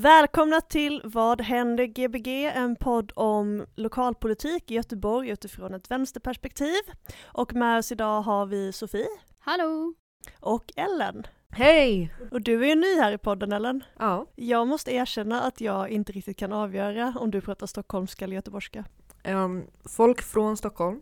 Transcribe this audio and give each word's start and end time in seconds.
Välkomna 0.00 0.60
till 0.60 1.00
Vad 1.04 1.40
händer 1.40 1.84
Gbg? 1.84 2.44
En 2.54 2.76
podd 2.76 3.12
om 3.16 3.66
lokalpolitik 3.74 4.70
i 4.70 4.74
Göteborg 4.74 5.28
utifrån 5.28 5.74
ett 5.74 5.90
vänsterperspektiv. 5.90 6.80
Och 7.22 7.54
med 7.54 7.78
oss 7.78 7.92
idag 7.92 8.22
har 8.22 8.46
vi 8.46 8.72
Sofie 8.72 9.08
Hallå! 9.38 9.94
och 10.40 10.72
Ellen. 10.76 11.26
Hej! 11.50 12.14
Och 12.30 12.40
du 12.40 12.64
är 12.64 12.68
ju 12.68 12.74
ny 12.74 12.96
här 12.96 13.12
i 13.12 13.18
podden 13.18 13.52
Ellen. 13.52 13.84
Ja. 13.98 14.26
Jag 14.36 14.68
måste 14.68 14.94
erkänna 14.94 15.42
att 15.42 15.60
jag 15.60 15.88
inte 15.88 16.12
riktigt 16.12 16.38
kan 16.38 16.52
avgöra 16.52 17.14
om 17.20 17.30
du 17.30 17.40
pratar 17.40 17.66
stockholmska 17.66 18.24
eller 18.24 18.34
göteborgska. 18.34 18.84
ehm, 19.22 19.62
folk 19.84 20.22
från 20.22 20.56
Stockholm 20.56 21.00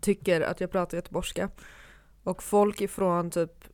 tycker 0.00 0.40
att 0.40 0.60
jag 0.60 0.70
pratar 0.70 0.96
göteborgska. 0.98 1.50
Och 2.22 2.42
folk 2.42 2.80
ifrån 2.80 3.30
typ 3.30 3.64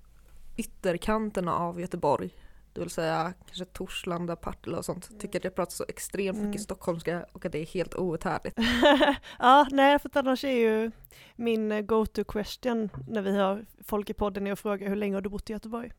ytterkanterna 0.57 1.55
av 1.55 1.81
Göteborg, 1.81 2.31
det 2.79 2.85
vill 2.85 2.91
säga 2.91 3.33
kanske 3.47 3.65
Torslanda, 3.65 4.37
Partille 4.37 4.77
och 4.77 4.85
sånt, 4.85 5.21
tycker 5.21 5.39
att 5.39 5.45
jag 5.45 5.55
pratar 5.55 5.71
så 5.73 5.85
extremt 5.89 6.37
mycket 6.39 6.49
Mm. 6.49 6.59
stockholmska 6.59 7.27
och 7.33 7.45
att 7.47 7.53
det 7.53 7.59
är 7.59 7.67
helt 7.67 7.95
outhärdligt. 7.95 8.59
ja, 9.39 9.67
nej 9.71 9.99
för 9.99 10.09
att 10.09 10.17
annars 10.17 10.45
är 10.45 10.53
ju 10.53 10.91
min 11.37 11.73
eh, 11.73 11.81
go-to 11.81 12.25
question 12.25 12.91
när 13.09 13.23
vi 13.23 13.37
har 13.37 13.65
folk 13.85 14.11
i 14.11 14.15
podden 14.15 14.47
är 14.47 14.53
att 14.53 14.59
fråga 14.61 14.89
hur 14.89 14.97
länge 14.97 15.15
har 15.15 15.21
du 15.21 15.29
bott 15.29 15.51
i 15.51 15.53
Göteborg? 15.53 15.93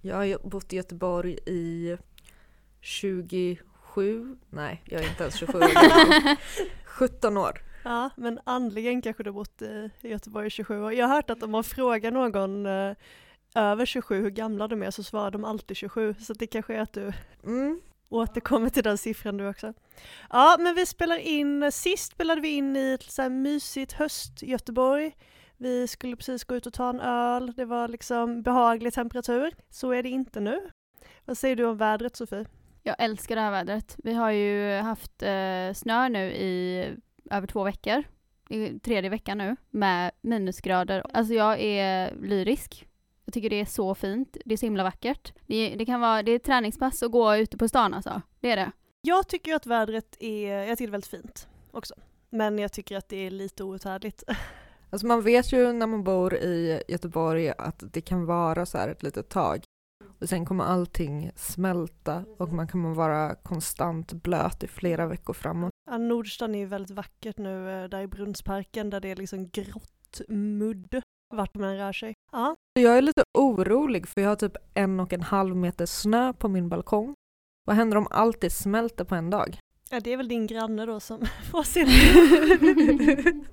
Jag 0.00 0.16
har 0.16 0.48
bott 0.48 0.72
i 0.72 0.76
Göteborg 0.76 1.38
i 1.46 1.96
27, 2.80 4.36
nej 4.50 4.82
jag 4.84 5.02
är 5.02 5.08
inte 5.08 5.22
ens 5.22 5.34
27 5.36 5.58
år 5.58 5.74
gammal. 5.74 6.36
17 6.84 7.36
år. 7.36 7.62
Ja, 7.84 8.10
men 8.16 8.40
andligen 8.44 9.02
kanske 9.02 9.22
du 9.22 9.30
har 9.30 9.34
bott 9.34 9.62
i 9.62 9.90
i 10.00 10.08
Göteborg 10.08 10.46
i 10.46 10.50
27 10.50 10.82
år. 10.82 10.92
Jag 10.92 11.06
har 11.08 11.14
hört 11.14 11.30
att 11.30 11.42
om 11.42 11.50
man 11.50 11.64
frågar 11.64 12.10
någon 12.10 12.66
eh, 12.66 12.94
över 13.54 13.86
27 13.86 14.22
hur 14.22 14.30
gamla 14.30 14.68
de 14.68 14.82
är 14.82 14.90
så 14.90 15.02
svarar 15.02 15.30
de 15.30 15.44
alltid 15.44 15.76
27. 15.76 16.14
Så 16.20 16.32
det 16.32 16.46
kanske 16.46 16.74
är 16.74 16.80
att 16.80 16.92
du 16.92 17.12
Mm. 17.44 17.80
återkommer 18.08 18.68
till 18.68 18.82
den 18.82 18.98
siffran 18.98 19.36
du 19.36 19.48
också. 19.48 19.74
Ja, 20.30 20.56
men 20.60 20.74
vi 20.74 20.86
spelar 20.86 21.16
in, 21.18 21.72
sist 21.72 22.12
spelade 22.12 22.40
vi 22.40 22.48
in 22.48 22.76
i 22.76 22.92
ett 22.92 23.02
så 23.02 23.22
här 23.22 23.28
mysigt 23.28 23.92
höst 23.92 24.42
i 24.42 24.50
Göteborg. 24.50 25.16
Vi 25.56 25.88
skulle 25.88 26.16
precis 26.16 26.44
gå 26.44 26.54
ut 26.56 26.66
och 26.66 26.72
ta 26.72 26.88
en 26.90 27.00
öl, 27.00 27.52
det 27.56 27.64
var 27.64 27.88
liksom 27.88 28.42
behaglig 28.42 28.92
temperatur. 28.92 29.54
Så 29.70 29.90
är 29.92 30.02
det 30.02 30.08
inte 30.08 30.40
nu. 30.40 30.70
Vad 31.24 31.38
säger 31.38 31.56
du 31.56 31.64
om 31.64 31.76
vädret 31.76 32.16
Sofie? 32.16 32.44
Jag 32.82 32.96
älskar 32.98 33.34
det 33.36 33.40
här 33.42 33.50
vädret. 33.50 33.96
Vi 34.04 34.14
har 34.14 34.30
ju 34.30 34.72
haft 34.80 35.22
eh, 35.22 35.72
snö 35.74 36.08
nu 36.08 36.32
i 36.32 36.86
över 37.30 37.46
två 37.46 37.64
veckor. 37.64 38.04
Är 38.48 38.78
tredje 38.78 39.10
veckan 39.10 39.38
nu 39.38 39.56
med 39.70 40.10
minusgrader. 40.20 41.04
Alltså 41.12 41.34
jag 41.34 41.60
är 41.60 42.14
lyrisk. 42.22 42.86
Jag 43.24 43.34
tycker 43.34 43.50
det 43.50 43.60
är 43.60 43.64
så 43.64 43.94
fint. 43.94 44.36
Det 44.44 44.54
är 44.54 44.58
så 44.58 44.66
himla 44.66 44.82
vackert. 44.82 45.32
Det, 45.46 45.74
det 45.78 45.86
kan 45.86 46.00
vara, 46.00 46.22
det 46.22 46.32
är 46.32 46.38
träningspass 46.38 47.02
att 47.02 47.10
gå 47.10 47.36
ute 47.36 47.56
på 47.56 47.68
stan 47.68 47.94
alltså. 47.94 48.22
Det 48.40 48.50
är 48.50 48.56
det. 48.56 48.72
Jag 49.00 49.28
tycker 49.28 49.54
att 49.54 49.66
vädret 49.66 50.16
är, 50.20 50.48
jag 50.48 50.78
tycker 50.78 50.86
det 50.86 50.90
är 50.90 50.92
väldigt 50.92 51.10
fint 51.10 51.48
också. 51.70 51.94
Men 52.30 52.58
jag 52.58 52.72
tycker 52.72 52.96
att 52.96 53.08
det 53.08 53.16
är 53.16 53.30
lite 53.30 53.64
outhärdligt. 53.64 54.24
Alltså 54.90 55.06
man 55.06 55.22
vet 55.22 55.52
ju 55.52 55.72
när 55.72 55.86
man 55.86 56.04
bor 56.04 56.34
i 56.34 56.82
Göteborg 56.88 57.48
att 57.58 57.82
det 57.92 58.00
kan 58.00 58.26
vara 58.26 58.66
så 58.66 58.78
här 58.78 58.88
ett 58.88 59.02
litet 59.02 59.28
tag. 59.28 59.64
Och 60.20 60.28
sen 60.28 60.46
kommer 60.46 60.64
allting 60.64 61.30
smälta 61.36 62.24
och 62.38 62.52
man 62.52 62.68
kommer 62.68 62.94
vara 62.94 63.34
konstant 63.34 64.12
blöt 64.12 64.62
i 64.62 64.66
flera 64.66 65.06
veckor 65.06 65.34
framåt. 65.34 65.70
Ja, 65.90 65.98
Nordstan 65.98 66.54
är 66.54 66.58
ju 66.58 66.66
väldigt 66.66 66.90
vackert 66.90 67.38
nu 67.38 67.70
eh, 67.70 67.88
där 67.88 68.00
i 68.00 68.06
Brunnsparken 68.06 68.90
där 68.90 69.00
det 69.00 69.08
är 69.08 69.16
liksom 69.16 69.48
grått 69.48 70.20
mudd 70.28 71.02
vart 71.34 71.54
man 71.54 71.76
rör 71.76 71.92
sig. 71.92 72.14
Ja, 72.32 72.56
Jag 72.80 72.98
är 72.98 73.02
lite 73.02 73.22
orolig 73.38 74.08
för 74.08 74.20
jag 74.20 74.28
har 74.28 74.36
typ 74.36 74.56
en 74.74 75.00
och 75.00 75.12
en 75.12 75.22
halv 75.22 75.56
meter 75.56 75.86
snö 75.86 76.32
på 76.32 76.48
min 76.48 76.68
balkong. 76.68 77.14
Vad 77.66 77.76
händer 77.76 77.96
om 77.96 78.06
allt 78.10 78.40
det 78.40 78.50
smälter 78.50 79.04
på 79.04 79.14
en 79.14 79.30
dag? 79.30 79.58
ja 79.90 80.00
det 80.00 80.12
är 80.12 80.16
väl 80.16 80.28
din 80.28 80.46
granne 80.46 80.86
då 80.86 81.00
som 81.00 81.20
får 81.50 81.62
sin. 81.62 81.88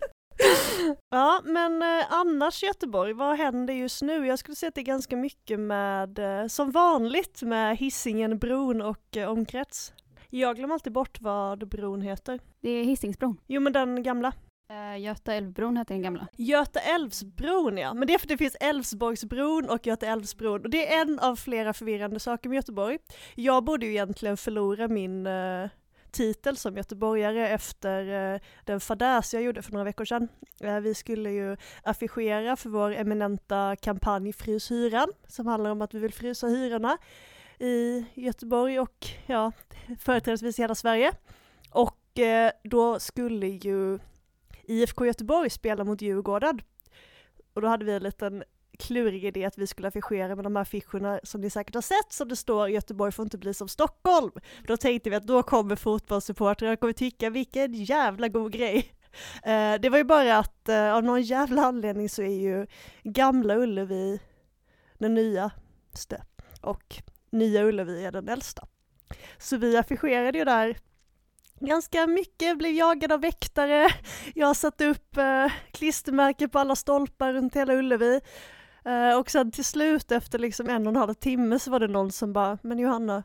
ja, 1.09 1.41
men 1.45 1.81
eh, 1.81 2.05
annars 2.13 2.63
Göteborg, 2.63 3.13
vad 3.13 3.37
händer 3.37 3.73
just 3.73 4.01
nu? 4.01 4.27
Jag 4.27 4.39
skulle 4.39 4.55
säga 4.55 4.67
att 4.67 4.75
det 4.75 4.81
är 4.81 4.85
ganska 4.85 5.15
mycket 5.15 5.59
med, 5.59 6.19
eh, 6.19 6.47
som 6.47 6.71
vanligt, 6.71 7.41
med 7.41 7.77
Hisingen, 7.77 8.37
bron 8.37 8.81
och 8.81 9.17
eh, 9.17 9.29
omkrets. 9.29 9.93
Jag 10.29 10.55
glömmer 10.55 10.73
alltid 10.73 10.93
bort 10.93 11.21
vad 11.21 11.67
bron 11.67 12.01
heter. 12.01 12.39
Det 12.61 12.69
är 12.69 12.83
Hisingsbron. 12.83 13.37
Jo 13.47 13.61
men 13.61 13.73
den 13.73 14.03
gamla. 14.03 14.33
Uh, 14.71 14.99
Göta 14.99 15.33
älvbron 15.33 15.77
heter 15.77 15.93
den 15.93 16.01
gamla. 16.01 16.27
Göta 16.37 16.79
älvsbron 16.79 17.77
ja, 17.77 17.93
men 17.93 18.07
det 18.07 18.13
är 18.13 18.17
för 18.17 18.25
att 18.25 18.29
det 18.29 18.37
finns 18.37 18.57
Älvsborgsbron 18.59 19.69
och 19.69 19.87
Göta 19.87 20.07
älvsbron 20.07 20.61
och 20.61 20.69
det 20.69 20.93
är 20.93 21.01
en 21.01 21.19
av 21.19 21.35
flera 21.35 21.73
förvirrande 21.73 22.19
saker 22.19 22.49
med 22.49 22.55
Göteborg. 22.55 22.97
Jag 23.35 23.63
borde 23.63 23.85
ju 23.85 23.91
egentligen 23.91 24.37
förlora 24.37 24.87
min 24.87 25.27
uh, 25.27 25.69
titel 26.11 26.57
som 26.57 26.77
göteborgare 26.77 27.49
efter 27.49 28.33
uh, 28.33 28.39
den 28.65 28.79
fadäs 28.79 29.33
jag 29.33 29.43
gjorde 29.43 29.61
för 29.61 29.71
några 29.71 29.83
veckor 29.83 30.05
sedan. 30.05 30.27
Vi 30.81 30.93
skulle 30.93 31.31
ju 31.31 31.57
affischera 31.83 32.55
för 32.55 32.69
vår 32.69 32.91
eminenta 32.91 33.75
kampanj 33.75 34.33
Frys 34.33 34.71
hyran 34.71 35.07
som 35.27 35.47
handlar 35.47 35.71
om 35.71 35.81
att 35.81 35.93
vi 35.93 35.99
vill 35.99 36.13
frysa 36.13 36.47
hyrorna 36.47 36.97
i 37.59 38.05
Göteborg 38.13 38.79
och 38.79 39.07
ja, 39.25 39.51
företrädesvis 39.99 40.59
i 40.59 40.61
hela 40.61 40.75
Sverige. 40.75 41.11
Och 41.71 41.97
då 42.63 42.99
skulle 42.99 43.47
ju 43.47 43.99
IFK 44.63 45.05
Göteborg 45.05 45.49
spelar 45.49 45.83
mot 45.83 46.01
Djurgården. 46.01 46.61
Och 47.53 47.61
då 47.61 47.67
hade 47.67 47.85
vi 47.85 47.91
en 47.91 48.03
liten 48.03 48.43
klurig 48.79 49.25
idé 49.25 49.45
att 49.45 49.57
vi 49.57 49.67
skulle 49.67 49.87
affischera 49.87 50.35
med 50.35 50.45
de 50.45 50.55
här 50.55 50.61
affischerna 50.61 51.19
som 51.23 51.41
ni 51.41 51.49
säkert 51.49 51.75
har 51.75 51.81
sett 51.81 52.13
som 52.13 52.27
det 52.27 52.35
står 52.35 52.69
Göteborg 52.69 53.11
får 53.11 53.23
inte 53.23 53.37
bli 53.37 53.53
som 53.53 53.67
Stockholm. 53.67 54.31
Då 54.67 54.77
tänkte 54.77 55.09
vi 55.09 55.15
att 55.15 55.27
då 55.27 55.43
kommer 55.43 55.75
fotbollssupportrar 55.75 56.73
och 56.73 56.79
kommer 56.79 56.93
tycka 56.93 57.29
vilken 57.29 57.73
jävla 57.73 58.27
god 58.27 58.51
grej. 58.51 58.93
Eh, 59.43 59.73
det 59.81 59.89
var 59.89 59.97
ju 59.97 60.03
bara 60.03 60.37
att 60.37 60.69
eh, 60.69 60.93
av 60.93 61.03
någon 61.03 61.21
jävla 61.21 61.61
anledning 61.61 62.09
så 62.09 62.21
är 62.21 62.39
ju 62.39 62.67
gamla 63.03 63.55
Ullevi 63.55 64.19
den 64.97 65.13
nyaste 65.13 66.23
och 66.61 67.01
nya 67.29 67.63
Ullevi 67.63 68.05
är 68.05 68.11
den 68.11 68.29
äldsta. 68.29 68.67
Så 69.37 69.57
vi 69.57 69.77
affischerade 69.77 70.37
ju 70.37 70.45
där 70.45 70.77
ganska 71.61 72.07
mycket, 72.07 72.57
blev 72.57 72.73
jagad 72.73 73.11
av 73.11 73.21
väktare. 73.21 73.87
Jag 74.35 74.55
satte 74.55 74.85
upp 74.85 75.17
eh, 75.17 75.51
klistermärken 75.71 76.49
på 76.49 76.59
alla 76.59 76.75
stolpar 76.75 77.33
runt 77.33 77.55
hela 77.55 77.73
Ullevi. 77.73 78.21
Eh, 78.85 79.19
och 79.19 79.31
sen 79.31 79.51
till 79.51 79.65
slut 79.65 80.11
efter 80.11 80.39
liksom 80.39 80.69
en 80.69 80.87
och 80.87 80.91
en 80.91 80.95
halv 80.95 81.13
timme 81.13 81.59
så 81.59 81.71
var 81.71 81.79
det 81.79 81.87
någon 81.87 82.11
som 82.11 82.33
bara, 82.33 82.57
men 82.61 82.79
Johanna, 82.79 83.23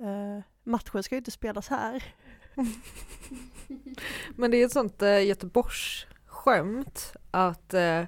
eh, 0.00 0.44
matchen 0.64 1.02
ska 1.02 1.14
ju 1.14 1.18
inte 1.18 1.30
spelas 1.30 1.68
här. 1.68 2.04
Men 4.36 4.50
det 4.50 4.56
är 4.56 4.66
ett 4.66 4.72
sånt 4.72 5.02
eh, 5.02 5.26
Göteborgsskämt 5.26 7.16
att 7.30 7.74
eh, 7.74 8.04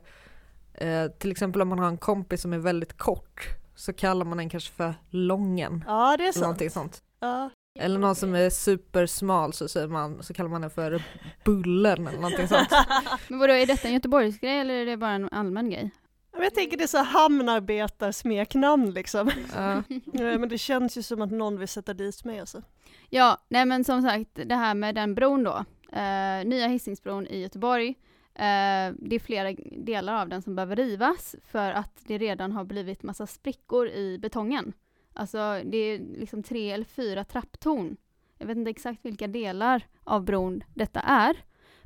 eh, 0.75 1.11
till 1.19 1.31
exempel 1.31 1.63
om 1.63 1.69
man 1.69 1.79
har 1.79 1.89
en 1.89 1.99
kompis 1.99 2.43
som 2.43 2.53
är 2.53 2.59
väldigt 2.59 2.97
kort 2.97 3.49
så 3.75 3.93
kallar 3.93 4.25
man 4.25 4.39
den 4.39 4.49
kanske 4.49 4.73
för 4.73 4.95
lången. 5.11 5.85
Ja, 5.87 6.17
det 6.17 6.29
är 6.29 6.33
sant. 6.33 6.43
någonting 6.43 6.71
sånt. 6.71 7.03
Ja. 7.21 7.51
Eller 7.81 7.99
någon 7.99 8.15
som 8.15 8.35
är 8.35 8.51
supersmal 8.51 9.53
så, 9.53 9.69
säger 9.69 9.89
man, 9.89 10.23
så 10.23 10.35
kallar 10.35 10.51
man 10.51 10.61
den 10.61 10.71
för 10.71 11.03
Bullen 11.45 12.07
eller 12.07 12.19
någonting 12.19 12.49
sånt. 12.49 12.69
Men 13.29 13.39
vadå, 13.39 13.53
är 13.53 13.67
detta 13.67 13.89
en 13.89 13.95
Göteborgsgrej 13.95 14.59
eller 14.59 14.75
är 14.75 14.87
det 14.87 14.97
bara 14.97 15.11
en 15.11 15.29
allmän 15.33 15.71
grej? 15.71 15.91
Jag 16.33 16.55
tänker 16.55 16.77
det 16.77 16.83
är 16.83 16.89
så 16.89 17.03
hamnarbetarsmeknamn 17.03 18.91
liksom. 18.91 19.31
Ja. 19.55 19.83
Men 20.13 20.49
det 20.49 20.59
känns 20.59 20.99
ju 20.99 21.03
som 21.03 21.23
att 21.23 21.31
någon 21.31 21.59
vill 21.59 21.69
sätta 21.69 21.95
dit 21.95 22.25
mig 22.25 22.41
alltså. 22.41 22.63
Ja, 23.09 23.39
nej 23.49 23.67
men 23.67 23.85
som 23.85 24.03
sagt 24.03 24.31
det 24.47 24.55
här 24.55 24.75
med 24.75 24.95
den 24.95 25.15
bron 25.15 25.45
då. 25.45 25.65
Eh, 25.93 26.45
nya 26.45 26.67
Hisingsbron 26.67 27.27
i 27.27 27.41
Göteborg. 27.41 27.89
Eh, 28.35 28.95
det 28.99 29.17
är 29.17 29.19
flera 29.19 29.53
delar 29.73 30.15
av 30.15 30.29
den 30.29 30.43
som 30.43 30.55
behöver 30.55 30.77
rivas 30.77 31.37
för 31.51 31.73
att 31.73 31.93
det 32.07 32.19
redan 32.19 32.53
har 32.53 32.65
blivit 32.65 33.03
massa 33.03 33.27
sprickor 33.27 33.89
i 33.89 34.19
betongen. 34.19 34.73
Alltså 35.13 35.61
det 35.65 35.77
är 35.77 35.99
liksom 35.99 36.43
tre 36.43 36.71
eller 36.71 36.85
fyra 36.85 37.25
trapptorn. 37.25 37.97
Jag 38.39 38.47
vet 38.47 38.57
inte 38.57 38.71
exakt 38.71 39.05
vilka 39.05 39.27
delar 39.27 39.87
av 40.05 40.25
bron 40.25 40.65
detta 40.75 41.01
är. 41.01 41.37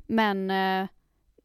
Men 0.07 0.51
eh, 0.51 0.87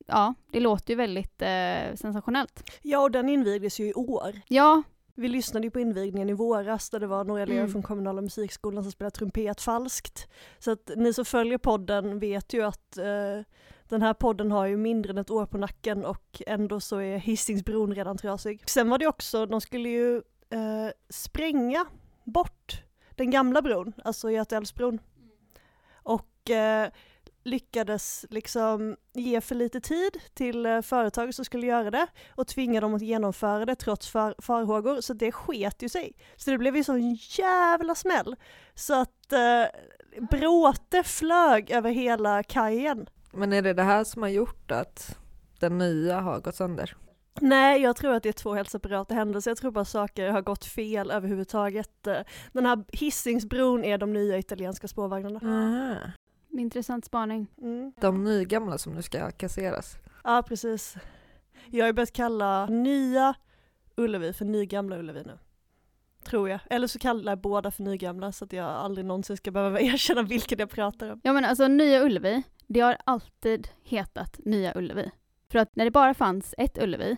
ja, 0.06 0.34
det 0.52 0.60
låter 0.60 0.90
ju 0.90 0.96
väldigt 0.96 1.42
eh, 1.42 1.94
sensationellt. 1.94 2.70
Ja, 2.82 3.00
och 3.00 3.10
den 3.10 3.28
invigdes 3.28 3.80
ju 3.80 3.88
i 3.88 3.94
år. 3.94 4.40
Ja, 4.48 4.82
vi 5.14 5.28
lyssnade 5.28 5.66
ju 5.66 5.70
på 5.70 5.80
invigningen 5.80 6.30
i 6.30 6.32
våras 6.32 6.90
där 6.90 7.00
det 7.00 7.06
var 7.06 7.24
några 7.24 7.42
elever 7.42 7.60
Mm. 7.60 7.72
från 7.72 7.82
kommunala 7.82 8.22
musikskolan 8.22 8.82
som 8.84 8.92
spelade 8.92 9.16
trumpet 9.16 9.60
falskt. 9.60 10.28
Så 10.58 10.70
att 10.70 10.90
ni 10.96 11.14
som 11.14 11.24
följer 11.24 11.58
podden 11.58 12.18
vet 12.18 12.52
ju 12.52 12.62
att 12.62 12.96
eh, 12.96 13.40
den 13.88 14.02
här 14.02 14.14
podden 14.14 14.52
har 14.52 14.66
ju 14.66 14.76
mindre 14.76 15.10
än 15.12 15.18
ett 15.18 15.30
år 15.30 15.46
på 15.46 15.58
nacken 15.58 16.04
och 16.04 16.42
ändå 16.46 16.80
så 16.80 16.96
är 16.98 17.18
Hisingsbron 17.18 17.94
redan 17.94 18.18
trasig. 18.18 18.62
Sen 18.66 18.90
var 18.90 18.98
det 18.98 19.06
också, 19.06 19.46
de 19.46 19.60
skulle 19.60 19.88
ju 19.88 20.22
eh, 20.50 20.88
spränga 21.08 21.86
bort 22.24 22.82
den 23.10 23.30
gamla 23.30 23.62
bron, 23.62 23.92
alltså 24.04 24.30
Götaälvsbron. 24.30 24.98
Och 26.02 26.50
eh, 26.50 26.90
lyckades 27.44 28.26
liksom 28.30 28.96
ge 29.12 29.40
för 29.40 29.54
lite 29.54 29.80
tid 29.80 30.18
till 30.34 30.66
eh, 30.66 30.80
företag 30.80 31.34
som 31.34 31.44
skulle 31.44 31.66
göra 31.66 31.90
det 31.90 32.06
och 32.34 32.46
tvinga 32.46 32.80
dem 32.80 32.94
att 32.94 33.02
genomföra 33.02 33.64
det 33.64 33.74
trots 33.74 34.08
far 34.08 34.34
farhågor, 34.38 35.00
så 35.00 35.14
det 35.14 35.32
sket 35.32 35.82
ju 35.82 35.88
sig. 35.88 36.12
Så 36.36 36.50
det 36.50 36.58
blev 36.58 36.76
ju 36.76 36.84
sån 36.84 37.14
jävla 37.14 37.94
smäll. 37.94 38.36
Så 38.74 39.00
att 39.00 39.32
eh, 39.32 39.64
bråte 40.30 41.02
flög 41.02 41.70
över 41.70 41.90
hela 41.90 42.42
kajen. 42.42 43.08
Men 43.32 43.52
är 43.52 43.62
det 43.62 43.72
det 43.72 43.82
här 43.82 44.04
som 44.04 44.22
har 44.22 44.28
gjort 44.28 44.70
att 44.70 45.18
den 45.58 45.78
nya 45.78 46.20
har 46.20 46.40
gått 46.40 46.56
sönder? 46.56 46.96
Nej, 47.40 47.82
jag 47.82 47.96
tror 47.96 48.14
att 48.14 48.22
det 48.22 48.28
är 48.28 48.32
två 48.32 48.54
helt 48.54 48.70
separata 48.70 49.14
händelser. 49.14 49.50
Jag 49.50 49.58
tror 49.58 49.70
bara 49.70 49.84
saker 49.84 50.30
har 50.30 50.42
gått 50.42 50.64
fel 50.64 51.10
överhuvudtaget. 51.10 52.08
Den 52.52 52.66
här 52.66 52.84
Hisingsbron 52.92 53.84
är 53.84 53.98
de 53.98 54.12
nya 54.12 54.38
italienska 54.38 54.88
spårvagnarna. 54.88 55.40
Aha. 55.42 56.12
Intressant 56.60 57.04
spaning. 57.04 57.46
Mm. 57.62 57.92
De 58.00 58.24
nygamla 58.24 58.78
som 58.78 58.92
nu 58.92 59.02
ska 59.02 59.30
kasseras. 59.30 59.96
Ja, 60.24 60.42
precis. 60.48 60.96
Jag 61.66 61.86
har 61.86 61.92
börjat 61.92 62.12
kalla 62.12 62.66
nya 62.66 63.34
Ullevi 63.96 64.32
för 64.32 64.44
nygamla 64.44 64.98
Ullevi 64.98 65.22
nu. 65.26 65.38
Tror 66.24 66.48
jag. 66.48 66.60
Eller 66.70 66.86
så 66.86 66.98
kallar 66.98 67.32
jag 67.32 67.40
båda 67.40 67.70
för 67.70 67.82
nygamla 67.82 68.32
så 68.32 68.44
att 68.44 68.52
jag 68.52 68.66
aldrig 68.66 69.06
någonsin 69.06 69.36
ska 69.36 69.50
behöva 69.50 69.80
erkänna 69.80 70.22
vilken 70.22 70.58
jag 70.58 70.70
pratar 70.70 71.10
om. 71.12 71.20
Ja 71.24 71.32
men 71.32 71.44
alltså 71.44 71.68
Nya 71.68 72.02
Ullevi, 72.04 72.42
det 72.66 72.80
har 72.80 72.96
alltid 73.04 73.68
hetat 73.82 74.40
Nya 74.44 74.78
Ullevi. 74.78 75.10
För 75.50 75.58
att 75.58 75.76
när 75.76 75.84
det 75.84 75.90
bara 75.90 76.14
fanns 76.14 76.54
ett 76.58 76.82
Ullevi 76.82 77.16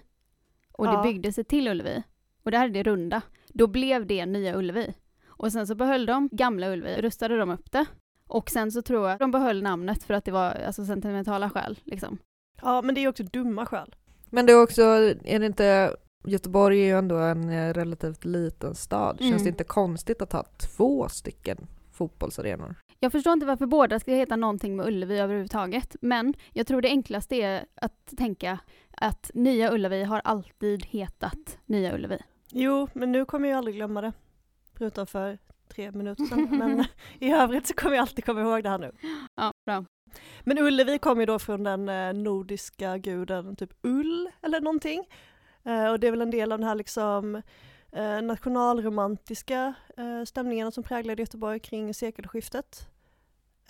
och 0.83 0.89
det 0.89 0.93
Ja. 0.99 1.03
byggdes 1.03 1.39
ett 1.39 1.49
till 1.49 1.69
Ullevi 1.69 2.03
och 2.43 2.51
det 2.51 2.59
här 2.59 2.65
är 2.69 2.71
det 2.73 2.83
runda, 2.83 3.23
då 3.49 3.67
blev 3.67 4.07
det 4.07 4.27
Nya 4.27 4.57
Ullevi. 4.59 4.95
Och 5.27 5.53
sen 5.53 5.67
så 5.67 5.75
behöll 5.75 6.07
de 6.07 6.29
Gamla 6.33 6.69
Ullevi, 6.73 7.03
rustade 7.03 7.37
de 7.39 7.51
upp 7.51 7.73
det. 7.73 7.85
Och 8.27 8.51
sen 8.51 8.73
så 8.73 8.83
tror 8.83 9.09
jag 9.09 9.19
de 9.19 9.31
behöll 9.31 9.63
namnet 9.63 10.03
för 10.05 10.15
att 10.15 10.25
det 10.25 10.31
var 10.31 10.51
alltså 10.51 10.85
sentimentala 10.85 11.51
skäl 11.51 11.79
liksom. 11.85 12.19
Ja, 12.63 12.83
men 12.83 12.95
det 12.95 13.01
är 13.01 13.03
ju 13.03 13.09
också 13.09 13.23
dumma 13.23 13.67
skäl. 13.67 13.95
Men 14.31 14.47
det 14.47 14.53
är 14.53 14.63
också, 14.63 14.83
är 15.25 15.39
det 15.41 15.47
inte, 15.47 15.97
Göteborg 16.25 16.81
är 16.81 16.85
ju 16.87 16.99
ändå 16.99 17.17
en 17.17 17.49
eh, 17.49 17.73
relativt 17.75 18.25
liten 18.25 18.75
stad. 18.75 19.17
Känns 19.19 19.31
Mm. 19.33 19.43
det 19.43 19.49
inte 19.49 19.65
konstigt 19.65 20.23
att 20.23 20.33
ha 20.33 20.45
två 20.77 21.09
stycken 21.09 21.67
fotbollsarenor? 21.93 22.75
Jag 23.05 23.13
förstår 23.13 23.33
inte 23.33 23.47
varför 23.47 23.67
båda 23.67 24.01
ska 24.01 24.13
heta 24.13 24.37
någonting 24.37 24.77
med 24.77 24.87
Ullevi 24.87 25.19
överhuvudtaget, 25.19 25.97
men 26.01 26.35
jag 26.53 26.67
tror 26.67 26.83
det 26.83 26.89
enklaste 26.89 27.37
är 27.37 27.65
att 27.75 28.13
tänka 28.17 28.59
att 28.91 29.31
Nya 29.35 29.73
Ullevi 29.73 30.05
har 30.05 30.21
alltid 30.25 30.85
hetat 30.85 31.59
Nya 31.67 31.95
Ullevi. 31.95 32.19
Jo, 32.51 32.89
men 32.93 33.13
nu 33.13 33.25
kommer 33.25 33.49
jag 33.49 33.59
aldrig 33.59 33.77
glömma 33.77 34.01
det. 34.01 34.13
Förutom 34.79 35.07
för 35.07 35.39
tre 35.69 35.91
minuter 35.91 36.25
sedan. 36.25 36.49
men 36.51 36.85
i 37.19 37.33
övrigt 37.33 37.67
så 37.67 37.75
kommer 37.75 37.97
jag 37.97 38.03
alltid 38.03 38.25
komma 38.25 38.41
ihåg 38.41 38.63
det 38.63 38.69
här 38.69 38.79
nu. 38.79 38.93
Ja, 39.35 39.53
bra. 39.67 39.85
Men 40.45 40.59
Ullevi 40.59 40.99
kommer 40.99 41.23
ju 41.23 41.27
då 41.27 41.39
från 41.39 41.65
den 41.65 41.89
eh, 41.89 42.13
nordiska 42.13 42.99
guden 42.99 43.57
typ 43.57 43.71
Ull 43.83 44.31
eller 44.43 44.61
någonting. 44.61 45.05
Eh, 45.65 45.87
och 45.87 46.01
det 46.01 46.07
är 46.07 46.11
väl 46.11 46.23
en 46.23 46.31
del 46.31 46.53
av 46.53 46.59
den 46.59 46.69
här 46.69 46.75
liksom 46.75 47.43
eh, 47.93 48.23
nationalromantiska 48.23 49.75
stämningarna 50.27 50.71
som 50.71 50.85
präglade 50.85 51.23
Göteborg 51.23 51.61
kring 51.61 51.95
sekelskiftet. 51.95 52.89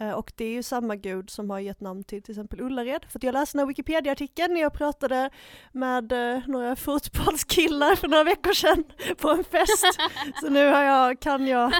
Eh, 0.02 0.12
och 0.12 0.32
det 0.36 0.44
är 0.44 0.52
ju 0.52 0.62
samma 0.62 0.96
gud 0.96 1.30
som 1.30 1.50
har 1.50 1.58
gett 1.58 1.80
namn 1.80 2.04
till 2.04 2.22
till 2.22 2.32
exempel 2.32 2.60
Ullared. 2.60 3.04
För 3.08 3.18
att 3.18 3.22
jag 3.22 3.32
läste 3.32 3.58
den 3.58 3.60
här 3.60 3.66
Wikipedia-artikeln 3.66 4.54
när 4.54 4.60
jag 4.60 4.72
pratade 4.72 5.30
med 5.72 6.12
eh, 6.12 6.42
några 6.46 6.76
fotbollskillar 6.86 7.96
för 7.96 8.08
några 8.08 8.24
veckor 8.24 8.52
sedan 8.52 8.84
på 9.18 9.28
en 9.28 9.44
fest. 9.44 9.84
Så 10.40 10.48
nu 10.48 10.66
har 10.66 10.82
jag, 10.82 11.20
kan 11.20 11.46
jag 11.46 11.72
i 11.72 11.74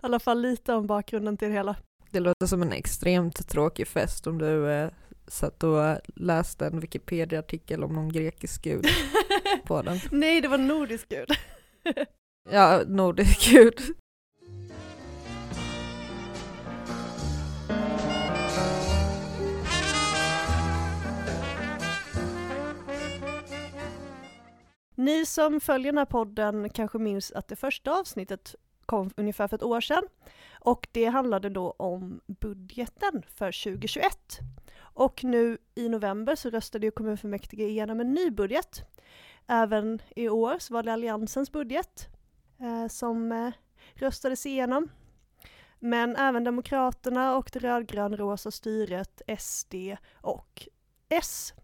alla 0.00 0.20
fall 0.20 0.40
lite 0.40 0.74
om 0.74 0.86
bakgrunden 0.86 1.36
till 1.36 1.48
det 1.48 1.54
hela. 1.54 1.76
Det 2.10 2.20
låter 2.20 2.46
som 2.46 2.62
en 2.62 2.72
extremt 2.72 3.48
tråkig 3.48 3.88
fest 3.88 4.26
om 4.26 4.38
du 4.38 4.70
eh, 4.70 4.90
satt 5.26 5.62
och 5.62 5.98
läste 6.16 6.66
en 6.66 6.80
Wikipedia-artikel 6.80 7.84
om 7.84 7.92
någon 7.94 8.12
grekisk 8.12 8.62
gud 8.62 8.86
på 9.64 9.82
den. 9.82 9.98
Nej, 10.10 10.40
det 10.40 10.48
var 10.48 10.58
nordisk 10.58 11.08
gud. 11.08 11.28
Ja, 12.50 12.82
nordisk 12.86 13.50
gud. 13.50 13.80
Ni 25.00 25.26
som 25.26 25.60
följer 25.60 25.92
den 25.92 25.98
här 25.98 26.04
podden 26.04 26.70
kanske 26.70 26.98
minns 26.98 27.32
att 27.32 27.48
det 27.48 27.56
första 27.56 27.98
avsnittet 28.00 28.54
kom 28.86 29.10
ungefär 29.16 29.48
för 29.48 29.56
ett 29.56 29.62
år 29.62 29.80
sedan. 29.80 30.02
Och 30.60 30.88
det 30.92 31.04
handlade 31.04 31.50
då 31.50 31.70
om 31.70 32.20
budgeten 32.26 33.22
för 33.34 33.64
2021. 33.64 34.38
Och 34.78 35.24
nu 35.24 35.58
i 35.74 35.88
november 35.88 36.34
så 36.34 36.50
röstade 36.50 36.86
ju 36.86 36.90
kommunfullmäktige 36.90 37.62
igenom 37.62 38.00
en 38.00 38.14
ny 38.14 38.30
budget. 38.30 38.82
Även 39.46 40.02
i 40.16 40.28
år 40.28 40.58
så 40.58 40.74
var 40.74 40.82
det 40.82 40.92
Alliansens 40.92 41.52
budget 41.52 42.08
eh, 42.58 42.88
som 42.88 43.32
eh, 43.32 43.52
röstades 43.94 44.46
igenom. 44.46 44.88
Men 45.78 46.16
även 46.16 46.44
Demokraterna 46.44 47.36
och 47.36 47.50
det 47.52 47.58
rödgrönrosa 47.58 48.50
styret, 48.50 49.22
SD 49.38 49.74
och 50.20 50.68
S 51.08 51.54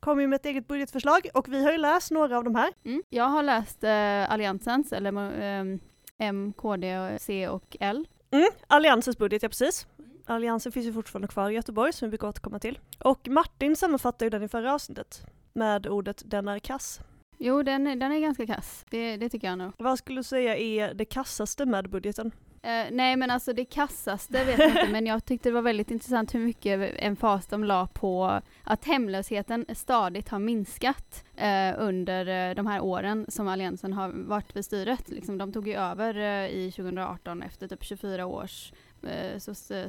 kom 0.00 0.20
ju 0.20 0.26
med 0.26 0.36
ett 0.36 0.46
eget 0.46 0.68
budgetförslag 0.68 1.28
och 1.34 1.48
vi 1.52 1.64
har 1.64 1.72
ju 1.72 1.78
läst 1.78 2.10
några 2.10 2.38
av 2.38 2.44
de 2.44 2.54
här. 2.54 2.72
Mm. 2.84 3.02
Jag 3.08 3.24
har 3.24 3.42
läst 3.42 3.84
eh, 3.84 4.32
Alliansens, 4.32 4.92
eller 4.92 5.40
eh, 5.42 5.78
M, 6.18 6.52
KD, 6.56 7.16
C 7.20 7.48
och 7.48 7.76
L. 7.80 8.08
Mm, 8.30 8.48
Alliansens 8.66 9.18
budget, 9.18 9.42
ja 9.42 9.48
precis. 9.48 9.86
Alliansen 10.26 10.72
finns 10.72 10.86
ju 10.86 10.92
fortfarande 10.92 11.28
kvar 11.28 11.50
i 11.50 11.54
Göteborg 11.54 11.92
som 11.92 12.06
vi 12.06 12.10
brukar 12.10 12.28
återkomma 12.28 12.58
till. 12.58 12.78
Och 13.04 13.28
Martin 13.28 13.76
sammanfattade 13.76 14.24
ju 14.24 14.30
den 14.30 14.42
i 14.42 14.48
förra 14.48 14.74
avsnittet 14.74 15.22
med 15.52 15.86
ordet 15.86 16.22
den 16.26 16.48
är 16.48 16.58
kass. 16.58 17.00
Jo, 17.38 17.62
den, 17.62 17.86
är- 17.86 17.96
den 17.96 18.12
är 18.12 18.18
ganska 18.20 18.46
kass. 18.46 18.84
Det, 18.90 19.16
det 19.16 19.28
tycker 19.28 19.48
jag 19.48 19.58
nog. 19.58 19.72
Vad 19.78 19.98
skulle 19.98 20.18
du 20.20 20.24
säga 20.24 20.56
är 20.56 20.94
det 20.94 21.04
kassaste 21.04 21.66
med 21.66 21.90
budgeten? 21.90 22.30
Uh, 22.64 22.90
nej, 22.90 23.16
men 23.16 23.30
alltså 23.30 23.52
det 23.52 23.64
kassaste 23.64 24.44
vet 24.44 24.58
jag 24.58 24.68
inte, 24.68 24.88
men 24.88 25.06
jag 25.06 25.24
tyckte 25.24 25.48
det 25.48 25.52
var 25.52 25.62
väldigt 25.62 25.90
intressant 25.90 26.34
hur 26.34 26.40
mycket 26.40 26.94
emfas 26.98 27.46
de 27.46 27.64
la 27.64 27.86
på 27.86 28.40
att 28.64 28.84
hemlösheten 28.84 29.66
stadigt 29.74 30.28
har 30.28 30.38
minskat 30.38 31.24
uh, 31.36 31.82
under 31.82 32.50
eh, 32.50 32.54
de 32.54 32.66
här 32.66 32.80
åren 32.80 33.26
som 33.28 33.48
Alliansen 33.48 33.92
har 33.92 34.08
varit 34.08 34.56
vid 34.56 34.64
styret. 34.64 35.08
Liksom, 35.08 35.38
de 35.38 35.52
tog 35.52 35.68
ju 35.68 35.74
över 35.74 36.16
uh, 36.16 36.50
i 36.50 36.72
2018 36.76 37.42
efter 37.42 37.68
typ 37.68 37.84
24 37.84 38.26
års 38.26 38.72
eh, 39.02 39.38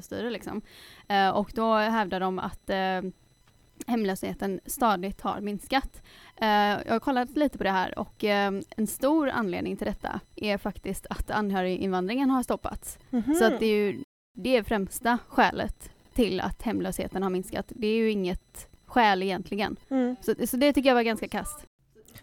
styre 0.02 0.30
liksom. 0.30 0.62
Och 1.34 1.52
då 1.56 1.76
hävdar 1.76 2.20
de 2.20 2.40
att 2.40 2.70
hemlösheten 3.88 4.60
stadigt 4.66 5.22
har 5.22 5.42
minskat. 5.42 6.04
Eh, 6.38 6.48
jag 6.86 6.92
har 6.92 7.00
kollat 7.00 7.30
lite 7.30 7.58
på 7.58 7.64
det 7.64 7.72
här 7.72 8.00
och 8.00 8.24
eh, 8.24 8.54
en 8.78 8.88
stor 8.88 9.30
anledning 9.30 9.78
till 9.78 9.88
detta 9.88 10.20
är 10.36 10.58
faktiskt 10.58 11.08
att 11.10 11.32
anhöriginvandringen 11.32 12.30
har 12.30 12.44
stoppats. 12.44 13.00
Så 13.40 13.46
att 13.46 13.60
det 13.60 13.66
är 13.66 13.76
ju 13.76 14.04
det 14.38 14.64
främsta 14.64 15.18
skälet 15.28 15.92
till 16.14 16.42
att 16.42 16.62
hemlösheten 16.62 17.24
har 17.24 17.30
minskat. 17.30 17.72
Det 17.76 17.88
är 17.88 17.96
ju 17.96 18.12
inget 18.12 18.68
skäl 18.86 19.24
egentligen. 19.24 19.76
mm. 19.90 20.16
Så, 20.22 20.48
så 20.48 20.58
det 20.58 20.74
tycker 20.74 20.90
jag 20.90 20.96
var 20.96 21.04
ganska 21.04 21.28
kast. 21.28 21.66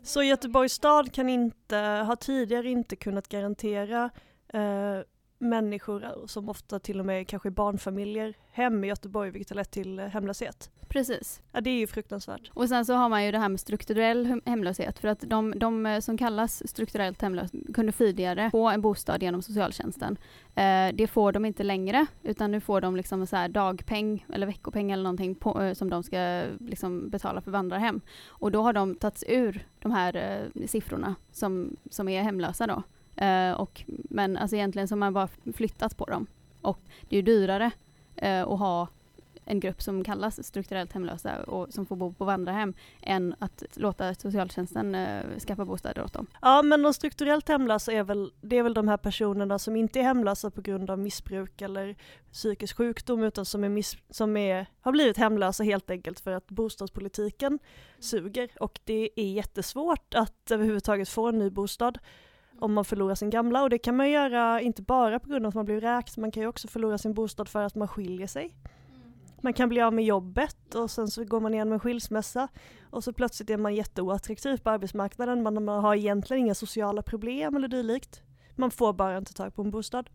Så 0.03 0.23
Göteborgs 0.23 0.73
stad 0.73 1.13
kan 1.13 1.29
inte, 1.29 1.77
har 1.77 2.17
tidigare 2.17 2.71
inte 2.71 2.97
kunnat 2.97 3.29
garantera 3.29 4.11
eh, 4.49 4.99
människor 5.39 6.27
som 6.27 6.49
ofta 6.49 6.79
till 6.79 7.01
och 7.01 7.07
med 7.07 7.29
kanske 7.29 7.49
är 7.49 7.51
barnfamiljer 7.51 8.35
hem 8.51 8.85
i 8.85 8.87
Göteborg 8.87 9.31
vilket 9.31 9.51
har 9.51 9.57
lett 9.57 9.71
till 9.71 9.99
eh, 9.99 10.07
hemlöshet. 10.07 10.71
Precis. 10.89 11.43
Ja 11.53 11.61
det 11.61 11.71
är 11.71 11.79
ju 11.79 11.87
fruktansvärt. 11.87 12.51
Och 12.55 12.69
sen 12.69 12.85
så 12.85 12.95
har 12.95 13.09
man 13.09 13.25
ju 13.25 13.33
det 13.33 13.39
här 13.39 13.49
med 13.49 13.61
strukturell 13.61 14.27
hem- 14.27 14.43
hemlöshet 14.45 14.99
för 14.99 15.09
att 15.09 15.21
de, 15.21 15.59
de 15.59 15.87
eh, 15.87 16.01
som 16.01 16.19
kallas 16.19 16.69
strukturellt 16.69 17.23
hemlösa 17.23 17.57
kunde 17.75 17.93
tidigare 17.93 18.51
få 18.51 18.69
en 18.69 18.81
bostad 18.81 19.23
genom 19.23 19.43
socialtjänsten. 19.43 20.19
Eh, 20.55 20.95
det 20.95 21.11
får 21.11 21.33
de 21.33 21.45
inte 21.45 21.63
längre 21.63 22.07
utan 22.23 22.51
nu 22.51 22.61
får 22.61 22.81
de 22.81 22.97
liksom 22.97 23.27
så 23.27 23.37
här 23.37 23.49
dagpeng 23.49 24.27
eller 24.33 24.47
veckopeng 24.47 24.91
eller 24.91 25.03
någonting 25.03 25.35
på, 25.35 25.63
eh, 25.63 25.75
som 25.75 25.91
de 25.91 26.03
ska 26.03 26.45
liksom 26.61 27.11
betala 27.11 27.41
för 27.41 27.51
vandrarhem. 27.51 28.01
Och 28.29 28.51
då 28.51 28.63
har 28.63 28.73
de 28.73 28.95
tagits 28.95 29.25
ur 29.29 29.67
de 29.79 29.93
här 29.93 30.17
eh, 30.17 30.67
siffrorna 30.67 31.15
som, 31.33 31.77
som 31.91 32.09
är 32.09 32.23
hemlösa 32.23 32.67
då. 32.67 32.83
Eh, 33.19 33.53
och, 33.53 33.85
men 33.87 34.37
alltså 34.37 34.57
egentligen 34.57 34.89
så 34.89 34.93
har 34.93 34.99
man 34.99 35.13
bara 35.13 35.29
flyttat 35.55 35.97
på 35.97 36.05
dem. 36.05 36.27
Och 36.61 36.81
det 37.09 37.17
är 37.17 37.19
ju 37.19 37.23
dyrare 37.23 37.71
eh, 38.17 38.43
att 38.43 38.59
ha 38.59 38.89
en 39.49 39.61
grupp 39.61 39.83
som 39.83 40.05
kallas 40.05 40.47
strukturellt 40.47 40.93
hemlösa 40.93 41.43
och 41.43 41.73
som 41.73 41.87
får 41.87 41.97
bo 41.97 42.13
på 42.13 42.25
vandrarhem 42.25 42.75
än 43.03 43.35
att 43.39 43.63
låta 43.75 44.15
socialtjänsten 44.15 44.95
eh, 44.95 45.39
skaffa 45.47 45.65
bostäder 45.65 46.03
åt 46.03 46.13
dem. 46.13 46.27
Ja 46.43 46.63
men 46.63 46.83
de 46.83 46.95
strukturellt 46.95 47.49
hemlösa 47.49 47.93
är 47.93 48.03
väl, 48.03 48.33
det 48.41 48.57
är 48.57 48.63
väl 48.63 48.75
de 48.75 48.89
här 48.89 48.97
personerna 48.97 49.59
som 49.59 49.77
inte 49.77 49.99
är 50.01 50.03
hemlösa 50.03 50.51
på 50.51 50.61
grund 50.61 50.91
av 50.91 50.99
missbruk 50.99 51.63
eller 51.63 51.97
psykisk 52.33 52.77
sjukdom 52.77 53.23
utan 53.23 53.45
som, 53.45 53.65
är 53.65 53.69
miss, 53.69 53.97
som 54.11 54.37
är, 54.37 54.67
har 54.81 54.93
blivit 54.93 55.17
hemlösa 55.17 55.65
helt 55.65 55.91
enkelt 55.91 56.21
för 56.21 56.33
att 56.33 56.49
bostadspolitiken 56.49 57.59
suger 57.99 58.49
och 58.61 58.81
det 58.85 59.11
är 59.17 59.33
jättesvårt 59.33 60.15
att 60.15 60.51
överhuvudtaget 60.51 61.09
få 61.09 61.29
en 61.29 61.39
ny 61.39 61.51
bostad 61.51 61.99
om 62.59 62.73
man 62.73 62.85
förlorar 62.85 63.15
sin 63.15 63.31
gamla 63.31 63.63
och 63.63 63.71
det 63.71 63.79
kan 63.79 63.97
man 63.97 64.11
göra 64.11 64.61
inte 64.61 64.83
bara 64.83 65.19
på 65.19 65.29
grund 65.29 65.47
av 65.47 65.49
att 65.49 65.55
man 65.55 65.65
blir 65.65 65.81
räkt, 65.81 66.17
man 66.17 66.31
kan 66.31 66.43
ju 66.43 66.49
också 66.49 66.69
förlora 66.69 66.99
sin 66.99 67.15
bostad 67.15 67.49
för 67.49 67.63
att 67.63 67.75
man 67.75 67.89
skiljer 67.89 68.27
sig. 68.27 68.55
Man 69.41 69.53
kan 69.53 69.69
bli 69.69 69.81
av 69.81 69.95
med 69.95 70.05
jobbet 70.05 70.75
och 70.75 70.91
sen 70.91 71.09
så 71.09 71.25
går 71.25 71.41
man 71.41 71.55
igenom 71.55 71.73
en 71.73 71.81
skilsmässa 71.81 72.49
och 72.91 73.05
så 73.05 73.13
plötsligt 73.13 73.51
är 73.51 73.57
man 73.57 73.75
jätteoattraktiv 73.75 74.57
på 74.57 74.71
arbetsmarknaden, 74.71 75.43
man, 75.43 75.65
man 75.65 75.85
har 75.85 75.95
egentligen 75.95 76.45
inga 76.45 76.55
sociala 76.55 77.03
problem 77.03 77.57
eller 77.57 77.69
dylikt. 77.69 78.23
Man 78.57 78.71
får 78.71 78.93
bara 78.93 79.19
inte 79.19 79.35
tag 79.35 79.55
på 79.55 79.63
en 79.63 79.71
bostad. 79.71 80.11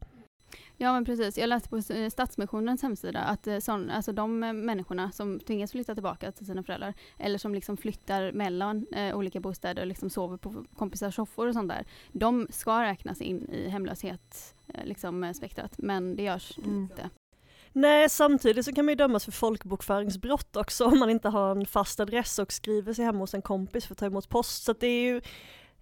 Ja 0.78 0.94
men 0.94 1.06
precis, 1.06 1.38
jag 1.38 1.48
läste 1.48 1.70
på 1.70 1.78
eh, 1.78 2.10
Stadsmissionens 2.10 2.82
hemsida 2.82 3.20
att 3.20 3.48
eh, 3.48 3.60
sån, 3.60 3.90
alltså 3.90 4.12
de 4.12 4.44
eh, 4.44 4.54
människorna 4.54 5.12
som 5.12 5.40
tvingas 5.40 5.72
flytta 5.72 5.94
tillbaka 5.94 6.32
till 6.32 6.46
sina 6.46 6.64
föräldrar 6.64 6.94
eller 7.20 7.38
som 7.38 7.56
liksom 7.56 7.78
flyttar 7.78 8.32
mellan 8.32 8.86
eh, 8.92 9.18
olika 9.18 9.40
bostäder 9.40 9.82
och 9.82 9.88
liksom 9.88 10.10
sover 10.10 10.38
på 10.38 10.66
kompisars 10.76 11.16
soffor 11.16 11.48
och 11.48 11.54
sånt 11.54 11.70
där. 11.70 11.86
De 12.12 12.48
ska 12.50 12.84
räknas 12.84 13.22
in 13.22 13.50
i 13.50 13.70
hemlöshet, 13.70 14.56
eh, 14.74 14.86
liksom 14.86 15.34
spektrat, 15.34 15.74
men 15.78 16.16
det 16.16 16.24
görs 16.24 16.58
mm. 16.58 16.78
inte. 16.78 17.10
Nej, 17.76 18.10
samtidigt 18.10 18.66
så 18.66 18.74
kan 18.74 18.86
man 18.86 18.92
ju 18.92 18.96
dömas 18.96 19.26
för 19.26 19.32
folkbokföringsbrott 19.32 20.56
också 20.56 20.86
om 20.86 21.00
man 21.00 21.10
inte 21.10 21.30
har 21.30 21.52
en 21.52 21.66
fast 21.66 22.00
adress 22.00 22.40
och 22.40 22.52
skriver 22.52 22.94
sig 22.94 23.06
hemma 23.06 23.20
hos 23.20 23.34
en 23.34 23.42
kompis 23.42 23.86
för 23.86 23.94
att 23.94 23.98
ta 23.98 24.06
emot 24.06 24.30
post. 24.30 24.64
Så 24.64 24.74
det 24.74 24.88
är 24.88 25.02
ju 25.02 25.22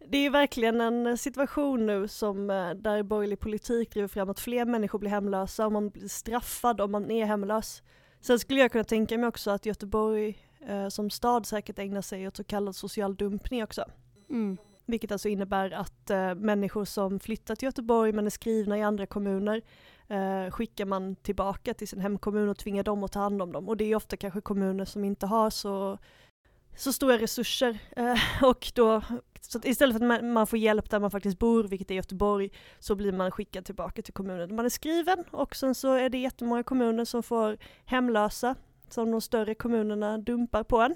det 0.08 0.18
är 0.18 0.30
verkligen 0.30 0.82
en 0.82 1.18
situation 1.18 1.86
nu 1.86 2.08
som 2.08 2.50
eh, 2.50 2.70
där 2.70 3.04
borgerlig 3.04 3.40
politik 3.40 3.92
driver 3.92 4.08
fram 4.08 4.30
att 4.30 4.40
fler 4.40 4.66
människor 4.66 5.00
blir 5.00 5.10
hemlösa 5.10 5.66
och 5.66 5.72
man 5.72 5.90
blir 5.90 6.08
straffad 6.08 6.82
om 6.82 6.92
man 6.92 7.12
är 7.12 7.26
hemlös. 7.26 7.84
Sen 8.22 8.40
skulle 8.40 8.60
jag 8.60 8.72
kunna 8.72 8.84
tänka 8.84 9.18
mig 9.18 9.28
också 9.28 9.52
att 9.52 9.66
Göteborg 9.66 10.38
eh, 10.68 10.88
som 10.88 11.10
stad 11.10 11.46
säkert 11.46 11.80
ägnar 11.80 12.02
sig 12.02 12.28
åt 12.28 12.38
så 12.38 12.44
kallad 12.44 12.76
social 12.76 13.16
dumpning 13.16 13.64
också. 13.64 13.86
Mm. 14.30 14.58
Vilket 14.86 15.12
alltså 15.12 15.30
innebär 15.30 15.72
att 15.72 16.10
eh, 16.10 16.36
människor 16.36 16.86
som 16.86 17.20
flyttat 17.20 17.60
till 17.60 17.66
Göteborg 17.66 18.12
men 18.12 18.26
är 18.26 18.30
skrivna 18.30 18.78
i 18.78 18.82
andra 18.82 19.06
kommuner 19.06 19.62
eh, 20.08 20.52
skickar 20.52 20.86
man 20.86 21.16
tillbaka 21.16 21.74
till 21.74 21.88
sin 21.88 22.00
hemkommun 22.00 22.50
och 22.50 22.58
tvingar 22.58 22.84
dem 22.84 23.04
att 23.04 23.12
ta 23.12 23.20
hand 23.20 23.42
om 23.42 23.52
dem. 23.52 23.70
Och 23.70 23.78
det 23.78 23.86
är 23.86 23.96
ofta 23.96 24.18
kanske 24.18 24.42
kommuner 24.42 24.86
som 24.86 25.04
inte 25.04 25.26
har 25.26 25.50
så 25.50 25.98
så 26.76 26.94
stora 26.94 27.18
resurser 27.18 27.80
eh, 27.96 28.44
och 28.44 28.72
då 28.76 29.02
så 29.42 29.60
istället 29.64 29.98
för 29.98 30.14
att 30.14 30.24
man 30.24 30.48
får 30.48 30.60
hjälp 30.60 30.90
där 30.90 31.00
man 31.00 31.12
faktiskt 31.12 31.40
bor, 31.40 31.64
vilket 31.64 31.92
är 31.92 31.96
Göteborg, 31.96 32.52
så 32.80 32.96
blir 32.96 33.12
man 33.12 33.32
skickad 33.32 33.66
tillbaka 33.66 34.02
till 34.02 34.14
kommunen 34.14 34.50
där 34.50 34.56
man 34.56 34.66
är 34.66 34.70
skriven 34.70 35.24
och 35.32 35.56
sen 35.56 35.76
så 35.76 35.94
är 35.94 36.10
det 36.10 36.18
jättemånga 36.18 36.64
kommuner 36.64 37.06
som 37.06 37.24
får 37.24 37.58
hemlösa 37.86 38.56
som 38.90 39.12
de 39.12 39.22
större 39.22 39.56
kommunerna 39.56 40.18
dumpar 40.18 40.64
på 40.64 40.82
en. 40.82 40.96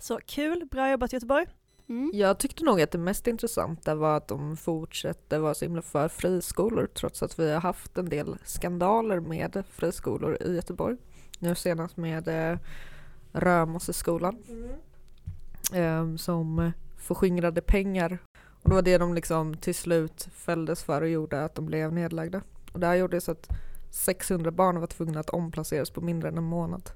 Så 0.00 0.18
kul, 0.26 0.66
bra 0.70 0.90
jobbat 0.90 1.12
Göteborg! 1.12 1.46
Mm. 1.88 2.10
Jag 2.14 2.38
tyckte 2.38 2.64
nog 2.64 2.80
att 2.80 2.90
det 2.90 2.98
mest 2.98 3.26
intressanta 3.26 3.94
var 3.94 4.16
att 4.16 4.28
de 4.28 4.56
fortsätter 4.56 5.38
vara 5.38 5.54
så 5.54 5.64
himla 5.64 5.82
för 5.82 6.08
friskolor 6.08 6.86
trots 6.94 7.22
att 7.22 7.38
vi 7.38 7.52
har 7.52 7.60
haft 7.60 7.98
en 7.98 8.08
del 8.08 8.36
skandaler 8.44 9.20
med 9.20 9.64
friskolor 9.70 10.42
i 10.42 10.54
Göteborg. 10.54 10.96
Nu 11.38 11.54
senast 11.54 11.96
med 11.96 12.28
eh, 12.28 12.58
Römosseskolan 13.36 14.36
mm. 14.48 16.12
eh, 16.12 16.16
som 16.16 16.72
förskingrade 16.96 17.60
pengar. 17.60 18.18
Och 18.62 18.68
det 18.68 18.74
var 18.74 18.82
det 18.82 18.98
de 18.98 19.14
liksom 19.14 19.56
till 19.56 19.74
slut 19.74 20.28
fälldes 20.34 20.84
för 20.84 21.02
och 21.02 21.08
gjorde 21.08 21.44
att 21.44 21.54
de 21.54 21.66
blev 21.66 21.92
nedlagda. 21.92 22.42
Och 22.72 22.80
det 22.80 22.86
här 22.86 22.94
gjorde 22.94 23.20
så 23.20 23.30
att 23.30 23.48
600 23.90 24.50
barn 24.50 24.80
var 24.80 24.86
tvungna 24.86 25.20
att 25.20 25.30
omplaceras 25.30 25.90
på 25.90 26.00
mindre 26.00 26.28
än 26.28 26.38
en 26.38 26.44
månad. 26.44 26.90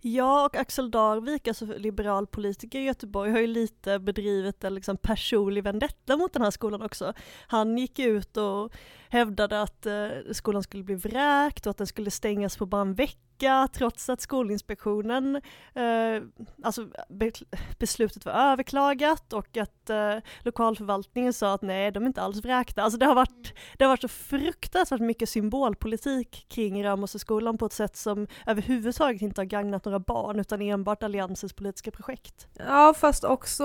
Ja, 0.00 0.46
och 0.46 0.56
Axel 0.56 0.90
Darvik, 0.90 1.48
alltså 1.48 1.64
liberal 1.64 2.26
politiker 2.26 2.78
i 2.78 2.84
Göteborg, 2.84 3.30
har 3.30 3.38
ju 3.38 3.46
lite 3.46 3.98
bedrivit 3.98 4.64
en 4.64 4.74
liksom 4.74 4.96
personlig 4.96 5.64
vendetta 5.64 6.16
mot 6.16 6.32
den 6.32 6.42
här 6.42 6.50
skolan 6.50 6.82
också. 6.82 7.12
Han 7.46 7.78
gick 7.78 7.98
ut 7.98 8.36
och 8.36 8.72
hävdade 9.10 9.62
att 9.62 9.86
eh, 9.86 10.08
skolan 10.32 10.62
skulle 10.62 10.82
bli 10.82 10.94
vräkt 10.94 11.66
och 11.66 11.70
att 11.70 11.78
den 11.78 11.86
skulle 11.86 12.10
stängas 12.10 12.56
på 12.56 12.66
bara 12.66 12.82
en 12.82 12.94
vecka 12.94 13.68
trots 13.72 14.08
att 14.08 14.20
Skolinspektionen, 14.20 15.36
eh, 15.74 16.22
alltså 16.62 16.88
be 17.08 17.30
beslutet 17.78 18.24
var 18.24 18.32
överklagat 18.32 19.32
och 19.32 19.56
att 19.56 19.90
eh, 19.90 20.14
lokalförvaltningen 20.40 21.32
sa 21.32 21.54
att 21.54 21.62
nej, 21.62 21.90
de 21.92 22.02
är 22.02 22.06
inte 22.06 22.22
alls 22.22 22.44
vräkta. 22.44 22.82
Alltså 22.82 22.98
det 22.98 23.06
har 23.06 23.14
varit, 23.14 23.54
det 23.78 23.84
har 23.84 23.88
varit 23.88 24.00
så 24.00 24.08
fruktansvärt 24.08 25.00
mycket 25.00 25.28
symbolpolitik 25.28 26.46
kring 26.48 26.84
Römosseskolan 26.84 27.58
på 27.58 27.66
ett 27.66 27.72
sätt 27.72 27.96
som 27.96 28.26
överhuvudtaget 28.46 29.22
inte 29.22 29.40
har 29.40 29.46
gagnat 29.46 29.84
några 29.84 29.98
barn 29.98 30.40
utan 30.40 30.62
enbart 30.62 31.02
Alliansens 31.02 31.52
politiska 31.52 31.90
projekt. 31.90 32.48
Ja, 32.58 32.94
fast 32.96 33.24
också 33.24 33.64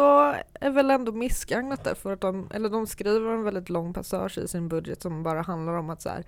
är 0.53 0.69
väl 0.69 0.91
ändå 0.91 1.11
missgagnat 1.11 1.83
därför 1.83 2.13
att 2.13 2.21
de, 2.21 2.49
eller 2.53 2.69
de 2.69 2.87
skriver 2.87 3.31
en 3.31 3.43
väldigt 3.43 3.69
lång 3.69 3.93
passage 3.93 4.37
i 4.37 4.47
sin 4.47 4.67
budget 4.67 5.01
som 5.01 5.23
bara 5.23 5.40
handlar 5.43 5.73
om 5.73 5.89
att 5.89 6.01
så 6.01 6.09
här, 6.09 6.25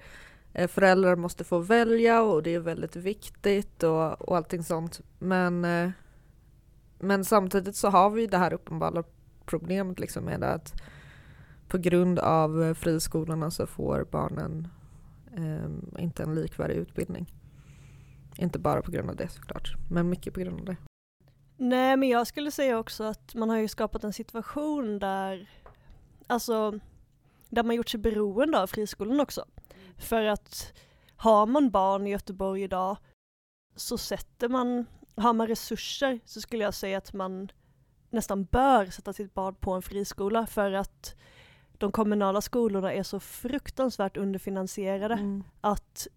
eh, 0.54 0.68
föräldrar 0.68 1.16
måste 1.16 1.44
få 1.44 1.60
välja 1.60 2.22
och 2.22 2.44
det 2.44 2.56
är 2.56 2.60
väldigt 2.60 2.96
viktigt 2.96 3.84
och, 3.84 4.22
och 4.22 4.38
allting 4.38 4.64
sånt. 4.64 5.02
Men, 5.20 5.66
eh, 5.66 5.90
men 7.00 7.26
samtidigt 7.26 7.76
så 7.76 7.90
har 7.90 8.10
vi 8.10 8.28
det 8.28 8.38
här 8.38 8.54
uppenbara 8.54 9.04
problemet 9.46 10.00
liksom 10.00 10.24
med 10.24 10.44
att 10.44 10.82
på 11.68 11.78
grund 11.78 12.20
av 12.20 12.74
friskolorna 12.74 13.52
så 13.52 13.68
får 13.68 14.08
barnen 14.12 14.68
eh, 15.38 16.04
inte 16.04 16.24
en 16.24 16.36
likvärdig 16.36 16.76
utbildning. 16.76 17.34
Inte 18.38 18.60
bara 18.60 18.82
på 18.82 18.92
grund 18.92 19.10
av 19.10 19.16
det 19.16 19.28
såklart, 19.28 19.76
men 19.90 20.10
mycket 20.10 20.34
på 20.34 20.40
grund 20.40 20.60
av 20.60 20.66
det. 20.66 20.78
Nej 21.58 21.98
men 21.98 22.10
jag 22.10 22.28
skulle 22.28 22.52
säga 22.52 22.80
också 22.80 23.04
att 23.04 23.36
man 23.36 23.50
har 23.50 23.58
ju 23.58 23.68
skapat 23.68 24.04
en 24.04 24.14
situation 24.14 25.00
där, 25.00 25.50
alltså, 26.28 26.80
där 27.54 27.64
man 27.64 27.76
gjort 27.76 27.90
sig 27.90 28.00
beroende 28.00 28.62
av 28.62 28.68
friskolan 28.68 29.20
också. 29.20 29.46
För 29.98 30.24
att 30.24 30.74
har 31.16 31.46
man 31.46 31.72
barn 31.72 32.08
i 32.08 32.10
Göteborg 32.10 32.64
idag 32.64 32.98
så 33.76 33.98
sätter 33.98 34.50
man, 34.50 34.86
har 35.16 35.34
man 35.34 35.48
resurser 35.48 36.20
så 36.26 36.42
skulle 36.42 36.64
jag 36.64 36.74
säga 36.74 36.98
att 36.98 37.14
man 37.14 37.52
nästan 38.10 38.44
bör 38.44 38.86
sätta 38.86 39.14
sitt 39.14 39.34
barn 39.34 39.56
på 39.56 39.72
en 39.72 39.82
friskola 39.82 40.48
för 40.48 40.72
att 40.72 41.16
de 41.78 41.92
kommunala 41.92 42.42
skolorna 42.42 42.94
är 42.94 43.04
så 43.04 43.20
fruktansvärt 43.20 44.18
underfinansierade 44.18 45.14
mm. 45.14 45.44
att 45.62 46.08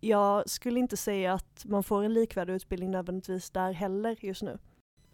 jag 0.00 0.50
skulle 0.50 0.80
inte 0.80 0.96
säga 0.96 1.32
att 1.32 1.64
man 1.64 1.82
får 1.82 2.02
en 2.02 2.14
likvärdig 2.14 2.52
utbildning 2.52 2.90
nödvändigtvis 2.90 3.50
där 3.50 3.72
heller 3.72 4.24
just 4.24 4.42
nu. 4.42 4.58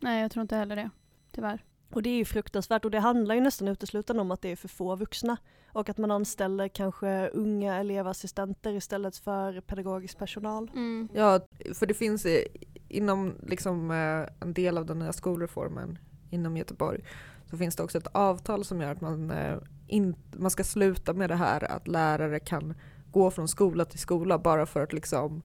Nej, 0.01 0.23
jag 0.23 0.31
tror 0.31 0.43
inte 0.43 0.57
heller 0.57 0.77
det, 0.77 0.91
tyvärr. 1.33 1.65
Och 1.93 2.03
det 2.03 2.11
är 2.11 2.17
ju 2.17 2.25
fruktansvärt 2.25 2.85
och 2.85 2.91
det 2.91 3.01
handlar 3.01 3.35
ju 3.35 3.41
nästan 3.41 3.69
uteslutande 3.69 4.23
om 4.23 4.31
att 4.31 4.43
det 4.43 4.49
är 4.49 4.57
för 4.57 4.69
få 4.69 4.97
vuxna 4.97 5.37
och 5.73 5.89
att 5.89 5.99
man 5.99 6.11
anställer 6.11 6.69
kanske 6.69 7.29
unga 7.29 7.75
elevassistenter 7.77 8.73
istället 8.73 9.17
för 9.17 9.61
pedagogisk 9.61 10.19
personal. 10.19 10.71
Mm. 10.75 11.09
Ja, 11.15 11.41
för 11.75 11.87
det 11.87 11.95
finns 11.95 12.27
inom 12.89 13.35
liksom 13.43 13.91
eh, 13.91 14.29
en 14.41 14.55
del 14.55 14.79
av 14.79 14.87
den 14.87 14.99
nya 14.99 15.13
skolreformen 15.13 15.99
inom 16.31 16.57
Göteborg 16.57 17.05
så 17.51 17.57
finns 17.57 17.77
det 17.77 17.83
också 17.83 17.99
ett 17.99 18.07
avtal 18.07 18.65
som 18.65 18.81
gör 18.81 18.93
att 18.93 19.01
man, 19.01 19.31
eh, 19.31 19.59
in, 19.87 20.17
man 20.37 20.51
ska 20.51 20.65
sluta 20.65 21.13
med 21.13 21.31
det 21.31 21.37
här 21.37 21.73
att 21.73 21.89
lärare 21.89 22.41
kan 22.41 22.75
gå 23.11 23.31
från 23.31 23.49
skola 23.49 23.85
till 23.85 23.99
skola 23.99 24.39
bara 24.39 24.67
för 24.67 24.81
att 24.81 24.93
liksom 24.93 25.43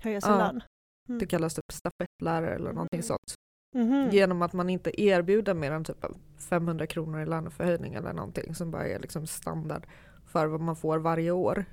höja 0.00 0.20
sin 0.20 0.32
ja, 0.32 0.38
lön. 0.38 0.62
Mm. 1.08 1.18
Det 1.18 1.26
kallas 1.26 1.54
typ 1.54 1.72
stafettlärare 1.72 2.54
eller 2.54 2.72
någonting 2.72 2.98
mm. 2.98 3.02
sånt. 3.02 3.34
Mm-hmm. 3.74 4.10
Genom 4.10 4.42
att 4.42 4.52
man 4.52 4.70
inte 4.70 5.02
erbjuder 5.02 5.54
mer 5.54 5.72
än 5.72 5.84
typ 5.84 6.04
500 6.48 6.86
kronor 6.86 7.20
i 7.20 7.26
löneförhöjning 7.26 7.94
eller 7.94 8.12
någonting 8.12 8.54
som 8.54 8.70
bara 8.70 8.86
är 8.86 8.98
liksom 8.98 9.26
standard 9.26 9.86
för 10.26 10.46
vad 10.46 10.60
man 10.60 10.76
får 10.76 10.98
varje 10.98 11.30
år. 11.30 11.64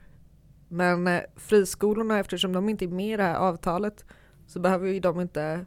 Men 0.67 1.07
eh, 1.07 1.21
friskolorna, 1.35 2.19
eftersom 2.19 2.53
de 2.53 2.69
inte 2.69 2.85
är 2.85 2.89
med 2.89 3.13
i 3.13 3.17
det 3.17 3.23
här 3.23 3.35
avtalet 3.35 4.05
så 4.47 4.59
behöver 4.59 4.87
ju 4.87 4.99
de 4.99 5.21
inte 5.21 5.65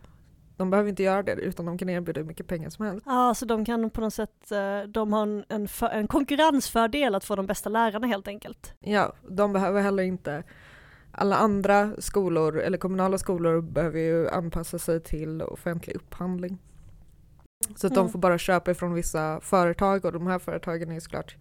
de 0.57 0.71
behöver 0.71 0.91
inte 0.91 1.03
göra 1.03 1.23
det 1.23 1.33
utan 1.33 1.67
de 1.67 1.79
kan 1.79 1.89
erbjuda 1.89 2.21
hur 2.21 2.27
mycket 2.27 2.47
pengar 2.47 2.71
som 2.71 2.85
helst. 2.87 3.07
Ja, 3.07 3.35
så 3.35 3.45
de 3.45 3.65
kan 3.65 3.91
på 3.91 4.01
något 4.01 4.15
sätt, 4.15 4.53
eh, 4.53 4.83
de 4.89 5.13
har 5.13 5.23
en, 5.23 5.45
en, 5.49 5.69
för, 5.69 5.87
en 5.87 6.09
konkurrensfördel 6.09 7.15
att 7.15 7.25
få 7.25 7.37
de 7.37 7.47
bästa 7.47 7.69
lärarna 7.69 8.07
helt 8.07 8.29
enkelt. 8.29 8.75
Ja, 8.81 9.13
de 9.29 9.53
behöver 9.53 9.83
heller 9.83 10.03
inte 10.03 10.43
alla 11.21 11.37
andra 11.37 11.93
skolor 11.99 12.59
eller 12.59 12.79
kommunala 12.79 13.19
skolor 13.19 13.61
behöver 13.61 14.01
ju 14.01 14.29
anpassa 14.29 14.79
sig 14.79 15.01
till 15.01 15.43
offentlig 15.43 15.97
upphandling. 15.97 16.59
Så 17.77 17.87
att 17.87 17.93
mm. 17.93 18.05
de 18.05 18.13
får 18.13 18.19
bara 18.19 18.39
köpa 18.39 18.71
ifrån 18.71 18.95
vissa 18.95 19.41
företag 19.41 20.05
och 20.05 20.13
de 20.13 20.27
här 20.27 20.39
företagen 20.39 20.91
är 20.91 20.95
ju 20.95 21.01
såklart 21.01 21.37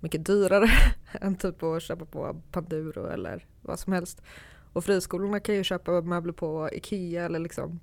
mycket 0.00 0.26
dyrare 0.26 0.70
än 1.12 1.36
typ 1.36 1.62
att 1.62 1.82
köpa 1.82 2.04
på 2.04 2.42
Panduro 2.50 3.06
eller 3.06 3.46
vad 3.62 3.78
som 3.78 3.92
helst. 3.92 4.22
Och 4.72 4.84
friskolorna 4.84 5.40
kan 5.40 5.54
ju 5.54 5.64
köpa 5.64 6.00
möbler 6.00 6.32
på 6.32 6.68
Ikea 6.72 7.24
eller 7.24 7.38
liksom 7.38 7.80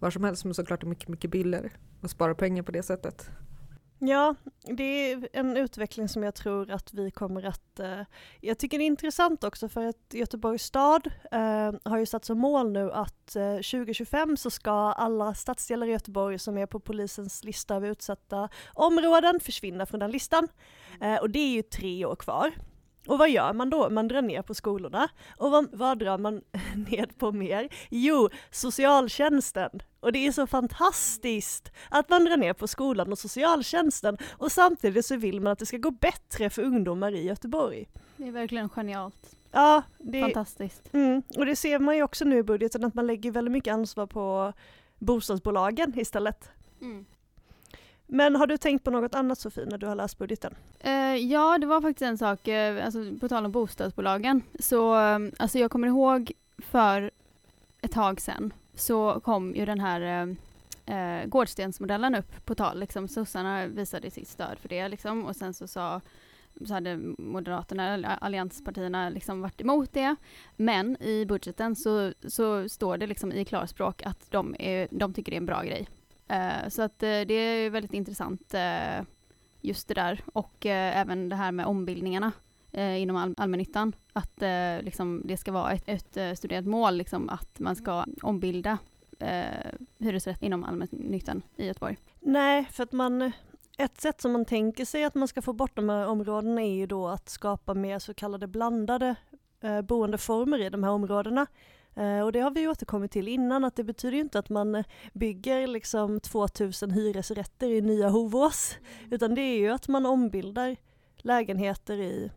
var 0.00 0.10
som 0.10 0.24
helst 0.24 0.44
men 0.44 0.54
såklart 0.54 0.82
är 0.82 0.86
mycket, 0.86 1.08
mycket 1.08 1.30
billigare 1.30 1.70
och 2.00 2.10
spara 2.10 2.34
pengar 2.34 2.62
på 2.62 2.72
det 2.72 2.82
sättet. 2.82 3.30
Ja, 3.98 4.34
det 4.62 4.82
är 4.84 5.28
en 5.32 5.56
utveckling 5.56 6.08
som 6.08 6.22
jag 6.22 6.34
tror 6.34 6.70
att 6.70 6.94
vi 6.94 7.10
kommer 7.10 7.42
att... 7.46 7.80
Eh, 7.80 8.00
jag 8.40 8.58
tycker 8.58 8.78
det 8.78 8.84
är 8.84 8.86
intressant 8.86 9.44
också 9.44 9.68
för 9.68 9.86
att 9.86 10.14
Göteborgs 10.14 10.62
stad 10.62 11.10
eh, 11.32 11.72
har 11.84 11.98
ju 11.98 12.06
satt 12.06 12.24
som 12.24 12.38
mål 12.38 12.72
nu 12.72 12.92
att 12.92 13.36
eh, 13.36 13.54
2025 13.54 14.36
så 14.36 14.50
ska 14.50 14.72
alla 14.72 15.34
stadsdelar 15.34 15.86
i 15.86 15.90
Göteborg 15.90 16.38
som 16.38 16.58
är 16.58 16.66
på 16.66 16.80
polisens 16.80 17.44
lista 17.44 17.76
av 17.76 17.86
utsatta 17.86 18.48
områden 18.74 19.40
försvinna 19.40 19.86
från 19.86 20.00
den 20.00 20.10
listan. 20.10 20.48
Eh, 21.00 21.16
och 21.16 21.30
det 21.30 21.38
är 21.38 21.50
ju 21.50 21.62
tre 21.62 22.04
år 22.04 22.16
kvar. 22.16 22.52
Och 23.06 23.18
vad 23.18 23.30
gör 23.30 23.52
man 23.52 23.70
då? 23.70 23.90
Man 23.90 24.08
drar 24.08 24.22
ner 24.22 24.42
på 24.42 24.54
skolorna. 24.54 25.08
Och 25.36 25.50
vad, 25.50 25.68
vad 25.72 25.98
drar 25.98 26.18
man 26.18 26.42
ned 26.90 27.18
på 27.18 27.32
mer? 27.32 27.68
Jo, 27.90 28.28
socialtjänsten. 28.50 29.70
Och 30.06 30.12
det 30.12 30.26
är 30.26 30.32
så 30.32 30.46
fantastiskt 30.46 31.72
att 31.88 32.08
man 32.08 32.24
drar 32.24 32.36
ner 32.36 32.52
på 32.52 32.66
skolan 32.68 33.12
och 33.12 33.18
socialtjänsten 33.18 34.18
och 34.30 34.52
samtidigt 34.52 35.06
så 35.06 35.16
vill 35.16 35.40
man 35.40 35.52
att 35.52 35.58
det 35.58 35.66
ska 35.66 35.76
gå 35.76 35.90
bättre 35.90 36.50
för 36.50 36.62
ungdomar 36.62 37.14
i 37.14 37.22
Göteborg. 37.22 37.88
Det 38.16 38.28
är 38.28 38.32
verkligen 38.32 38.68
genialt. 38.68 39.36
Ja, 39.52 39.82
det, 39.98 40.20
Fantastiskt. 40.20 40.94
mm, 40.94 41.22
och 41.36 41.46
det 41.46 41.56
ser 41.56 41.78
man 41.78 41.96
ju 41.96 42.02
också 42.02 42.24
nu 42.24 42.38
i 42.38 42.42
budgeten 42.42 42.84
att 42.84 42.94
man 42.94 43.06
lägger 43.06 43.30
väldigt 43.30 43.52
mycket 43.52 43.72
ansvar 43.74 44.06
på 44.06 44.52
bostadsbolagen 44.98 45.98
istället. 45.98 46.50
Mm. 46.80 47.04
Men 48.06 48.36
har 48.36 48.46
du 48.46 48.56
tänkt 48.56 48.84
på 48.84 48.90
något 48.90 49.14
annat 49.14 49.38
Sofie 49.38 49.66
när 49.66 49.78
du 49.78 49.86
har 49.86 49.94
läst 49.94 50.18
budgeten? 50.18 50.54
Eh, 50.80 51.16
ja, 51.16 51.58
det 51.58 51.66
var 51.66 51.80
faktiskt 51.80 52.02
en 52.02 52.18
sak, 52.18 52.48
eh, 52.48 52.84
alltså, 52.84 53.00
på 53.20 53.28
tal 53.28 53.44
om 53.44 53.52
bostadsbolagen. 53.52 54.42
Så, 54.60 55.00
eh, 55.00 55.18
alltså, 55.38 55.58
jag 55.58 55.70
kommer 55.70 55.88
ihåg 55.88 56.32
för 56.58 57.10
ett 57.80 57.92
tag 57.92 58.20
sedan 58.20 58.52
så 58.76 59.20
kom 59.20 59.54
ju 59.54 59.64
den 59.64 59.80
här 59.80 60.00
eh, 60.00 60.96
eh, 60.96 61.26
Gårdstensmodellen 61.26 62.14
upp 62.14 62.46
på 62.46 62.54
tal. 62.54 62.80
Liksom. 62.80 63.08
Sossarna 63.08 63.66
visade 63.66 64.10
sitt 64.10 64.28
stöd 64.28 64.58
för 64.58 64.68
det 64.68 64.88
liksom. 64.88 65.24
och 65.24 65.36
sen 65.36 65.54
så 65.54 65.66
sa 65.66 66.00
så 66.64 66.74
hade 66.74 66.96
Moderaterna, 67.18 67.98
eh, 67.98 68.18
allianspartierna, 68.20 69.08
liksom 69.08 69.40
varit 69.40 69.60
emot 69.60 69.92
det. 69.92 70.16
Men 70.56 71.02
i 71.02 71.24
budgeten 71.26 71.76
så, 71.76 72.12
så 72.28 72.68
står 72.68 72.98
det 72.98 73.06
liksom 73.06 73.32
i 73.32 73.44
klarspråk 73.44 74.02
att 74.02 74.30
de, 74.30 74.56
är, 74.58 74.88
de 74.90 75.14
tycker 75.14 75.32
det 75.32 75.36
är 75.36 75.40
en 75.40 75.46
bra 75.46 75.62
grej. 75.62 75.88
Uh, 76.32 76.68
så 76.68 76.82
att 76.82 77.02
uh, 77.02 77.20
det 77.26 77.34
är 77.34 77.70
väldigt 77.70 77.94
intressant 77.94 78.54
uh, 78.54 79.06
just 79.60 79.88
det 79.88 79.94
där 79.94 80.20
och 80.32 80.66
även 80.66 81.28
det 81.28 81.36
här 81.36 81.52
med 81.52 81.66
ombildningarna 81.66 82.32
eh, 82.76 83.02
inom 83.02 83.16
all 83.16 83.34
allmännyttan. 83.36 83.92
Att 84.12 84.42
eh, 84.42 84.82
liksom, 84.82 85.22
det 85.24 85.36
ska 85.36 85.52
vara 85.52 85.72
ett, 85.72 85.84
ett 85.86 86.16
eh, 86.16 86.32
studerat 86.32 86.66
mål 86.66 86.96
liksom, 86.96 87.28
att 87.28 87.60
man 87.60 87.76
ska 87.76 88.04
ombilda 88.22 88.78
eh, 89.18 89.72
hyresrätt 89.98 90.42
inom 90.42 90.64
allmännyttan 90.64 91.42
i 91.56 91.66
Göteborg. 91.66 91.96
Nej, 92.20 92.68
för 92.70 92.82
att 92.82 92.92
man 92.92 93.32
ett 93.78 94.00
sätt 94.00 94.20
som 94.20 94.32
man 94.32 94.44
tänker 94.44 94.84
sig 94.84 95.04
att 95.04 95.14
man 95.14 95.28
ska 95.28 95.42
få 95.42 95.52
bort 95.52 95.76
de 95.76 95.88
här 95.88 96.06
områdena 96.06 96.62
är 96.62 96.74
ju 96.74 96.86
då 96.86 97.08
att 97.08 97.28
skapa 97.28 97.74
mer 97.74 97.98
så 97.98 98.14
kallade 98.14 98.46
blandade 98.46 99.14
eh, 99.60 99.82
boendeformer 99.82 100.58
i 100.58 100.70
de 100.70 100.84
här 100.84 100.90
områdena. 100.90 101.46
Eh, 101.94 102.20
och 102.20 102.32
det 102.32 102.40
har 102.40 102.50
vi 102.50 102.68
återkommit 102.68 103.12
till 103.12 103.28
innan 103.28 103.64
att 103.64 103.76
det 103.76 103.84
betyder 103.84 104.16
ju 104.16 104.22
inte 104.22 104.38
att 104.38 104.48
man 104.48 104.84
bygger 105.12 105.66
liksom 105.66 106.20
2000 106.20 106.90
hyresrätter 106.90 107.68
i 107.68 107.80
nya 107.80 108.08
Hovås 108.08 108.76
utan 109.10 109.34
det 109.34 109.40
är 109.40 109.58
ju 109.58 109.70
att 109.70 109.88
man 109.88 110.06
ombildar 110.06 110.76
lägenheter 111.16 112.00
i, 112.00 112.30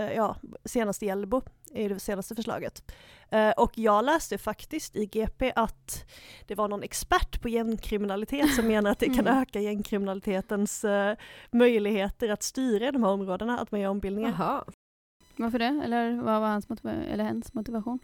ja 0.00 0.36
senast 0.64 1.02
i 1.02 1.06
Hjällbo 1.06 1.42
är 1.74 1.88
det 1.88 2.00
senaste 2.00 2.34
förslaget. 2.34 2.92
Eh, 3.30 3.50
och 3.50 3.78
jag 3.78 4.04
läste 4.04 4.38
faktiskt 4.38 4.96
i 4.96 5.06
GP 5.06 5.52
att 5.56 6.04
det 6.46 6.54
var 6.54 6.68
någon 6.68 6.82
expert 6.82 7.42
på 7.42 7.48
gängkriminalitet 7.48 8.54
som 8.54 8.66
menar 8.66 8.90
att 8.90 8.98
det 8.98 9.06
kan 9.06 9.26
Mm. 9.26 9.42
öka 9.42 9.60
gängkriminalitetens 9.60 10.84
eh, 10.84 11.16
möjligheter 11.50 12.28
att 12.28 12.42
styra 12.42 12.88
i 12.88 12.90
de 12.90 13.02
här 13.02 13.10
områdena, 13.10 13.58
att 13.58 13.70
man 13.70 13.80
gör 13.80 13.90
ombildningar. 13.90 14.30
Jaha. 14.38 14.64
Varför 15.36 15.58
det? 15.58 15.82
Eller 15.84 16.22
vad 16.22 16.40
var 16.40 16.48
hans 16.48 16.66
eller 16.84 17.24
hennes 17.24 17.54
motivation? 17.54 17.98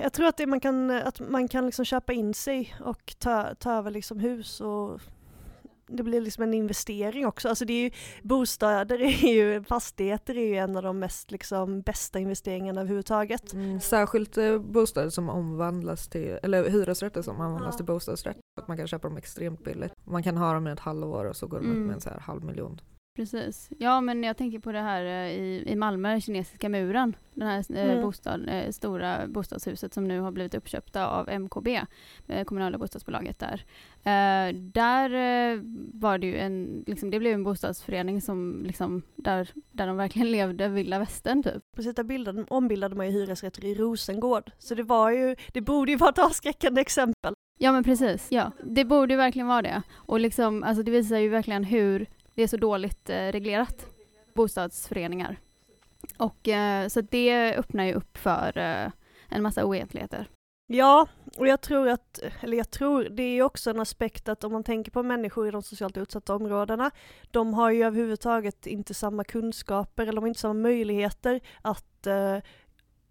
Jag 0.00 0.12
tror 0.12 0.26
att, 0.26 0.36
det 0.36 0.46
man 0.46 0.60
kan, 0.60 0.90
att 0.90 1.20
man 1.20 1.48
kan 1.48 1.66
liksom 1.66 1.84
köpa 1.84 2.12
in 2.12 2.34
sig 2.34 2.74
och 2.80 3.14
ta, 3.18 3.54
ta 3.54 3.72
över 3.72 3.90
liksom 3.90 4.18
hus 4.20 4.60
och 4.60 5.00
det 5.88 6.02
blir 6.02 6.20
liksom 6.20 6.42
en 6.44 6.54
investering 6.54 7.26
också. 7.26 7.48
Alltså 7.48 7.64
det 7.64 7.72
är 7.72 7.82
ju, 7.82 7.90
bostäder 8.22 9.00
är 9.02 9.32
ju, 9.34 9.64
fastigheter 9.64 10.36
är 10.36 10.46
ju 10.46 10.56
en 10.56 10.76
av 10.76 10.82
de 10.82 10.98
mest 10.98 11.30
liksom 11.30 11.80
bästa 11.80 12.18
investeringarna 12.18 12.80
överhuvudtaget. 12.80 13.52
Mm, 13.52 13.80
särskilt 13.80 14.38
eh, 14.38 14.58
bostäder 14.58 15.10
som 15.10 15.28
omvandlas 15.30 16.08
till, 16.08 16.38
eller 16.42 16.70
hyresrätter 16.70 17.22
som 17.22 17.40
omvandlas 17.40 17.76
till 17.76 17.86
bostadsrätt. 17.86 18.36
Att 18.60 18.68
man 18.68 18.76
kan 18.76 18.86
köpa 18.86 19.08
dem 19.08 19.16
extremt 19.16 19.64
billigt. 19.64 19.92
Man 20.04 20.22
kan 20.22 20.36
ha 20.36 20.52
dem 20.52 20.68
i 20.68 20.70
ett 20.70 20.80
halvår 20.80 21.24
och 21.24 21.36
så 21.36 21.46
går 21.46 21.58
de 21.58 21.66
upp 21.66 21.72
Mm. 21.72 21.86
med 21.86 21.94
en 21.94 22.00
så 22.00 22.10
här 22.10 22.20
halv 22.20 22.44
miljon. 22.44 22.80
Precis. 23.18 23.70
Ja, 23.78 24.00
men 24.00 24.22
jag 24.24 24.36
tänker 24.36 24.58
på 24.58 24.72
det 24.72 24.80
här 24.80 25.04
eh, 25.04 25.30
i, 25.32 25.64
i 25.66 25.76
Malmö, 25.76 26.20
kinesiska 26.20 26.68
muren. 26.68 27.16
Den 27.34 27.48
här 27.48 27.64
eh, 27.76 27.90
Mm. 27.90 28.02
bostad, 28.02 28.48
eh, 28.48 28.70
stora 28.70 29.26
bostadshuset 29.26 29.94
som 29.94 30.08
nu 30.08 30.20
har 30.20 30.30
blivit 30.30 30.54
uppköpta 30.54 31.06
av 31.06 31.28
MKB, 31.28 31.80
kommunala 32.46 32.78
bostadsbolaget 32.78 33.38
där. 33.38 33.64
Där 34.52 35.10
var 35.98 36.18
det 36.18 36.26
ju 36.26 36.36
en, 36.38 36.84
liksom, 36.86 37.10
det 37.10 37.18
blev 37.18 37.34
en 37.34 37.44
bostadsförening 37.44 38.20
som 38.20 38.62
liksom, 38.66 39.02
där, 39.16 39.50
där 39.72 39.86
de 39.86 39.96
verkligen 39.96 40.30
levde 40.30 40.68
vilda 40.68 40.98
västern 40.98 41.42
typ. 41.42 41.62
Precis, 41.76 41.94
där 41.94 42.04
bildade, 42.04 42.44
ombildade 42.48 42.96
man 42.96 43.06
ju 43.06 43.12
hyresrätter 43.12 43.64
i 43.64 43.74
Rosengård. 43.74 44.50
Så 44.58 44.74
det 44.74 44.82
var 44.82 45.10
ju, 45.10 45.36
det 45.52 45.60
borde 45.60 45.92
ju 45.92 45.98
vara 45.98 46.10
ett 46.10 46.18
avskräckande 46.18 46.80
exempel. 46.80 47.34
Ja 47.60 47.72
men 47.72 47.84
precis, 47.84 48.32
ja. 48.32 48.52
Det 48.64 48.84
borde 48.84 49.12
ju 49.14 49.18
verkligen 49.18 49.48
vara 49.48 49.62
det. 49.62 49.82
Och 49.94 50.20
liksom, 50.20 50.62
alltså 50.62 50.82
det 50.82 50.90
visar 50.90 51.18
ju 51.18 51.28
verkligen 51.28 51.64
hur 51.64 52.06
det 52.38 52.42
är 52.42 52.48
så 52.48 52.56
dåligt 52.56 53.10
eh, 53.10 53.26
reglerat, 53.32 53.86
bostadsföreningar. 54.34 55.36
Och 56.16 56.48
eh, 56.48 56.88
så 56.88 57.00
det 57.00 57.54
öppnar 57.54 57.84
ju 57.84 57.92
upp 57.92 58.18
för 58.18 58.58
eh, 58.58 58.90
en 59.28 59.42
massa 59.42 59.64
oegentligheter. 59.64 60.28
Ja, 60.66 61.08
och 61.36 61.48
jag 61.48 61.60
tror 61.60 61.88
att, 61.88 62.20
eller 62.40 62.56
jag 62.56 62.70
tror, 62.70 63.04
det 63.04 63.22
är 63.22 63.34
ju 63.34 63.42
också 63.42 63.70
en 63.70 63.80
aspekt 63.80 64.28
att 64.28 64.44
om 64.44 64.52
man 64.52 64.64
tänker 64.64 64.90
på 64.90 65.02
människor 65.02 65.48
i 65.48 65.50
de 65.50 65.62
socialt 65.62 65.96
utsatta 65.96 66.34
områdena, 66.34 66.90
de 67.30 67.54
har 67.54 67.70
ju 67.70 67.84
överhuvudtaget 67.84 68.66
inte 68.66 68.94
samma 68.94 69.24
kunskaper 69.24 70.02
eller 70.02 70.12
de 70.12 70.20
har 70.20 70.28
inte 70.28 70.40
samma 70.40 70.54
möjligheter 70.54 71.40
att 71.62 72.06
eh, 72.06 72.36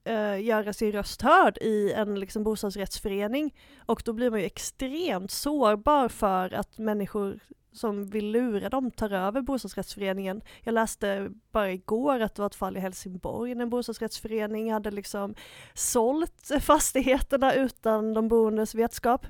eh 0.03 0.41
göra 0.41 0.73
sin 0.73 0.91
röst 0.91 1.21
hörd 1.21 1.57
i 1.57 1.93
en 1.93 2.19
liksom, 2.19 2.43
bostadsrättsförening. 2.43 3.55
Och 3.85 4.01
då 4.05 4.13
blir 4.13 4.31
man 4.31 4.39
ju 4.39 4.45
extremt 4.45 5.31
sårbar 5.31 6.09
för 6.09 6.53
att 6.53 6.77
människor 6.77 7.39
som 7.77 8.05
vill 8.05 8.31
lura 8.31 8.69
dem 8.69 8.91
tar 8.91 9.13
över 9.13 9.41
bostadsrättsföreningen. 9.41 10.41
Jag 10.63 10.73
läste 10.73 11.31
bara 11.51 11.71
igår 11.71 12.19
att 12.19 12.35
det 12.35 12.41
var 12.41 12.47
ett 12.47 12.55
fall 12.55 12.77
i 12.77 12.79
Helsingborg 12.79 13.55
när 13.55 13.63
en 13.63 13.69
bostadsrättsförening 13.69 14.73
hade 14.73 14.91
liksom 14.91 15.35
sålt 15.73 16.51
fastigheterna 16.61 17.53
utan 17.53 18.13
de 18.13 18.27
boendes 18.27 18.75
vetskap. 18.75 19.25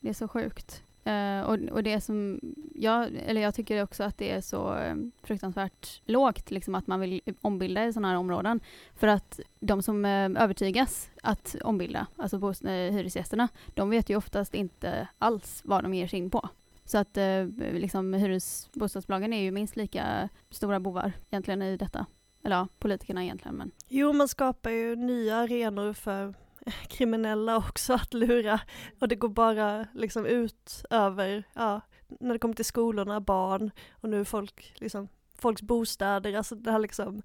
Det 0.00 0.08
är 0.08 0.14
så 0.14 0.28
sjukt. 0.28 0.82
Uh, 1.06 1.40
och, 1.40 1.58
och 1.70 1.82
det 1.82 2.00
som 2.00 2.40
jag, 2.74 3.08
eller 3.26 3.40
jag 3.40 3.54
tycker 3.54 3.82
också 3.82 4.04
att 4.04 4.18
det 4.18 4.30
är 4.30 4.40
så 4.40 4.76
eh, 4.76 4.94
fruktansvärt 5.22 6.00
lågt, 6.04 6.50
liksom 6.50 6.74
att 6.74 6.86
man 6.86 7.00
vill 7.00 7.20
ombilda 7.40 7.84
i 7.84 7.92
sådana 7.92 8.08
här 8.08 8.16
områden. 8.16 8.60
För 8.94 9.06
att 9.06 9.40
de 9.60 9.82
som 9.82 10.04
uh, 10.04 10.42
övertygas 10.42 11.10
att 11.22 11.56
ombilda, 11.64 12.06
alltså 12.16 12.52
hyresgästerna, 12.68 13.48
de 13.74 13.90
vet 13.90 14.10
ju 14.10 14.16
oftast 14.16 14.54
inte 14.54 15.08
alls 15.18 15.62
vad 15.64 15.84
de 15.84 15.94
ger 15.94 16.06
sig 16.06 16.18
in 16.18 16.30
på. 16.30 16.48
Så 16.86 16.98
att 16.98 17.16
eh, 17.16 17.46
liksom 17.58 18.12
hyres, 18.14 18.68
bostadsbolagen 18.72 19.32
är 19.32 19.42
ju 19.42 19.50
minst 19.50 19.76
lika 19.76 20.28
stora 20.50 20.80
bovar 20.80 21.12
egentligen 21.30 21.62
i 21.62 21.76
detta. 21.76 22.06
Eller 22.44 22.56
ja, 22.56 22.68
politikerna 22.78 23.24
egentligen 23.24 23.56
men 23.56 23.70
Jo, 23.88 24.12
man 24.12 24.28
skapar 24.28 24.70
ju 24.70 24.96
nya 24.96 25.36
arenor 25.36 25.92
för 25.92 26.34
kriminella 26.88 27.56
också 27.56 27.92
att 27.92 28.14
lura 28.14 28.60
och 29.00 29.08
det 29.08 29.16
går 29.16 29.28
bara 29.28 29.86
liksom 29.94 30.26
ut 30.26 30.84
över, 30.90 31.44
ja, 31.54 31.80
när 32.08 32.32
det 32.32 32.38
kommer 32.38 32.54
till 32.54 32.64
skolorna, 32.64 33.20
barn 33.20 33.70
och 33.90 34.08
nu 34.08 34.24
folk, 34.24 34.72
liksom, 34.76 35.08
folks 35.38 35.62
bostäder, 35.62 36.36
alltså 36.36 36.54
det 36.54 36.72
här 36.72 36.78
liksom 36.78 37.22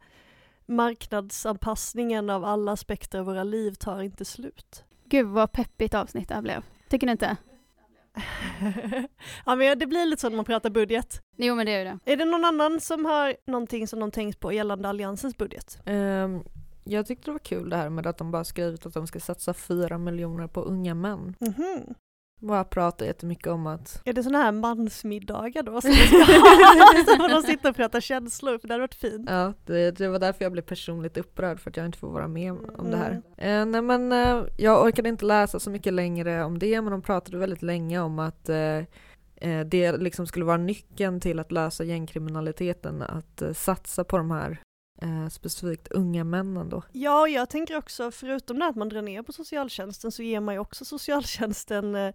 marknadsanpassningen 0.65 2.29
av 2.29 2.45
alla 2.45 2.71
aspekter 2.71 3.19
av 3.19 3.25
våra 3.25 3.43
liv 3.43 3.71
tar 3.71 4.01
inte 4.01 4.25
slut. 4.25 4.83
gud 5.05 5.27
vad 5.27 5.51
peppigt 5.51 5.93
avsnitt 5.93 6.27
det 6.29 6.35
här 6.35 6.41
blev. 6.41 6.63
Tycker 6.89 7.07
ni 7.07 7.11
inte? 7.11 7.37
ja 9.45 9.55
men 9.55 9.79
det 9.79 9.87
blir 9.87 10.05
lite 10.05 10.21
så 10.21 10.29
när 10.29 10.35
man 10.35 10.45
pratar 10.45 10.69
budget. 10.69 11.21
Jo 11.37 11.55
men 11.55 11.65
det 11.65 11.71
är 11.71 11.85
det. 11.85 11.99
Är 12.05 12.17
det 12.17 12.25
någon 12.25 12.45
annan 12.45 12.79
som 12.79 13.05
har 13.05 13.35
någonting 13.47 13.87
som 13.87 13.99
de 13.99 14.11
tänkt 14.11 14.39
på 14.39 14.53
gällande 14.53 14.89
Alliansens 14.89 15.37
budget? 15.37 15.79
Ehm, 15.85 16.43
jag 16.83 17.05
tyckte 17.07 17.25
det 17.25 17.31
var 17.31 17.39
kul 17.39 17.69
det 17.69 17.75
här 17.75 17.89
med 17.89 18.07
att 18.07 18.17
de 18.17 18.31
bara 18.31 18.43
skrivit 18.43 18.85
att 18.85 18.93
de 18.93 19.07
ska 19.07 19.19
satsa 19.19 19.53
4 19.53 19.97
miljoner 19.97 20.47
på 20.47 20.61
unga 20.61 20.95
män. 20.95 21.35
Mhm. 21.39 21.93
Bara 22.41 22.63
pratar 22.63 23.05
jättemycket 23.05 23.47
om 23.47 23.67
att 23.67 24.01
Är 24.05 24.13
det 24.13 24.23
sådana 24.23 24.43
här 24.43 24.51
mansmiddagar 24.51 25.63
då 25.63 25.71
som 25.81 25.91
ska 25.93 26.17
ha? 26.17 26.23
Får 27.17 27.29
de 27.29 27.41
sitta 27.41 27.69
och 27.69 27.75
prata 27.75 28.01
känslor, 28.01 28.57
för 28.57 28.67
det 28.67 28.73
hade 28.73 28.81
varit 28.81 28.95
fint. 28.95 29.29
Ja, 29.29 29.53
det, 29.65 29.91
det 29.91 30.07
var 30.07 30.19
därför 30.19 30.45
jag 30.45 30.51
blev 30.51 30.61
personligt 30.61 31.17
upprörd 31.17 31.59
för 31.59 31.69
att 31.69 31.77
jag 31.77 31.85
inte 31.85 31.97
får 31.97 32.09
vara 32.09 32.27
med 32.27 32.51
om 32.51 32.91
det 32.91 32.97
här. 32.97 33.21
Mm. 33.37 33.61
Eh, 33.61 33.65
nej 33.65 33.81
men 33.81 34.11
eh, 34.11 34.43
jag 34.57 34.85
orkade 34.85 35.09
inte 35.09 35.25
läsa 35.25 35.59
så 35.59 35.69
mycket 35.69 35.93
längre 35.93 36.43
om 36.43 36.59
det 36.59 36.81
men 36.81 36.91
de 36.91 37.01
pratade 37.01 37.37
väldigt 37.37 37.61
länge 37.61 37.99
om 37.99 38.19
att 38.19 38.49
eh, 38.49 38.77
eh, 39.35 39.65
det 39.65 39.97
liksom 39.97 40.27
skulle 40.27 40.45
vara 40.45 40.57
nyckeln 40.57 41.19
till 41.19 41.39
att 41.39 41.51
lösa 41.51 41.83
gängkriminaliteten, 41.83 43.01
att 43.01 43.41
eh, 43.41 43.53
satsa 43.53 44.03
på 44.03 44.17
de 44.17 44.31
här 44.31 44.61
eh, 45.01 45.27
specifikt 45.29 45.87
unga 45.91 46.23
männen 46.23 46.69
då. 46.69 46.83
Ja, 46.91 47.27
jag 47.27 47.49
tänker 47.49 47.77
också, 47.77 48.11
förutom 48.11 48.59
det 48.59 48.65
att 48.67 48.75
man 48.75 48.89
drar 48.89 49.01
ner 49.01 49.21
på 49.23 49.33
socialtjänsten 49.33 50.11
så 50.11 50.23
ger 50.23 50.39
man 50.39 50.53
ju 50.55 50.59
också 50.59 50.85
socialtjänsten 50.85 51.95
eh, 51.95 52.13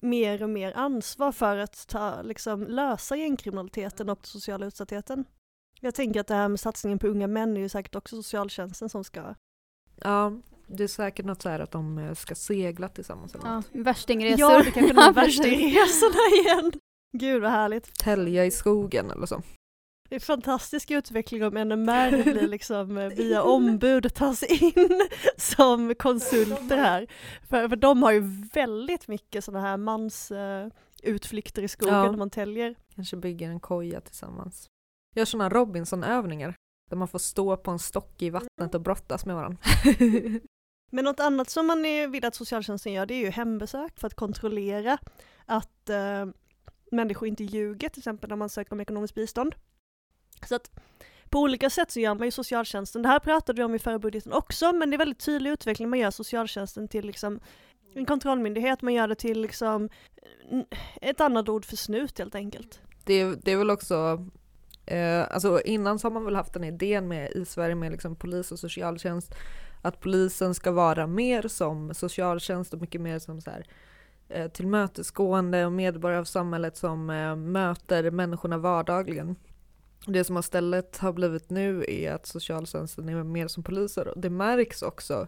mer 0.00 0.42
och 0.42 0.50
mer 0.50 0.72
ansvar 0.76 1.32
för 1.32 1.56
att 1.56 1.86
ta, 1.88 2.22
liksom, 2.22 2.62
lösa 2.66 3.16
gängkriminaliteten 3.16 4.08
och 4.08 4.26
sociala 4.26 4.66
utsattheten. 4.66 5.24
Jag 5.80 5.94
tänker 5.94 6.20
att 6.20 6.26
det 6.26 6.34
här 6.34 6.48
med 6.48 6.60
satsningen 6.60 6.98
på 6.98 7.06
unga 7.06 7.26
män 7.26 7.56
är 7.56 7.60
ju 7.60 7.68
säkert 7.68 7.94
också 7.94 8.16
socialtjänsten 8.16 8.88
som 8.88 9.04
ska... 9.04 9.34
Ja, 9.96 10.32
det 10.66 10.84
är 10.84 10.88
säkert 10.88 11.26
något 11.26 11.42
så 11.42 11.48
här 11.48 11.60
att 11.60 11.70
de 11.70 11.98
eh, 11.98 12.14
ska 12.14 12.34
segla 12.34 12.88
tillsammans 12.88 13.34
eller 13.34 13.46
Ja, 13.46 13.54
något. 13.54 13.66
värstingresor. 13.72 14.50
Ja, 14.52 14.58
det 14.62 14.70
kanske 14.70 14.92
är 14.92 14.94
de 14.94 15.00
Ja, 15.02 15.12
värsta 15.12 15.42
precis. 15.42 15.76
resorna 15.76 16.18
igen. 16.44 16.72
Gud 17.12 17.42
vad 17.42 17.50
härligt. 17.50 17.94
Tälja 17.98 18.44
i 18.44 18.50
skogen 18.50 19.10
eller 19.10 19.26
så. 19.26 19.42
Det 20.08 20.16
är 20.16 20.20
fantastisk 20.20 20.90
utveckling 20.90 21.44
om 21.44 21.54
NMR 21.54 22.22
blir 22.32 22.48
liksom 22.48 22.98
eh, 22.98 23.08
via 23.08 23.42
ombud 23.42 24.14
tas 24.14 24.42
in 24.42 25.00
som 25.36 25.94
konsulter 25.94 26.76
här. 26.76 27.06
För, 27.48 27.68
för 27.68 27.76
de 27.76 28.02
har 28.02 28.12
ju 28.12 28.20
väldigt 28.54 29.08
mycket 29.08 29.44
sådana 29.44 29.66
här 29.66 29.76
mans 29.76 30.30
eh, 30.30 30.68
i 31.02 31.68
skogen 31.68 31.94
Ja. 31.94 32.10
när 32.10 32.18
man 32.18 32.30
täljer. 32.30 32.74
Kanske 32.94 33.16
bygger 33.16 33.50
en 33.50 33.60
koja 33.60 34.00
tillsammans. 34.00 34.66
Gör 35.16 35.24
sådana 35.24 35.48
Robinson-övningar 35.50 36.54
där 36.90 36.96
man 36.96 37.08
får 37.08 37.18
stå 37.18 37.56
på 37.56 37.70
en 37.70 37.78
stock 37.78 38.22
i 38.22 38.30
vattnet 38.30 38.74
och 38.74 38.80
brottas 38.80 39.26
med 39.26 39.36
varandra. 39.36 39.58
Men 40.90 41.04
något 41.04 41.20
annat 41.20 41.50
som 41.50 41.66
man 41.66 41.82
vill 41.82 42.24
att 42.24 42.34
socialtjänsten 42.34 42.92
gör 42.92 43.06
det 43.06 43.14
är 43.14 43.18
ju 43.18 43.30
hembesök 43.30 43.98
för 43.98 44.06
att 44.06 44.14
kontrollera 44.14 44.98
att 45.46 45.88
eh, 45.90 46.26
människor 46.90 47.28
inte 47.28 47.44
ljuger 47.44 47.88
till 47.88 48.00
exempel 48.00 48.28
när 48.28 48.36
man 48.36 48.48
söker 48.48 48.72
om 48.72 48.80
ekonomiskt 48.80 49.14
bistånd. 49.14 49.54
Så 50.46 50.54
att 50.54 50.70
på 51.30 51.40
olika 51.40 51.70
sätt 51.70 51.90
så 51.90 52.00
gör 52.00 52.14
man 52.14 52.26
ju 52.26 52.30
socialtjänsten, 52.30 53.02
det 53.02 53.08
här 53.08 53.18
pratade 53.18 53.56
vi 53.60 53.64
om 53.64 53.74
i 53.74 53.78
förra 53.78 53.98
budgeten 53.98 54.32
också, 54.32 54.72
men 54.72 54.90
det 54.90 54.96
är 54.96 54.98
väldigt 54.98 55.24
tydlig 55.24 55.50
utveckling, 55.50 55.90
man 55.90 55.98
gör 55.98 56.10
socialtjänsten 56.10 56.88
till 56.88 57.06
liksom 57.06 57.40
en 57.94 58.06
kontrollmyndighet, 58.06 58.82
man 58.82 58.94
gör 58.94 59.08
det 59.08 59.14
till 59.14 59.40
liksom 59.40 59.88
eh, 60.50 60.78
ett 61.00 61.20
annat 61.20 61.48
ord 61.48 61.64
för 61.64 61.76
snut 61.76 62.18
helt 62.18 62.34
enkelt. 62.34 62.80
det, 63.04 63.14
är, 63.14 63.36
det 63.42 63.52
är 63.52 63.56
väl 63.56 63.70
också, 63.70 64.26
eh, 64.86 65.24
alltså 65.30 65.60
innan 65.60 65.98
så 65.98 66.06
har 66.06 66.12
man 66.12 66.24
väl 66.24 66.36
haft 66.36 66.52
den 66.52 66.64
idén 66.64 67.08
med 67.08 67.30
i 67.30 67.44
Sverige 67.44 67.74
med 67.74 67.92
liksom 67.92 68.16
polis 68.16 68.52
och 68.52 68.58
socialtjänst 68.58 69.34
att 69.82 70.00
polisen 70.00 70.54
ska 70.54 70.70
vara 70.72 71.06
mer 71.06 71.48
som 71.48 71.94
socialtjänst 71.94 72.74
och 72.74 72.80
mycket 72.80 73.00
mer 73.00 73.18
som 73.18 73.40
så 73.40 73.50
här, 73.50 73.66
eh, 74.28 74.48
tillmötesgående 74.48 75.66
och 75.66 75.72
medborgare 75.72 76.20
av 76.20 76.24
samhället 76.24 76.76
som 76.76 77.10
eh, 77.10 77.36
möter 77.36 78.10
människorna 78.10 78.58
vardagligen. 78.58 79.36
Det 80.06 80.24
som 80.24 80.38
istället 80.38 80.96
har 80.96 81.12
blivit 81.12 81.50
nu 81.50 81.84
är 81.88 82.12
att 82.12 82.26
socialtjänsten 82.26 83.08
är 83.08 83.22
mer 83.22 83.48
som 83.48 83.62
poliser 83.62 84.08
och 84.08 84.20
det 84.20 84.30
märks 84.30 84.82
också 84.82 85.26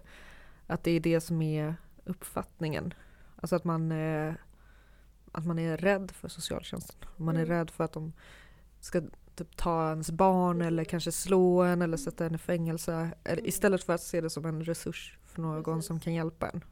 att 0.66 0.84
det 0.84 0.90
är 0.90 1.00
det 1.00 1.20
som 1.20 1.42
är 1.42 1.74
uppfattningen. 2.04 2.94
Alltså 3.36 3.56
att 3.56 3.64
man, 3.64 3.92
eh, 3.92 4.34
att 5.32 5.46
man 5.46 5.58
är 5.58 5.76
rädd 5.76 6.10
för 6.10 6.28
socialtjänsten. 6.28 6.96
Man 7.16 7.36
är 7.36 7.42
Mm. 7.44 7.56
rädd 7.58 7.70
för 7.70 7.84
att 7.84 7.92
de 7.92 8.12
ska 8.80 9.02
typ 9.34 9.56
ta 9.56 9.90
ens 9.90 10.10
barn 10.10 10.62
eller 10.62 10.84
kanske 10.84 11.12
slå 11.12 11.62
en 11.62 11.82
eller 11.82 11.96
sätta 11.96 12.26
en 12.26 12.34
i 12.34 12.38
fängelse. 12.38 13.10
Eller, 13.24 13.46
istället 13.46 13.84
för 13.84 13.92
att 13.92 14.02
se 14.02 14.20
det 14.20 14.30
som 14.30 14.44
en 14.46 14.64
resurs 14.64 15.18
för 15.24 15.42
någon 15.42 15.82
som 15.82 16.00
kan 16.00 16.14
hjälpa 16.14 16.48
en. 16.48 16.64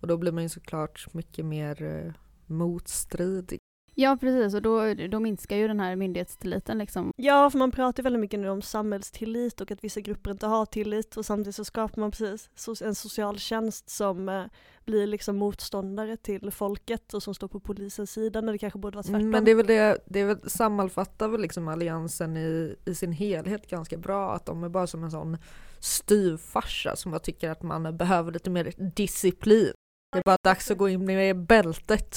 Och 0.00 0.06
då 0.06 0.16
blir 0.16 0.32
man 0.32 0.42
ju 0.42 0.48
såklart 0.48 1.14
mycket 1.14 1.44
mer 1.44 1.82
eh, 1.82 2.12
motstridig. 2.46 3.58
Ja, 3.94 4.16
precis. 4.20 4.54
Och 4.54 4.62
då, 4.62 4.94
då 4.94 5.20
minskar 5.20 5.56
ju 5.56 5.68
den 5.68 5.80
här 5.80 5.96
myndighetstilliten 5.96 6.78
liksom. 6.78 7.12
Ja, 7.16 7.50
för 7.50 7.58
man 7.58 7.70
pratar 7.70 8.02
väldigt 8.02 8.20
mycket 8.20 8.40
nu 8.40 8.48
om 8.48 8.62
samhällstillit 8.62 9.60
och 9.60 9.70
att 9.70 9.84
vissa 9.84 10.00
grupper 10.00 10.30
inte 10.30 10.46
har 10.46 10.66
tillit 10.66 11.16
och 11.16 11.26
samtidigt 11.26 11.54
så 11.54 11.64
skapar 11.64 12.00
man 12.00 12.10
precis 12.10 12.48
en 12.82 12.94
socialtjänst 12.94 13.90
som 13.90 14.28
eh, 14.28 14.44
blir 14.84 15.06
liksom 15.06 15.36
motståndare 15.36 16.16
till 16.16 16.50
folket 16.50 17.14
och 17.14 17.22
som 17.22 17.34
står 17.34 17.48
på 17.48 17.60
polisens 17.60 18.10
sida 18.10 18.40
när 18.40 18.52
det 18.52 18.58
kanske 18.58 18.78
borde 18.78 18.96
vara 18.96 19.02
tvärtom. 19.02 19.30
Men 19.30 19.44
det 19.44 19.50
är 19.50 19.54
väl 19.54 19.66
det, 19.66 20.04
det 20.06 20.20
är 20.20 20.26
väl, 20.26 20.50
sammanfattar 20.50 21.28
väl 21.28 21.40
liksom 21.40 21.68
alliansen 21.68 22.36
i, 22.36 22.76
i 22.84 22.94
sin 22.94 23.12
helhet 23.12 23.70
ganska 23.70 23.96
bra 23.96 24.34
att 24.34 24.46
de 24.46 24.64
är 24.64 24.68
bara 24.68 24.86
som 24.86 25.04
en 25.04 25.10
sån 25.10 25.36
styvfarsa 25.80 26.96
som 26.96 27.12
jag 27.12 27.22
tycker 27.22 27.50
att 27.50 27.62
man 27.62 27.96
behöver 27.96 28.32
lite 28.32 28.50
mer 28.50 28.72
disciplin. 28.96 29.72
Det 30.12 30.18
är 30.18 30.22
bara 30.24 30.36
dags 30.44 30.70
att 30.70 30.78
gå 30.78 30.88
in 30.88 31.04
med 31.04 31.36
bältet. 31.46 32.16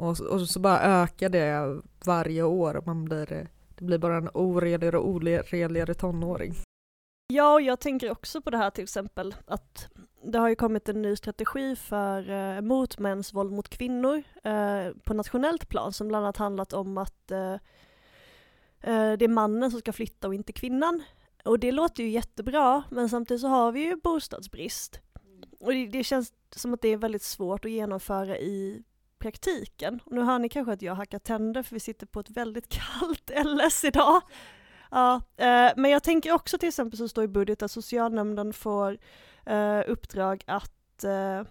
Och, 0.00 0.20
och 0.20 0.40
så 0.40 0.60
bara 0.60 0.80
ökar 0.80 1.28
det 1.28 1.80
varje 2.04 2.42
år 2.42 2.76
och 2.76 2.86
man 2.86 3.04
blir, 3.04 3.48
det 3.74 3.84
blir 3.84 3.98
bara 3.98 4.16
en 4.16 4.30
oredigare 4.34 4.98
och 4.98 5.08
oredigare 5.08 5.94
tonåring. 5.94 6.54
Ja, 7.32 7.54
och 7.54 7.60
jag 7.60 7.80
tänker 7.80 8.10
också 8.10 8.42
på 8.42 8.50
det 8.50 8.56
här 8.56 8.70
till 8.70 8.82
exempel 8.84 9.34
att 9.46 9.88
det 10.24 10.38
har 10.38 10.48
ju 10.48 10.54
kommit 10.54 10.88
en 10.88 11.02
ny 11.02 11.16
strategi 11.16 11.76
för 11.76 12.30
eh, 12.30 12.60
mot 12.60 12.98
mäns 12.98 13.34
våld 13.34 13.52
mot 13.52 13.68
kvinnor 13.68 14.22
eh, 14.44 14.92
på 15.04 15.14
nationellt 15.14 15.68
plan 15.68 15.92
som 15.92 16.08
bland 16.08 16.24
annat 16.24 16.36
handlat 16.36 16.72
om 16.72 16.98
att 16.98 17.30
eh, 17.30 17.52
eh, 18.80 19.12
det 19.18 19.24
är 19.24 19.28
mannen 19.28 19.70
som 19.70 19.80
ska 19.80 19.92
flytta 19.92 20.28
och 20.28 20.34
inte 20.34 20.52
kvinnan. 20.52 21.02
Och 21.44 21.58
det 21.58 21.72
låter 21.72 22.02
ju 22.02 22.08
jättebra, 22.08 22.82
men 22.90 23.08
samtidigt 23.08 23.40
så 23.40 23.48
har 23.48 23.72
vi 23.72 23.80
ju 23.80 23.96
bostadsbrist. 23.96 25.00
Och 25.60 25.72
det, 25.72 25.86
det 25.86 26.04
känns 26.04 26.32
som 26.56 26.74
att 26.74 26.80
det 26.80 26.88
är 26.88 26.96
väldigt 26.96 27.22
svårt 27.22 27.64
att 27.64 27.70
genomföra 27.70 28.38
i 28.38 28.84
praktiken. 29.20 30.00
Och 30.04 30.12
nu 30.12 30.22
hör 30.22 30.38
ni 30.38 30.48
kanske 30.48 30.72
att 30.72 30.82
jag 30.82 30.94
hackar 30.94 31.18
tänder 31.18 31.62
för 31.62 31.74
vi 31.74 31.80
sitter 31.80 32.06
på 32.06 32.20
ett 32.20 32.30
väldigt 32.30 32.68
kallt 33.00 33.30
LS 33.44 33.84
idag. 33.84 34.22
Ja, 34.90 35.14
eh, 35.36 35.72
men 35.76 35.90
jag 35.90 36.02
tänker 36.02 36.32
också 36.32 36.58
till 36.58 36.68
exempel 36.68 36.98
så 36.98 37.08
står 37.08 37.24
i 37.24 37.28
budget 37.28 37.62
att 37.62 37.70
socialnämnden 37.70 38.52
får 38.52 38.98
eh, 39.46 39.80
uppdrag 39.86 40.44
att 40.46 41.04
eh, 41.04 41.42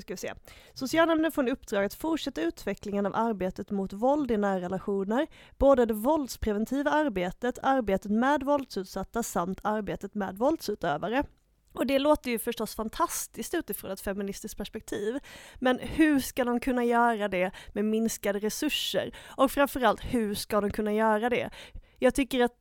ska 0.00 0.12
vi 0.12 0.16
se? 0.16 0.34
Socialnämnden 0.74 1.32
får 1.32 1.42
en 1.42 1.48
uppdrag 1.48 1.84
att 1.84 1.94
fortsätta 1.94 2.40
utvecklingen 2.40 3.06
av 3.06 3.16
arbetet 3.16 3.70
mot 3.70 3.92
våld 3.92 4.30
i 4.30 4.36
nära 4.36 4.60
relationer, 4.60 5.26
både 5.58 5.86
det 5.86 5.94
våldspreventiva 5.94 6.90
arbetet, 6.90 7.58
arbetet 7.62 8.10
med 8.10 8.42
våldsutsatta 8.42 9.22
samt 9.22 9.60
arbetet 9.62 10.14
med 10.14 10.38
våldsutövare. 10.38 11.24
Och 11.72 11.86
det 11.86 11.98
låter 11.98 12.30
ju 12.30 12.38
förstås 12.38 12.74
fantastiskt 12.74 13.54
utifrån 13.54 13.90
ett 13.90 14.00
feministiskt 14.00 14.58
perspektiv. 14.58 15.18
Men 15.58 15.78
hur 15.78 16.20
ska 16.20 16.44
de 16.44 16.60
kunna 16.60 16.84
göra 16.84 17.28
det 17.28 17.50
med 17.72 17.84
minskade 17.84 18.38
resurser? 18.38 19.14
Och 19.26 19.50
framförallt, 19.50 20.00
hur 20.04 20.34
ska 20.34 20.60
de 20.60 20.70
kunna 20.70 20.92
göra 20.92 21.28
det? 21.28 21.50
Jag 21.98 22.14
tycker 22.14 22.40
att 22.40 22.54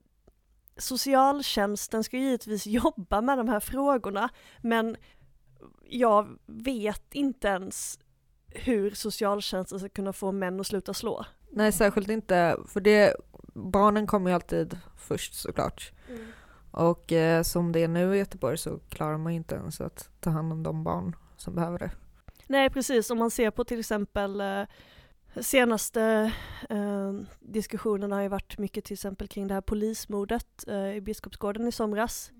socialtjänsten 0.77 2.03
ska 2.03 2.17
givetvis 2.17 2.67
jobba 2.67 3.21
med 3.21 3.37
de 3.37 3.49
här 3.49 3.59
frågorna, 3.59 4.29
men 4.61 4.97
jag 5.89 6.39
vet 6.45 7.13
inte 7.13 7.47
ens 7.47 7.99
hur 8.47 8.91
socialtjänsten 8.91 9.79
ska 9.79 9.89
kunna 9.89 10.13
få 10.13 10.31
män 10.31 10.59
att 10.59 10.67
sluta 10.67 10.93
slå. 10.93 11.25
Nej, 11.51 11.71
särskilt 11.71 12.09
inte, 12.09 12.57
för 12.67 12.79
det, 12.79 13.15
barnen 13.53 14.07
kommer 14.07 14.29
ju 14.29 14.35
alltid 14.35 14.79
först 14.97 15.33
såklart. 15.33 15.91
Och 16.77 17.11
eh, 17.11 17.43
som 17.43 17.71
det 17.71 17.83
är 17.83 17.87
nu 17.87 18.15
i 18.15 18.17
Göteborg 18.17 18.57
så 18.57 18.79
klarar 18.89 19.17
man 19.17 19.33
ju 19.33 19.37
inte 19.37 19.55
ens 19.55 19.81
att 19.81 20.09
ta 20.19 20.29
hand 20.29 20.53
om 20.53 20.63
de 20.63 20.83
barn 20.83 21.15
som 21.37 21.55
behöver 21.55 21.79
det. 21.79 21.91
Nej 22.47 22.69
precis, 22.69 23.09
om 23.09 23.17
man 23.17 23.31
ser 23.31 23.51
på 23.51 23.63
till 23.63 23.79
exempel 23.79 24.41
eh, 24.41 24.63
senaste 25.41 26.31
eh, 26.69 27.13
diskussionerna 27.39 28.15
har 28.15 28.23
ju 28.23 28.27
varit 28.27 28.57
mycket 28.57 28.85
till 28.85 28.93
exempel 28.93 29.27
kring 29.27 29.47
det 29.47 29.53
här 29.53 29.61
polismordet 29.61 30.67
eh, 30.67 30.95
i 30.95 31.01
Biskopsgården 31.01 31.67
i 31.67 31.71
somras. 31.71 32.31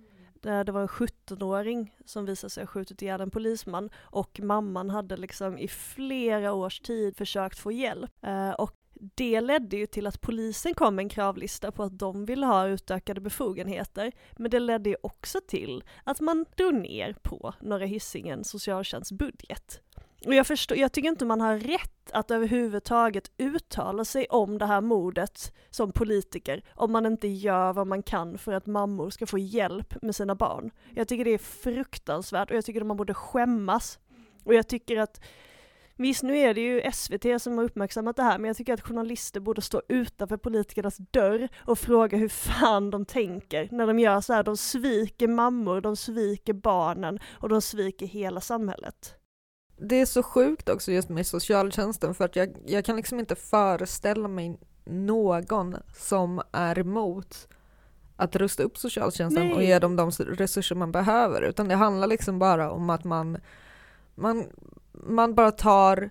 Där 0.41 0.63
det 0.63 0.71
var 0.71 0.82
en 0.82 0.88
17-åring 0.88 1.95
som 2.06 2.26
visade 2.26 2.50
sig 2.50 2.63
ha 2.63 2.67
skjutit 2.67 3.02
ihjäl 3.02 3.21
en 3.21 3.32
polisman 3.32 3.89
och 3.97 4.39
mamman 4.43 4.89
hade 4.89 5.17
liksom 5.17 5.58
i 5.58 5.67
flera 5.67 6.54
års 6.54 6.80
tid 6.80 7.17
försökt 7.17 7.60
få 7.60 7.71
hjälp. 7.71 8.12
Eh, 8.21 8.52
och 8.52 8.76
det 9.00 9.42
ledde 9.42 9.78
ju 9.78 9.86
till 9.86 10.08
att 10.08 10.22
polisen 10.22 10.74
kom 10.74 10.96
med 10.96 11.04
en 11.04 11.10
kravlista 11.10 11.72
på 11.72 11.84
att 11.84 12.00
de 12.00 12.26
ville 12.26 12.46
ha 12.46 12.68
utökade 12.68 13.22
befogenheter. 13.22 14.12
Men 14.38 14.52
det 14.52 14.60
ledde 14.60 14.90
ju 14.90 14.96
också 15.02 15.40
till 15.48 15.84
att 16.04 16.20
man 16.20 16.46
drog 16.56 16.74
ner 16.74 17.16
på 17.22 17.54
Norra 17.62 17.86
Hisingen 17.86 18.44
socialtjänstbudget. 18.44 19.82
Och 20.26 20.34
jag, 20.34 20.48
förstår, 20.48 20.78
jag 20.78 20.92
tycker 20.92 21.10
inte 21.10 21.26
man 21.26 21.42
har 21.42 21.58
rätt 21.58 22.12
att 22.12 22.32
överhuvudtaget 22.32 23.32
uttala 23.38 24.06
sig 24.06 24.26
om 24.30 24.58
det 24.58 24.66
här 24.66 24.82
mordet 24.82 25.54
som 25.70 25.92
politiker 25.92 26.64
om 26.76 26.92
man 26.92 27.06
inte 27.06 27.28
gör 27.28 27.74
vad 27.74 27.88
man 27.88 28.04
kan 28.04 28.38
för 28.38 28.54
att 28.54 28.66
mammor 28.66 29.10
ska 29.10 29.26
få 29.26 29.38
hjälp 29.38 30.02
med 30.02 30.16
sina 30.16 30.36
barn. 30.36 30.72
Jag 30.96 31.08
tycker 31.08 31.26
det 31.26 31.34
är 31.34 31.38
fruktansvärt 31.38 32.52
och 32.52 32.58
jag 32.58 32.66
tycker 32.66 32.82
att 32.82 32.88
man 32.88 32.98
borde 32.98 33.14
skämmas. 33.14 34.00
Och 34.44 34.54
jag 34.54 34.68
tycker 34.68 34.98
att 34.98 35.22
Visst, 35.98 36.24
nu 36.24 36.38
är 36.38 36.54
det 36.54 36.62
ju 36.62 36.92
SVT 36.92 37.42
som 37.42 37.58
har 37.58 37.66
uppmärksammat 37.66 38.16
det 38.16 38.24
här, 38.24 38.38
men 38.38 38.48
jag 38.48 38.58
tycker 38.58 38.74
att 38.74 38.82
journalister 38.82 39.40
borde 39.40 39.62
stå 39.62 39.82
utanför 39.88 40.38
politikernas 40.38 40.98
dörr 40.98 41.50
och 41.58 41.80
fråga 41.80 42.18
hur 42.18 42.30
fan 42.30 42.90
de 42.90 43.06
tänker 43.06 43.70
när 43.72 43.88
de 43.88 44.00
gör 44.00 44.22
så 44.22 44.34
här. 44.34 44.44
De 44.44 44.58
sviker 44.58 45.28
mammor, 45.28 45.82
de 45.82 45.96
sviker 45.96 46.54
barnen 46.54 47.20
och 47.32 47.50
de 47.50 47.62
sviker 47.62 48.06
hela 48.06 48.42
samhället. 48.42 49.16
Det 49.80 49.96
är 49.96 50.06
så 50.06 50.24
sjukt 50.24 50.70
också 50.70 50.92
just 50.92 51.10
med 51.10 51.28
socialtjänsten 51.28 52.16
för 52.16 52.26
att 52.26 52.36
jag, 52.36 52.56
jag 52.66 52.86
kan 52.86 52.96
liksom 52.96 53.20
inte 53.20 53.36
föreställa 53.36 54.28
mig 54.28 54.60
någon 54.86 55.76
som 55.96 56.42
är 56.52 56.80
emot 56.80 57.48
att 58.16 58.36
rusta 58.36 58.64
upp 58.64 58.78
socialtjänsten 58.78 59.46
Nej. 59.46 59.56
och 59.56 59.64
ge 59.64 59.80
dem 59.80 59.96
de 59.96 60.12
resurser 60.12 60.76
man 60.76 60.92
behöver 60.92 61.42
utan 61.42 61.68
det 61.68 61.76
handlar 61.76 62.08
liksom 62.08 62.40
bara 62.40 62.72
om 62.72 62.90
att 62.90 63.04
man, 63.04 63.38
man, 64.16 64.46
man 65.04 65.36
bara 65.36 65.52
tar 65.52 66.10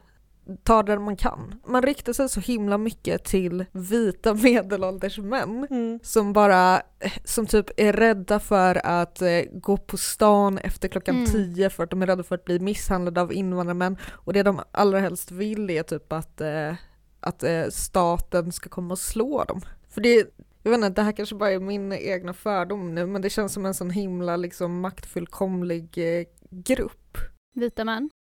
tar 0.63 0.83
det 0.83 0.99
man 0.99 1.17
kan. 1.17 1.55
Man 1.67 1.83
riktar 1.83 2.13
sig 2.13 2.29
så 2.29 2.41
himla 2.41 2.79
mycket 2.79 3.25
till 3.25 3.65
vita 3.73 4.35
medelålders 4.43 5.19
män 5.19 5.67
Mm. 5.71 6.01
som 6.03 6.33
bara, 6.33 6.83
som 7.25 7.47
typ 7.47 7.71
är 7.77 7.93
rädda 7.93 8.41
för 8.41 8.87
att 8.87 9.23
eh, 9.23 9.41
gå 9.53 9.77
på 9.77 9.97
stan 9.97 10.59
efter 10.59 10.89
klockan 10.89 11.15
Mm. 11.17 11.27
tio 11.27 11.71
för 11.71 11.85
att 11.85 11.91
de 11.91 12.03
är 12.03 12.07
rädda 12.07 12.23
för 12.23 12.35
att 12.35 12.45
bli 12.45 12.59
misshandlade 12.59 13.21
av 13.21 13.33
invandrarmän 13.33 13.97
och 14.13 14.33
det 14.33 14.43
de 14.43 14.61
allra 14.71 15.01
helst 15.01 15.31
vill 15.31 15.71
är 15.71 15.83
typ 15.83 16.13
att, 16.13 16.41
eh, 16.41 16.75
att 17.21 17.43
eh, 17.43 17.65
staten 17.71 18.53
ska 18.53 18.69
komma 18.69 18.93
och 18.93 18.99
slå 18.99 19.45
dem. 19.45 19.61
För 19.91 20.01
det, 20.01 20.35
jag 20.63 20.71
vet 20.71 20.77
inte, 20.77 20.89
det 20.89 21.03
här 21.03 21.13
kanske 21.13 21.35
bara 21.35 21.51
är 21.51 21.59
min 21.61 21.93
egna 21.93 22.33
fördom 22.33 22.95
nu 22.95 23.07
men 23.07 23.23
det 23.23 23.31
känns 23.31 23.53
som 23.53 23.67
en 23.67 23.75
sån 23.75 23.91
himla 23.91 24.37
liksom 24.37 24.81
maktfullkomlig 24.81 26.19
eh, 26.19 26.25
grupp. 26.51 27.19
Vita 27.55 27.85
män. 27.85 28.11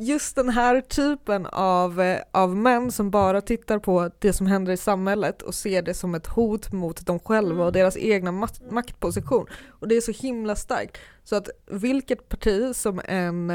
Just 0.00 0.36
den 0.36 0.48
här 0.48 0.80
typen 0.80 1.46
av, 1.46 2.00
eh, 2.00 2.20
av 2.30 2.56
män 2.56 2.92
som 2.92 3.10
bara 3.10 3.40
tittar 3.40 3.78
på 3.78 4.10
det 4.18 4.32
som 4.32 4.46
händer 4.46 4.72
i 4.72 4.76
samhället 4.76 5.42
och 5.42 5.54
ser 5.54 5.82
det 5.82 5.94
som 5.94 6.14
ett 6.14 6.26
hot 6.26 6.72
mot 6.72 7.06
dem 7.06 7.18
själva 7.18 7.64
och 7.64 7.72
deras 7.72 7.96
egna 7.96 8.32
mat- 8.32 8.70
maktposition. 8.70 9.46
Och 9.68 9.88
det 9.88 9.96
är 9.96 10.00
så 10.00 10.12
himla 10.12 10.56
starkt. 10.56 10.98
Så 11.24 11.36
att 11.36 11.48
vilket 11.66 12.28
parti 12.28 12.76
som 12.76 13.00
en 13.04 13.50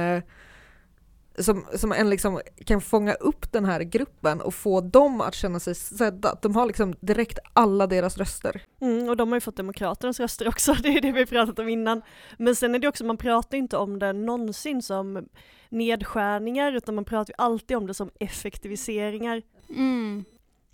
som, 1.40 1.66
som 1.76 1.92
en 1.92 2.10
liksom 2.10 2.42
kan 2.66 2.82
fånga 2.82 3.14
upp 3.14 3.52
den 3.52 3.66
här 3.66 3.82
gruppen 3.82 4.42
och 4.42 4.54
få 4.54 4.82
dem 4.82 5.22
att 5.22 5.36
känna 5.36 5.60
sig 5.60 5.76
sedda. 5.76 6.38
De 6.42 6.56
har 6.56 6.66
liksom 6.66 6.96
direkt 7.00 7.40
alla 7.54 7.88
deras 7.88 8.18
röster. 8.18 8.62
Mm, 8.82 9.10
och 9.10 9.18
de 9.18 9.30
har 9.30 9.36
ju 9.36 9.42
fått 9.42 9.58
Demokraternas 9.58 10.20
röster 10.20 10.48
också, 10.48 10.74
det 10.84 10.90
är 10.90 11.02
det 11.02 11.12
vi 11.12 11.26
pratat 11.26 11.60
om 11.60 11.70
innan. 11.70 12.02
Men 12.38 12.56
sen 12.56 12.76
är 12.76 12.80
det 12.80 12.88
också, 12.88 13.06
man 13.06 13.18
pratar 13.18 13.58
inte 13.58 13.78
om 13.78 14.00
det 14.00 14.14
någonsin 14.14 14.82
som 14.82 15.26
nedskärningar, 15.70 16.74
utan 16.74 16.96
man 16.96 17.06
pratar 17.06 17.34
ju 17.34 17.44
alltid 17.44 17.78
om 17.78 17.88
det 17.88 17.94
som 17.94 18.12
effektiviseringar. 18.20 19.42
Mm. 19.70 20.26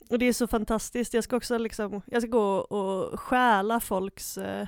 Och 0.10 0.20
det 0.20 0.26
är 0.26 0.34
så 0.34 0.48
fantastiskt, 0.48 1.14
jag 1.14 1.24
ska 1.24 1.38
också 1.38 1.58
liksom, 1.58 2.02
jag 2.06 2.22
ska 2.22 2.32
gå 2.32 2.56
och 2.56 3.20
stjäla 3.20 3.80
folks 3.80 4.38
eh, 4.38 4.68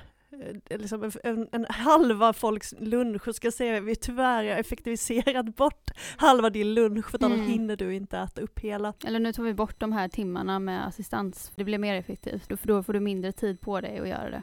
Liksom 0.70 1.04
en, 1.04 1.12
en, 1.24 1.48
en 1.52 1.66
halva 1.70 2.34
folks 2.34 2.74
lunch 2.80 3.28
och 3.28 3.36
ska 3.36 3.52
säga 3.52 3.80
vi 3.80 3.96
tyvärr 3.96 4.44
har 4.44 4.60
effektiviserat 4.60 5.56
bort 5.56 5.92
halva 6.18 6.50
din 6.50 6.74
lunch 6.74 7.10
för 7.10 7.18
att 7.18 7.24
annars 7.24 7.38
Mm. 7.38 7.52
hinner 7.52 7.76
du 7.76 7.96
inte 7.96 8.18
äta 8.18 8.42
upp 8.42 8.60
hela. 8.60 8.94
Eller 9.06 9.20
nu 9.20 9.34
tar 9.34 9.44
vi 9.44 9.54
bort 9.54 9.80
de 9.80 9.92
här 9.92 10.08
timmarna 10.08 10.60
med 10.60 10.88
assistans. 10.88 11.52
Det 11.56 11.64
blir 11.64 11.78
mer 11.78 11.96
effektivt, 11.96 12.60
för 12.60 12.68
då 12.68 12.84
får 12.84 12.94
du 12.94 13.00
mindre 13.00 13.32
tid 13.32 13.62
på 13.62 13.82
dig 13.82 14.00
att 14.00 14.08
göra 14.08 14.30
det. 14.30 14.42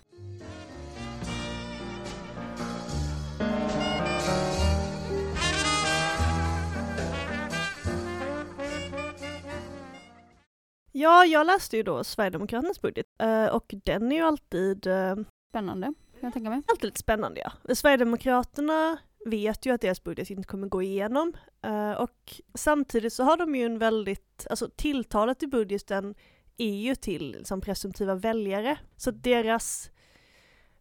Ja, 10.92 11.24
jag 11.24 11.46
läste 11.46 11.77
ju 11.77 11.83
då 11.83 12.05
Sverigedemokraternas 12.05 12.81
budget 12.81 13.07
eh, 13.18 13.46
och 13.46 13.74
den 13.85 14.12
är 14.12 14.16
ju 14.16 14.22
alltid 14.22 14.87
eh, 14.87 15.16
Spännande, 15.48 15.87
kan 15.87 16.20
jag 16.20 16.32
tänka 16.32 16.50
mig. 16.50 16.62
alltid 16.68 16.84
lite 16.84 17.00
spännande 17.00 17.40
ja. 17.40 17.74
Sverigedemokraterna 17.74 18.98
vet 19.26 19.66
ju 19.66 19.74
att 19.74 19.80
deras 19.80 20.04
budget 20.04 20.30
inte 20.30 20.48
kommer 20.48 20.68
gå 20.68 20.82
igenom 20.82 21.32
eh, 21.62 21.92
och 21.92 22.40
samtidigt 22.54 23.12
så 23.12 23.22
har 23.22 23.37
de 23.37 23.54
ju 23.54 23.64
en 23.64 23.78
väldigt, 23.78 24.46
alltså 24.50 24.70
tilltalet 24.76 25.42
i 25.42 25.46
budgeten 25.46 26.14
är 26.56 26.74
ju 26.74 26.94
till 26.94 27.32
liksom, 27.32 27.61
presumtiva 27.61 28.14
väljare. 28.14 28.78
Så 28.96 29.11
deras 29.11 29.90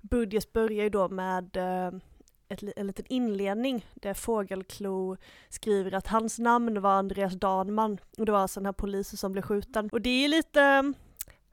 budget 0.02 0.54
börjar 0.54 0.84
ju 0.84 0.90
då 0.90 1.10
med 1.10 1.58
eh, 1.58 1.92
ett, 2.50 2.64
en 2.76 2.88
liten 2.88 3.06
inledning 3.10 3.86
där 3.94 4.14
Fågelklo 4.14 5.18
skriver 5.50 5.94
att 5.94 6.08
hans 6.08 6.40
namn 6.40 6.82
var 6.82 6.92
Andreas 6.92 7.34
Danman 7.34 7.98
och 8.18 8.26
det 8.26 8.32
var 8.32 8.40
alltså 8.40 8.60
den 8.60 8.66
här 8.66 8.74
polisen 8.74 9.18
som 9.18 9.32
blev 9.32 9.42
skjuten. 9.42 9.90
Och 9.92 10.02
det 10.02 10.10
är 10.10 10.22
ju 10.22 10.28
lite 10.28 10.94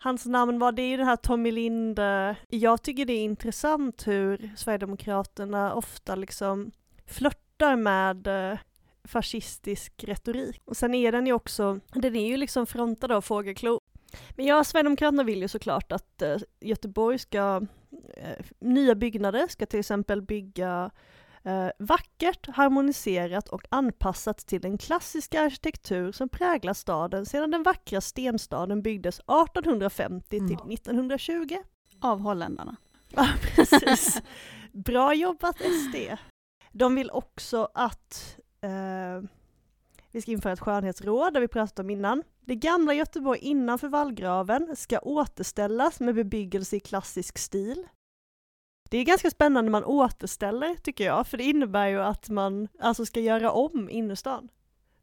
Hans 0.05 0.27
namn 0.27 0.59
var, 0.59 0.73
det 0.73 0.83
är 0.83 0.88
ju 0.88 0.97
den 0.97 1.07
här 1.07 1.17
Tommy 1.17 1.53
Linde. 1.53 2.37
Jag 2.49 2.83
tycker 2.83 3.05
det 3.05 3.12
är 3.12 3.25
intressant 3.25 4.07
hur 4.07 4.51
Sverigedemokraterna 4.57 5.75
ofta 5.75 6.14
liksom 6.14 6.71
flörtar 7.07 7.77
med 7.77 8.27
eh, 8.27 8.59
fascistisk 9.05 10.05
retorik. 10.05 10.62
Och 10.64 10.77
sen 10.77 10.95
är 10.95 11.12
den 11.12 11.27
ju 11.27 11.33
också, 11.33 11.81
den 11.93 12.17
är 12.17 12.29
ju 12.29 12.37
liksom 12.37 12.67
frontad 12.67 13.12
av 13.12 13.21
Fågelklo. 13.21 13.81
Men 14.31 14.47
ja, 14.47 14.64
Sverigedemokraterna 14.64 15.23
vill 15.23 15.43
ju 15.43 15.49
såklart 15.49 15.93
att 15.93 16.23
eh, 16.23 16.37
Göteborg 16.61 17.19
ska, 17.19 17.67
eh, 18.17 18.45
nya 18.59 18.95
byggnader 18.95 19.47
ska 19.49 19.67
till 19.67 19.81
exempel 19.81 20.23
bygga 20.23 20.90
eh, 21.45 21.69
vackert, 21.79 22.49
harmoniserat 22.49 23.49
och 23.49 23.63
anpassat 23.69 24.39
till 24.39 24.61
den 24.61 24.79
klassiska 24.79 25.43
arkitektur 25.43 26.13
som 26.13 26.29
präglar 26.29 26.75
staden 26.75 27.27
sedan 27.27 27.51
den 27.51 27.63
vackra 27.63 28.01
stenstaden 28.01 28.83
byggdes 28.83 29.21
1850 29.21 30.29
till 30.29 30.41
Mm. 30.41 30.71
1920. 30.71 31.57
Av 32.01 32.21
holländarna. 32.21 32.77
Ja, 33.17 33.29
precis. 33.43 34.23
Bra 34.73 35.15
jobbat 35.15 35.57
SD. 35.57 35.97
De 36.73 36.95
vill 36.95 37.11
också 37.11 37.69
att 37.75 38.39
eh, 38.61 39.29
vi 40.11 40.21
ska 40.23 40.31
införa 40.31 40.53
ett 40.53 40.61
skönhetsråd, 40.61 41.35
där 41.35 41.41
vi 41.41 41.49
pratat 41.49 41.79
om 41.79 41.91
innan. 41.91 42.23
Det 42.41 42.55
gamla 42.57 42.95
Göteborg 42.95 43.39
innanför 43.41 43.89
vallgraven 43.89 44.77
ska 44.77 44.99
återställas 44.99 46.01
med 46.01 46.15
bebyggelse 46.15 46.77
i 46.77 46.81
klassisk 46.81 47.39
stil. 47.39 47.87
Det 48.95 48.99
är 48.99 49.05
ganska 49.05 49.31
spännande 49.31 49.71
när 49.71 49.81
man 49.81 49.85
återställer 49.85 50.75
tycker 50.75 51.05
jag, 51.05 51.27
för 51.27 51.37
det 51.37 51.45
innebär 51.45 51.87
ju 51.87 52.01
att 52.01 52.29
man 52.29 52.69
alltså 52.79 53.07
ska 53.07 53.21
göra 53.21 53.51
om 53.53 53.91
innerstan. 53.91 54.49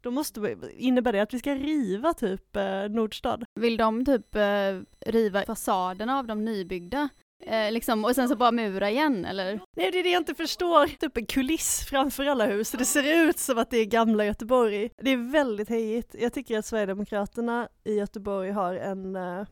Då 0.00 0.10
måste 0.10 0.40
vi, 0.40 0.56
innebär 0.76 1.12
det 1.12 1.20
att 1.20 1.34
vi 1.34 1.38
ska 1.38 1.54
riva 1.54 2.14
typ 2.14 2.56
eh, 2.56 2.88
Nordstad? 2.90 3.40
Vill 3.60 3.76
de 3.76 4.04
typ 4.04 4.34
eh, 4.34 4.80
riva 5.06 5.42
fasaderna 5.42 6.18
av 6.18 6.26
de 6.26 6.44
nybyggda? 6.44 7.08
Eh, 7.46 7.72
liksom, 7.72 8.04
och 8.04 8.14
sen 8.14 8.28
så 8.28 8.36
bara 8.36 8.52
mura 8.52 8.90
igen 8.90 9.24
eller? 9.24 9.60
Nej, 9.76 9.90
det 9.90 9.98
är 9.98 10.02
det 10.02 10.10
jag 10.10 10.20
inte 10.20 10.34
förstår. 10.34 10.86
Typ 10.86 11.16
en 11.16 11.26
kuliss 11.26 11.86
framför 11.90 12.26
alla 12.26 12.46
hus. 12.46 12.70
Det 12.70 12.84
ser 12.84 13.28
ut 13.28 13.38
som 13.38 13.58
att 13.58 13.70
det 13.70 13.78
är 13.78 13.86
gamla 13.86 14.24
Göteborg. 14.24 14.90
Det 14.96 15.10
är 15.10 15.32
väldigt 15.32 15.68
hejigt. 15.68 16.14
Jag 16.18 16.32
tycker 16.32 16.58
att 16.58 16.66
Sverigedemokraterna 16.66 17.68
i 17.84 17.94
Göteborg 17.94 18.50
har 18.50 18.74
en 18.74 19.16
eh, 19.16 19.44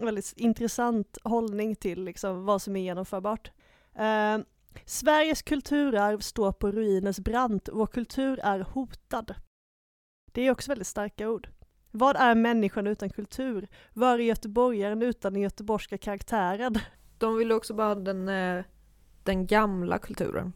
väldigt 0.00 0.32
intressant 0.36 1.18
hållning 1.24 1.76
till 1.76 2.04
liksom, 2.04 2.44
vad 2.44 2.62
som 2.62 2.76
är 2.76 2.80
genomförbart. 2.80 3.50
Eh, 3.94 4.38
Sveriges 4.84 5.42
kulturarv 5.42 6.18
står 6.20 6.52
på 6.52 6.70
ruinens 6.70 7.20
brant. 7.20 7.68
Vår 7.72 7.86
kultur 7.86 8.40
är 8.42 8.60
hotad. 8.60 9.34
Det 10.32 10.42
är 10.42 10.50
också 10.50 10.70
väldigt 10.70 10.86
starka 10.86 11.28
ord. 11.28 11.48
Vad 11.90 12.16
är 12.16 12.34
människan 12.34 12.86
utan 12.86 13.10
kultur? 13.10 13.68
Vad 13.94 14.14
är 14.14 14.18
göteborgaren 14.18 15.02
utan 15.02 15.32
den 15.32 15.42
göteborgska 15.42 15.98
karaktären? 15.98 16.78
De 17.18 17.36
vill 17.36 17.52
också 17.52 17.74
bara 17.74 17.88
ha 17.88 17.94
den, 17.94 18.28
eh, 18.28 18.64
den 19.24 19.46
gamla 19.46 19.98
kulturen. 19.98 20.52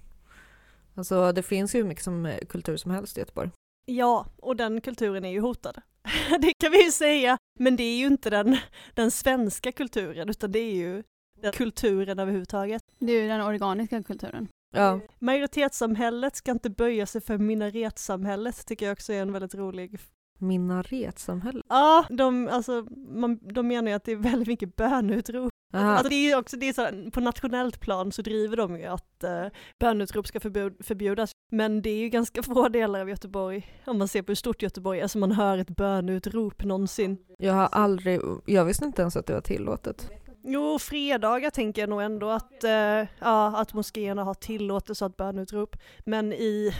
Alltså 0.94 1.32
det 1.32 1.42
finns 1.42 1.74
ju 1.74 1.78
hur 1.78 1.88
mycket 1.88 2.04
som, 2.04 2.26
eh, 2.26 2.38
kultur 2.48 2.76
som 2.76 2.90
helst 2.90 3.16
i 3.16 3.20
Göteborg. 3.20 3.50
Ja, 3.86 4.26
och 4.36 4.56
den 4.56 4.80
kulturen 4.80 5.24
är 5.24 5.30
ju 5.30 5.40
hotad. 5.40 5.80
det 6.40 6.52
kan 6.58 6.72
vi 6.72 6.84
ju 6.84 6.90
säga. 6.90 7.38
Men 7.58 7.76
det 7.76 7.82
är 7.82 7.98
ju 7.98 8.06
inte 8.06 8.30
den, 8.30 8.56
den 8.94 9.10
svenska 9.10 9.72
kulturen, 9.72 10.28
utan 10.28 10.52
det 10.52 10.58
är 10.58 10.74
ju 10.74 11.02
den 11.44 11.52
kulturen 11.52 12.18
överhuvudtaget. 12.18 12.82
Det 12.98 13.12
är 13.12 13.22
ju 13.22 13.28
den 13.28 13.40
organiska 13.40 14.02
kulturen. 14.02 14.48
Ja, 14.76 15.00
Majoritetssamhället 15.18 16.36
ska 16.36 16.50
inte 16.50 16.70
böja 16.70 17.06
sig 17.06 17.20
för 17.20 17.38
minaretsamhället, 17.38 18.66
tycker 18.66 18.86
jag 18.86 18.92
också 18.92 19.12
är 19.12 19.22
en 19.22 19.32
väldigt 19.32 19.54
rolig 19.54 19.98
minaretsamhälle. 20.38 21.62
Ja, 21.68 22.04
de, 22.10 22.48
alltså, 22.48 22.86
man, 23.08 23.38
de 23.42 23.68
menar 23.68 23.88
ju 23.88 23.94
att 23.94 24.04
det 24.04 24.12
är 24.12 24.16
väldigt 24.16 24.48
mycket 24.48 24.76
bönutrop. 24.76 25.52
Aha. 25.74 25.90
Alltså 25.90 26.08
det 26.08 26.14
är 26.14 26.28
ju 26.28 26.36
också, 26.36 26.56
det 26.56 26.68
är 26.68 26.72
så, 26.72 27.10
på 27.10 27.20
nationellt 27.20 27.80
plan 27.80 28.12
så 28.12 28.22
driver 28.22 28.56
de 28.56 28.78
ju 28.78 28.84
att 28.84 29.24
uh, 29.24 29.52
bönutrop 29.80 30.26
ska 30.26 30.40
förbud, 30.40 30.76
förbjudas. 30.80 31.32
Men 31.52 31.82
det 31.82 31.90
är 31.90 31.98
ju 31.98 32.08
ganska 32.08 32.42
få 32.42 32.68
delar 32.68 33.00
av 33.00 33.08
Göteborg, 33.08 33.72
om 33.86 33.98
man 33.98 34.08
ser 34.08 34.22
på 34.22 34.30
hur 34.30 34.34
stort 34.34 34.62
Göteborg 34.62 35.00
är, 35.00 35.06
som 35.06 35.20
man 35.20 35.32
hör 35.32 35.58
ett 35.58 35.76
bönutrop 35.76 36.64
någonsin. 36.64 37.18
Jag 37.38 37.52
har 37.52 37.66
aldrig, 37.66 38.20
jag 38.46 38.64
visste 38.64 38.84
inte 38.84 39.02
ens 39.02 39.16
att 39.16 39.26
det 39.26 39.34
var 39.34 39.40
tillåtet. 39.40 40.10
Jo, 40.46 40.78
fredagar 40.78 41.50
tänker 41.50 41.82
jag 41.82 41.88
nog 41.88 42.02
ändå 42.02 42.30
att, 42.30 42.64
eh, 42.64 43.06
ja, 43.18 43.56
att 43.56 43.74
moskéerna 43.74 44.24
har 44.24 44.34
tillåtelse 44.34 45.06
att 45.06 45.16
bönutrop. 45.16 45.76
Men 46.04 46.32
i, 46.32 46.74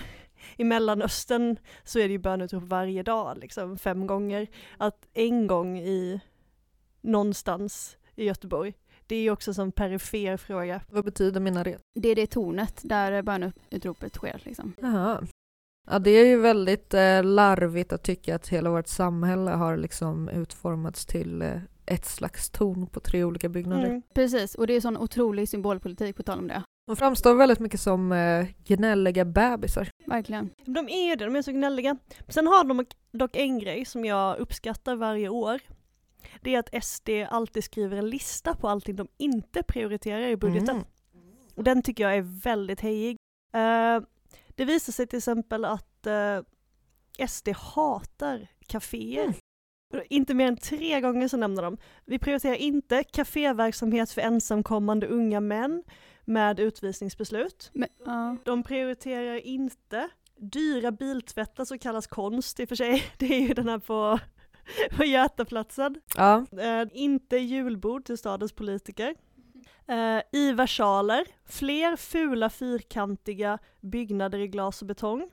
i 0.57 0.65
Mellanöstern 0.65 1.57
så 1.85 1.99
är 1.99 2.09
det 2.09 2.13
ju 2.13 2.19
bönutrop 2.19 2.63
varje 2.63 3.03
dag, 3.03 3.39
liksom 3.39 3.79
fem 3.79 4.07
gånger. 4.07 4.47
Att 4.79 5.07
en 5.15 5.47
gång 5.47 5.79
i 5.79 6.21
någonstans 7.01 7.97
i 8.15 8.25
Göteborg, 8.25 8.75
det 9.07 9.17
är 9.17 9.21
ju 9.21 9.31
också 9.31 9.51
en 9.51 9.55
sån 9.55 9.73
perifer 9.73 10.37
fråga. 10.37 10.81
Vad 10.91 11.05
betyder 11.05 11.41
minaret? 11.41 11.81
Det 11.95 12.09
är 12.09 12.15
det 12.15 12.27
tornet 12.27 12.81
där 12.83 13.23
bönutropet 13.23 14.15
sker 14.15 14.43
liksom. 14.45 14.73
Jaha. 14.81 15.27
Ja, 15.91 15.99
det 15.99 16.11
är 16.11 16.27
ju 16.27 16.41
väldigt 16.41 16.95
eh, 16.95 17.25
larvigt 17.25 17.93
att 17.93 18.03
tycka 18.03 18.35
att 18.35 18.49
hela 18.49 18.71
vårt 18.71 18.87
samhälle 18.87 19.51
har 19.51 19.77
liksom 19.77 20.29
utformats 20.29 21.07
till 21.07 21.43
eh, 21.43 21.59
ett 21.87 22.05
slags 22.05 22.51
torn 22.51 22.87
på 22.87 23.01
tre 23.01 23.25
olika 23.25 23.49
byggnader. 23.49 23.87
Mm. 23.87 24.03
Precis, 24.15 24.55
och 24.55 24.67
det 24.67 24.75
är 24.75 24.81
sån 24.81 24.97
otrolig 24.97 25.49
symbolpolitik 25.49 26.17
på 26.17 26.23
tal 26.23 26.39
om 26.39 26.49
det. 26.49 26.63
De 26.87 26.97
framstår 26.97 27.35
väldigt 27.35 27.59
mycket 27.59 27.81
som 27.81 28.13
eh, 28.13 28.47
gnälliga 28.65 29.25
bebisar. 29.25 29.89
Verkligen. 30.07 30.51
De 30.65 30.89
är 30.89 31.09
ju 31.09 31.17
det, 31.17 31.25
de 31.25 31.37
är 31.37 31.43
så 31.43 31.53
gnälliga. 31.53 31.97
Sen 32.29 32.47
har 32.47 32.65
de 32.65 32.87
dock 33.13 33.37
en 33.37 33.59
grej 33.59 33.85
som 33.85 34.05
jag 34.05 34.39
uppskattar 34.39 34.97
varje 34.97 35.29
år. 35.29 35.61
Det 36.41 36.55
är 36.55 36.59
att 36.59 36.85
SD 36.85 37.09
alltid 37.31 37.65
skriver 37.65 37.97
en 37.97 38.11
lista 38.11 38.55
på 38.55 38.69
allting 38.69 38.97
de 38.97 39.09
inte 39.17 39.63
prioriterar 39.63 40.27
i 40.27 40.37
budgeten. 40.37 40.77
Mm. 40.77 40.87
Och 41.55 41.65
den 41.65 41.83
tycker 41.83 42.05
jag 42.05 42.17
är 42.17 42.43
väldigt 42.43 42.81
hejig. 42.81 43.17
Eh, 43.55 44.01
det 44.49 44.65
visar 44.65 44.93
sig 44.93 45.07
till 45.07 45.17
exempel 45.17 45.65
att 45.65 46.07
eh, 46.07 46.41
SD 47.29 47.49
hatar 47.49 48.49
kaféer. 48.67 49.35
Inte 50.09 50.35
mer 50.35 50.49
än 50.49 50.57
tre 50.57 51.01
gånger 51.01 51.29
så 51.29 51.37
nämner 51.37 51.63
de, 51.63 51.77
vi 52.05 52.19
prioriterar 52.19 52.55
inte 52.55 53.05
kaféverksamhet 53.05 54.11
för 54.11 54.21
ensamkommande 54.21 55.07
unga 55.07 55.41
män 55.41 55.83
med 56.25 56.61
utvisningsbeslut. 56.61 57.71
Men, 57.75 57.89
ja. 58.05 58.37
De 58.45 58.63
prioriterar 58.63 59.47
inte 59.47 60.09
dyra 60.37 60.93
biltvättar 60.93 61.65
som 61.65 61.79
kallas 61.79 62.07
konst 62.07 62.61
i 62.61 62.65
och 62.65 62.69
för 62.69 62.77
sig. 62.77 63.03
Det 63.19 63.27
är 63.27 63.41
ju 63.41 63.55
den 63.55 63.69
här 63.69 63.79
på, 63.79 64.19
på 64.97 65.05
Götaplatsen. 65.05 66.01
Ja, 66.17 66.47
Eh, 66.59 66.87
inte 66.93 67.37
julbord 67.37 68.05
till 68.05 68.19
stadens 68.19 68.53
politiker. 68.53 69.15
Eh, 69.87 70.23
I 70.33 70.53
versaler, 70.53 71.27
fler 71.45 71.97
fula 71.97 72.51
fyrkantiga 72.51 73.59
byggnader 73.81 74.39
i 74.39 74.49
glas 74.49 74.83
och 74.83 74.89
betong. 74.89 75.31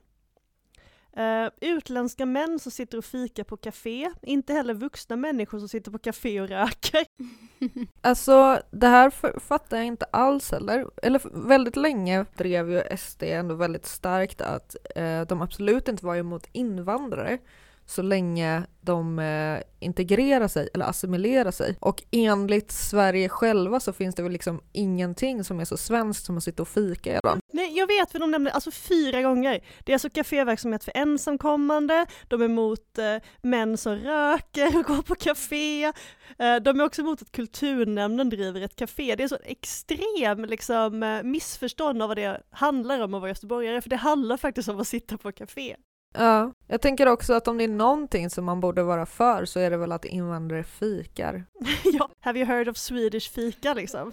Eh, 1.17 1.51
utländska 1.61 2.25
män 2.25 2.59
som 2.59 2.71
sitter 2.71 2.97
och 2.97 3.05
fikar 3.05 3.43
på 3.43 3.57
café, 3.57 4.11
inte 4.21 4.53
heller 4.53 4.73
vuxna 4.73 5.15
människor 5.15 5.59
som 5.59 5.69
sitter 5.69 5.91
på 5.91 5.97
café 5.99 6.41
och 6.41 6.49
röker. 6.49 7.05
alltså 8.01 8.61
det 8.71 8.87
här 8.87 9.39
fattar 9.39 9.77
jag 9.77 9.85
inte 9.85 10.05
alls 10.05 10.51
heller. 10.51 10.85
Eller 11.03 11.47
väldigt 11.47 11.75
länge 11.75 12.25
drev 12.37 12.71
ju 12.71 12.97
SD 12.97 13.23
ändå 13.23 13.55
väldigt 13.55 13.85
starkt 13.85 14.41
att 14.41 14.75
eh, 14.95 15.21
de 15.21 15.41
absolut 15.41 15.87
inte 15.87 16.05
var 16.05 16.15
emot 16.15 16.47
invandrare 16.51 17.37
så 17.85 18.01
länge 18.01 18.63
de 18.81 19.19
eh, 19.19 19.61
integrerar 19.79 20.47
sig 20.47 20.69
eller 20.73 20.85
assimilerar 20.85 21.51
sig. 21.51 21.77
Och 21.79 22.03
enligt 22.11 22.71
Sverige 22.71 23.29
själva 23.29 23.79
så 23.79 23.93
finns 23.93 24.15
det 24.15 24.23
väl 24.23 24.31
liksom 24.31 24.61
ingenting 24.71 25.43
som 25.43 25.59
är 25.59 25.65
så 25.65 25.77
svenskt 25.77 26.25
som 26.25 26.37
att 26.37 26.43
sitta 26.43 26.61
och 26.61 26.67
fika 26.67 27.17
ibland. 27.17 27.41
Nej, 27.53 27.77
jag 27.77 27.87
vet 27.87 28.11
för 28.11 28.19
de 28.19 28.31
nämner, 28.31 28.51
alltså 28.51 28.71
fyra 28.71 29.21
gånger. 29.21 29.63
Det 29.79 29.91
är 29.91 29.95
alltså 29.95 30.09
kaféverksamhet 30.09 30.83
för 30.83 30.97
ensamkommande, 30.97 32.05
de 32.27 32.41
är 32.41 32.45
emot 32.45 32.97
eh, 32.97 33.17
män 33.41 33.77
som 33.77 33.95
röker 33.95 34.77
och 34.79 34.85
går 34.85 35.01
på 35.01 35.15
café. 35.15 35.83
Eh, 36.39 36.55
de 36.61 36.79
är 36.79 36.83
också 36.83 37.01
emot 37.01 37.21
att 37.21 37.31
kulturnämnden 37.31 38.29
driver 38.29 38.61
ett 38.61 38.75
café. 38.75 39.15
Det 39.15 39.23
är 39.23 39.27
så 39.27 39.37
extrem 39.43 40.45
liksom, 40.45 41.03
eh, 41.03 41.23
missförstånd 41.23 42.01
av 42.01 42.07
vad 42.07 42.17
det 42.17 42.41
handlar 42.49 42.99
om 42.99 43.13
att 43.13 43.21
vara 43.21 43.29
göteborgare, 43.29 43.81
för 43.81 43.89
det 43.89 43.95
handlar 43.95 44.37
faktiskt 44.37 44.69
om 44.69 44.79
att 44.79 44.87
sitta 44.87 45.17
på 45.17 45.31
café. 45.31 45.75
Ja, 46.13 46.53
jag 46.67 46.81
tänker 46.81 47.07
också 47.07 47.33
att 47.33 47.47
om 47.47 47.57
det 47.57 47.63
är 47.63 47.67
någonting 47.67 48.29
som 48.29 48.45
man 48.45 48.59
borde 48.59 48.83
vara 48.83 49.05
för 49.05 49.45
så 49.45 49.59
är 49.59 49.69
det 49.69 49.77
väl 49.77 49.91
att 49.91 50.05
invandrare 50.05 50.63
fikar. 50.63 51.45
ja, 51.83 52.09
have 52.19 52.39
you 52.39 52.47
heard 52.47 52.69
of 52.69 52.77
Swedish 52.77 53.31
fika 53.31 53.73
liksom? 53.73 54.11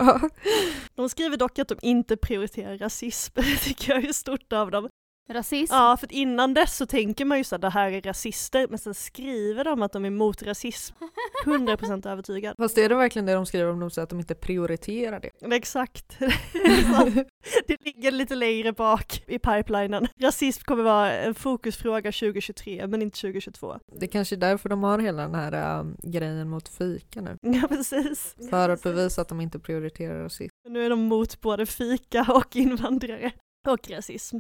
De 0.95 1.09
skriver 1.09 1.37
dock 1.37 1.59
att 1.59 1.69
de 1.69 1.79
inte 1.83 2.17
prioriterar 2.17 2.79
rasism, 2.79 3.33
det 3.41 3.57
tycker 3.57 3.93
jag 3.93 4.05
är 4.05 4.13
stort 4.13 4.53
av 4.53 4.71
dem. 4.71 4.89
Rasism? 5.31 5.75
Ja, 5.75 5.97
för 5.97 6.07
att 6.07 6.13
innan 6.13 6.55
dess 6.55 6.77
så 6.77 6.87
tänker 6.87 7.25
man 7.25 7.39
ju 7.39 7.45
så 7.45 7.55
att 7.55 7.61
det 7.61 7.71
här 7.71 7.91
är 7.91 8.01
rasister, 8.01 8.67
men 8.69 8.79
sen 8.79 8.95
skriver 8.95 9.65
de 9.65 9.83
att 9.83 9.93
de 9.93 10.05
är 10.05 10.09
emot 10.09 10.43
rasism. 10.43 10.95
100% 11.45 12.09
övertygad. 12.09 12.55
Fast 12.59 12.79
är 12.79 12.89
det 12.89 12.95
verkligen 12.95 13.27
det 13.27 13.33
de 13.33 13.47
skriver 13.47 13.71
om 13.71 13.81
de 13.81 13.91
säger 13.91 14.05
att 14.05 14.11
de 14.11 14.19
inte 14.19 14.35
prioriterar 14.35 15.21
det? 15.21 15.55
Exakt. 15.57 16.19
det 17.67 17.77
ligger 17.85 18.11
lite 18.11 18.35
längre 18.35 18.73
bak 18.73 19.23
i 19.27 19.39
pipelinen. 19.39 20.07
Rasism 20.21 20.63
kommer 20.65 20.83
vara 20.83 21.13
en 21.13 21.35
fokusfråga 21.35 22.13
2023, 22.13 22.87
men 22.87 23.03
inte 23.03 23.21
2022. 23.21 23.79
Det 24.01 24.07
är 24.07 24.11
kanske 24.11 24.35
är 24.35 24.41
därför 24.41 24.69
de 24.69 24.83
har 24.83 24.99
hela 24.99 25.23
den 25.23 25.35
här 25.35 25.81
äh, 25.81 25.87
grejen 26.03 26.49
mot 26.49 26.69
fika 26.69 27.21
nu. 27.21 27.37
Ja, 27.43 27.69
precis. 27.69 28.37
För 28.51 28.69
att 28.69 28.83
bevisa 28.83 29.23
att 29.23 29.29
de 29.29 29.41
inte 29.41 29.59
prioriterar 29.59 30.23
rasism. 30.23 30.55
Nu 30.69 30.87
är 30.87 30.91
de 30.91 31.01
mot 31.01 31.41
både 31.41 31.67
fika 31.67 32.27
och 32.29 32.57
invandrare 32.57 33.33
och 33.69 33.91
rasism. 33.91 34.39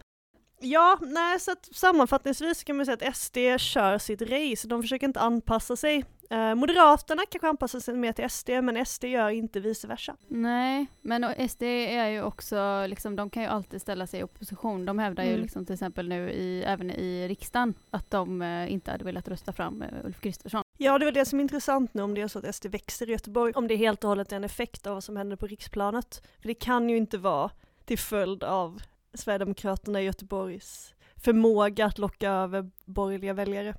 Ja, 0.60 0.98
nej, 1.00 1.40
så 1.40 1.52
att 1.52 1.68
sammanfattningsvis 1.74 2.64
kan 2.64 2.76
man 2.76 2.86
säga 2.86 2.96
att 3.08 3.16
SD 3.16 3.36
kör 3.58 3.98
sitt 3.98 4.22
race, 4.22 4.68
de 4.68 4.82
försöker 4.82 5.06
inte 5.06 5.20
anpassa 5.20 5.76
sig. 5.76 6.04
Eh, 6.30 6.54
Moderaterna 6.54 7.22
kanske 7.30 7.48
anpassar 7.48 7.80
sig 7.80 7.94
mer 7.94 8.12
till 8.12 8.30
SD, 8.30 8.48
men 8.62 8.86
SD 8.86 9.04
gör 9.04 9.28
inte 9.28 9.60
vice 9.60 9.86
versa. 9.86 10.16
Nej, 10.28 10.86
men 11.02 11.48
SD 11.48 11.62
är 11.62 12.06
ju 12.08 12.22
också, 12.22 12.86
liksom, 12.86 13.16
de 13.16 13.30
kan 13.30 13.42
ju 13.42 13.48
alltid 13.48 13.80
ställa 13.82 14.06
sig 14.06 14.20
i 14.20 14.22
opposition. 14.22 14.84
De 14.84 14.98
hävdar 14.98 15.24
ju 15.24 15.28
Mm. 15.30 15.42
liksom, 15.42 15.66
till 15.66 15.72
exempel 15.72 16.08
nu 16.08 16.30
i, 16.30 16.62
även 16.66 16.90
i 16.90 17.28
riksdagen 17.28 17.74
att 17.90 18.10
de 18.10 18.42
eh, 18.42 18.72
inte 18.72 18.90
hade 18.90 19.04
velat 19.04 19.28
rösta 19.28 19.52
fram 19.52 19.82
eh, 19.82 19.88
Ulf 20.04 20.20
Kristersson. 20.20 20.62
Ja, 20.78 20.98
det 20.98 21.04
var 21.04 21.12
det 21.12 21.24
som 21.24 21.38
är 21.38 21.42
intressant 21.42 21.94
nu 21.94 22.02
om 22.02 22.14
det 22.14 22.20
är 22.20 22.28
så 22.28 22.38
att 22.38 22.54
SD 22.54 22.66
växer 22.66 23.08
i 23.08 23.12
Göteborg, 23.12 23.52
om 23.56 23.68
det 23.68 23.76
helt 23.76 24.04
och 24.04 24.08
hållet 24.08 24.32
är 24.32 24.36
en 24.36 24.44
effekt 24.44 24.86
av 24.86 24.94
vad 24.94 25.04
som 25.04 25.16
händer 25.16 25.36
på 25.36 25.46
riksplanet. 25.46 26.22
För 26.40 26.48
det 26.48 26.54
kan 26.54 26.90
ju 26.90 26.96
inte 26.96 27.18
vara 27.18 27.50
till 27.84 27.98
följd 27.98 28.44
av 28.44 28.82
Sverigedemokraterna 29.18 30.00
i 30.02 30.04
Göteborgs 30.04 30.94
förmåga 31.16 31.86
att 31.86 31.98
locka 31.98 32.30
över 32.30 32.70
borgerliga 32.84 33.34
väljare. 33.34 33.74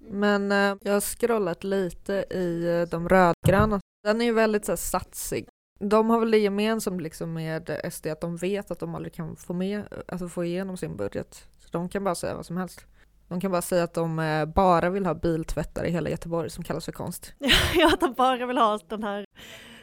Men 0.00 0.52
äh, 0.52 0.76
jag 0.82 0.92
har 0.92 1.00
scrollat 1.00 1.64
lite 1.64 2.12
i 2.30 2.80
äh, 2.80 2.88
de 2.90 3.08
rödgröna. 3.08 3.80
Den 4.04 4.20
är 4.20 4.24
ju 4.24 4.32
väldigt 4.32 4.64
så 4.64 4.72
här, 4.72 4.76
satsig. 4.76 5.48
De 5.80 6.10
har 6.10 6.20
väl 6.20 6.30
det 6.30 6.38
gemensamt 6.38 7.02
liksom 7.02 7.32
med 7.32 7.80
SD 7.92 8.06
att 8.06 8.20
de 8.20 8.36
vet 8.36 8.70
att 8.70 8.78
de 8.78 8.94
aldrig 8.94 9.14
kan 9.14 9.36
få, 9.36 9.52
med, 9.52 9.84
alltså 10.08 10.28
få 10.28 10.44
igenom 10.44 10.76
sin 10.76 10.96
budget. 10.96 11.48
Så 11.58 11.68
de 11.70 11.88
kan 11.88 12.04
bara 12.04 12.14
säga 12.14 12.34
vad 12.34 12.46
som 12.46 12.56
helst. 12.56 12.86
De 13.28 13.40
kan 13.40 13.50
bara 13.50 13.62
säga 13.62 13.84
att 13.84 13.94
de 13.94 14.18
äh, 14.18 14.44
bara 14.44 14.90
vill 14.90 15.06
ha 15.06 15.14
biltvättar 15.14 15.84
i 15.84 15.90
hela 15.90 16.10
Göteborg 16.10 16.50
som 16.50 16.64
kallas 16.64 16.84
för 16.84 16.92
konst. 16.92 17.34
Ja, 17.74 17.88
att 17.94 18.00
de 18.00 18.12
bara 18.12 18.46
vill 18.46 18.58
ha 18.58 18.78
den 18.88 19.02
här, 19.02 19.24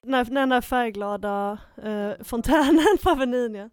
den 0.04 0.13
här, 0.13 0.26
den 0.26 0.52
här 0.52 0.62
färgglada 0.62 1.58
eh, 1.84 2.24
fontänen 2.24 2.98
på 3.04 3.10
Avenyn. 3.10 3.56
Ja. 3.56 3.70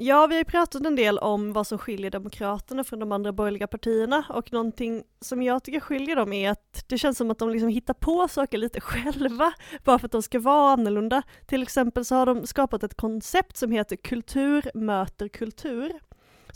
Ja, 0.00 0.26
vi 0.26 0.34
har 0.34 0.40
ju 0.40 0.44
pratat 0.44 0.86
en 0.86 0.96
del 0.96 1.18
om 1.18 1.52
vad 1.52 1.66
som 1.66 1.78
skiljer 1.78 2.10
Demokraterna 2.10 2.84
från 2.84 2.98
de 2.98 3.12
andra 3.12 3.32
borgerliga 3.32 3.66
partierna 3.66 4.24
och 4.28 4.52
någonting 4.52 5.02
som 5.20 5.42
jag 5.42 5.64
tycker 5.64 5.80
skiljer 5.80 6.16
dem 6.16 6.32
är 6.32 6.50
att 6.50 6.84
det 6.88 6.98
känns 6.98 7.18
som 7.18 7.30
att 7.30 7.38
de 7.38 7.50
liksom 7.50 7.68
hittar 7.68 7.94
på 7.94 8.28
saker 8.28 8.58
lite 8.58 8.80
själva 8.90 9.52
bara 9.84 9.98
för 9.98 10.06
att 10.06 10.12
de 10.12 10.22
ska 10.22 10.40
vara 10.40 10.72
annorlunda. 10.72 11.22
Till 11.46 11.62
exempel 11.62 12.04
så 12.04 12.14
har 12.14 12.26
de 12.26 12.46
skapat 12.46 12.82
ett 12.82 12.94
koncept 12.94 13.56
som 13.56 13.70
heter 13.72 13.96
kultur 13.96 14.70
möter 14.74 15.28
kultur. 15.28 15.92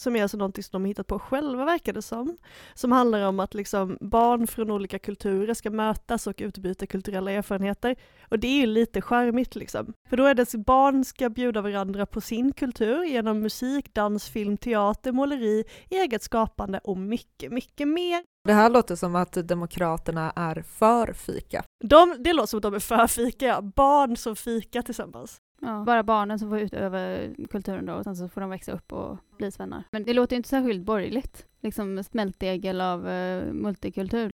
Som 0.02 0.16
är 0.16 0.22
alltså 0.22 0.36
någonting 0.36 0.64
som 0.64 0.70
de 0.72 0.82
har 0.82 0.88
hittat 0.88 1.06
på 1.06 1.18
själva 1.18 1.64
verkar 1.64 1.92
det 1.92 2.02
som. 2.02 2.36
Som 2.74 2.92
handlar 2.92 3.28
om 3.28 3.40
att 3.40 3.54
liksom 3.54 3.98
barn 4.00 4.46
från 4.46 4.70
olika 4.70 4.98
kulturer 4.98 5.54
ska 5.54 5.70
mötas 5.70 6.26
och 6.26 6.34
utbyta 6.38 6.86
kulturella 6.86 7.30
erfarenheter. 7.30 7.96
Och 8.28 8.38
det 8.38 8.46
är 8.46 8.60
ju 8.60 8.66
lite 8.66 9.02
charmigt 9.02 9.54
liksom. 9.54 9.92
För 10.08 10.16
då 10.16 10.24
är 10.24 10.34
det 10.34 10.42
att 10.42 10.54
barn 10.54 11.04
ska 11.04 11.28
bjuda 11.28 11.60
varandra 11.60 12.06
på 12.06 12.20
sin 12.20 12.52
kultur 12.52 13.04
genom 13.04 13.40
musik, 13.40 13.94
dans, 13.94 14.28
film, 14.28 14.56
teater, 14.56 15.12
måleri, 15.12 15.64
eget 15.90 16.22
skapande 16.22 16.80
och 16.84 16.98
mycket, 16.98 17.52
mycket 17.52 17.88
mer. 17.88 18.22
Det 18.44 18.52
här 18.52 18.70
låter 18.70 18.96
som 18.96 19.16
att 19.16 19.32
Demokraterna 19.32 20.32
är 20.36 20.62
för 20.62 21.12
fika. 21.12 21.64
De, 21.84 22.16
det 22.18 22.32
låter 22.32 22.46
som 22.46 22.56
att 22.58 22.62
de 22.62 22.74
är 22.74 22.78
för 22.78 23.06
fika, 23.06 23.46
ja. 23.46 23.62
Barn 23.62 24.16
som 24.16 24.36
fika 24.36 24.82
tillsammans. 24.82 25.40
Ja. 25.62 25.84
Bara 25.86 26.02
barnen 26.02 26.38
som 26.38 26.48
får 26.48 26.58
utöva 26.58 27.18
kulturen 27.50 27.86
då 27.86 27.94
och 27.94 28.04
sen 28.04 28.16
så 28.16 28.28
får 28.28 28.40
de 28.40 28.50
växa 28.50 28.72
upp 28.72 28.92
och 28.92 29.18
bli 29.38 29.50
svennar. 29.50 29.84
Men 29.90 30.04
det 30.04 30.14
låter 30.14 30.32
ju 30.32 30.36
inte 30.36 30.48
särskilt 30.48 30.82
borgerligt. 30.82 31.46
Liksom 31.60 32.04
smältdegel 32.04 32.80
av 32.80 33.06
uh, 33.06 33.52
multikultur. 33.52 34.30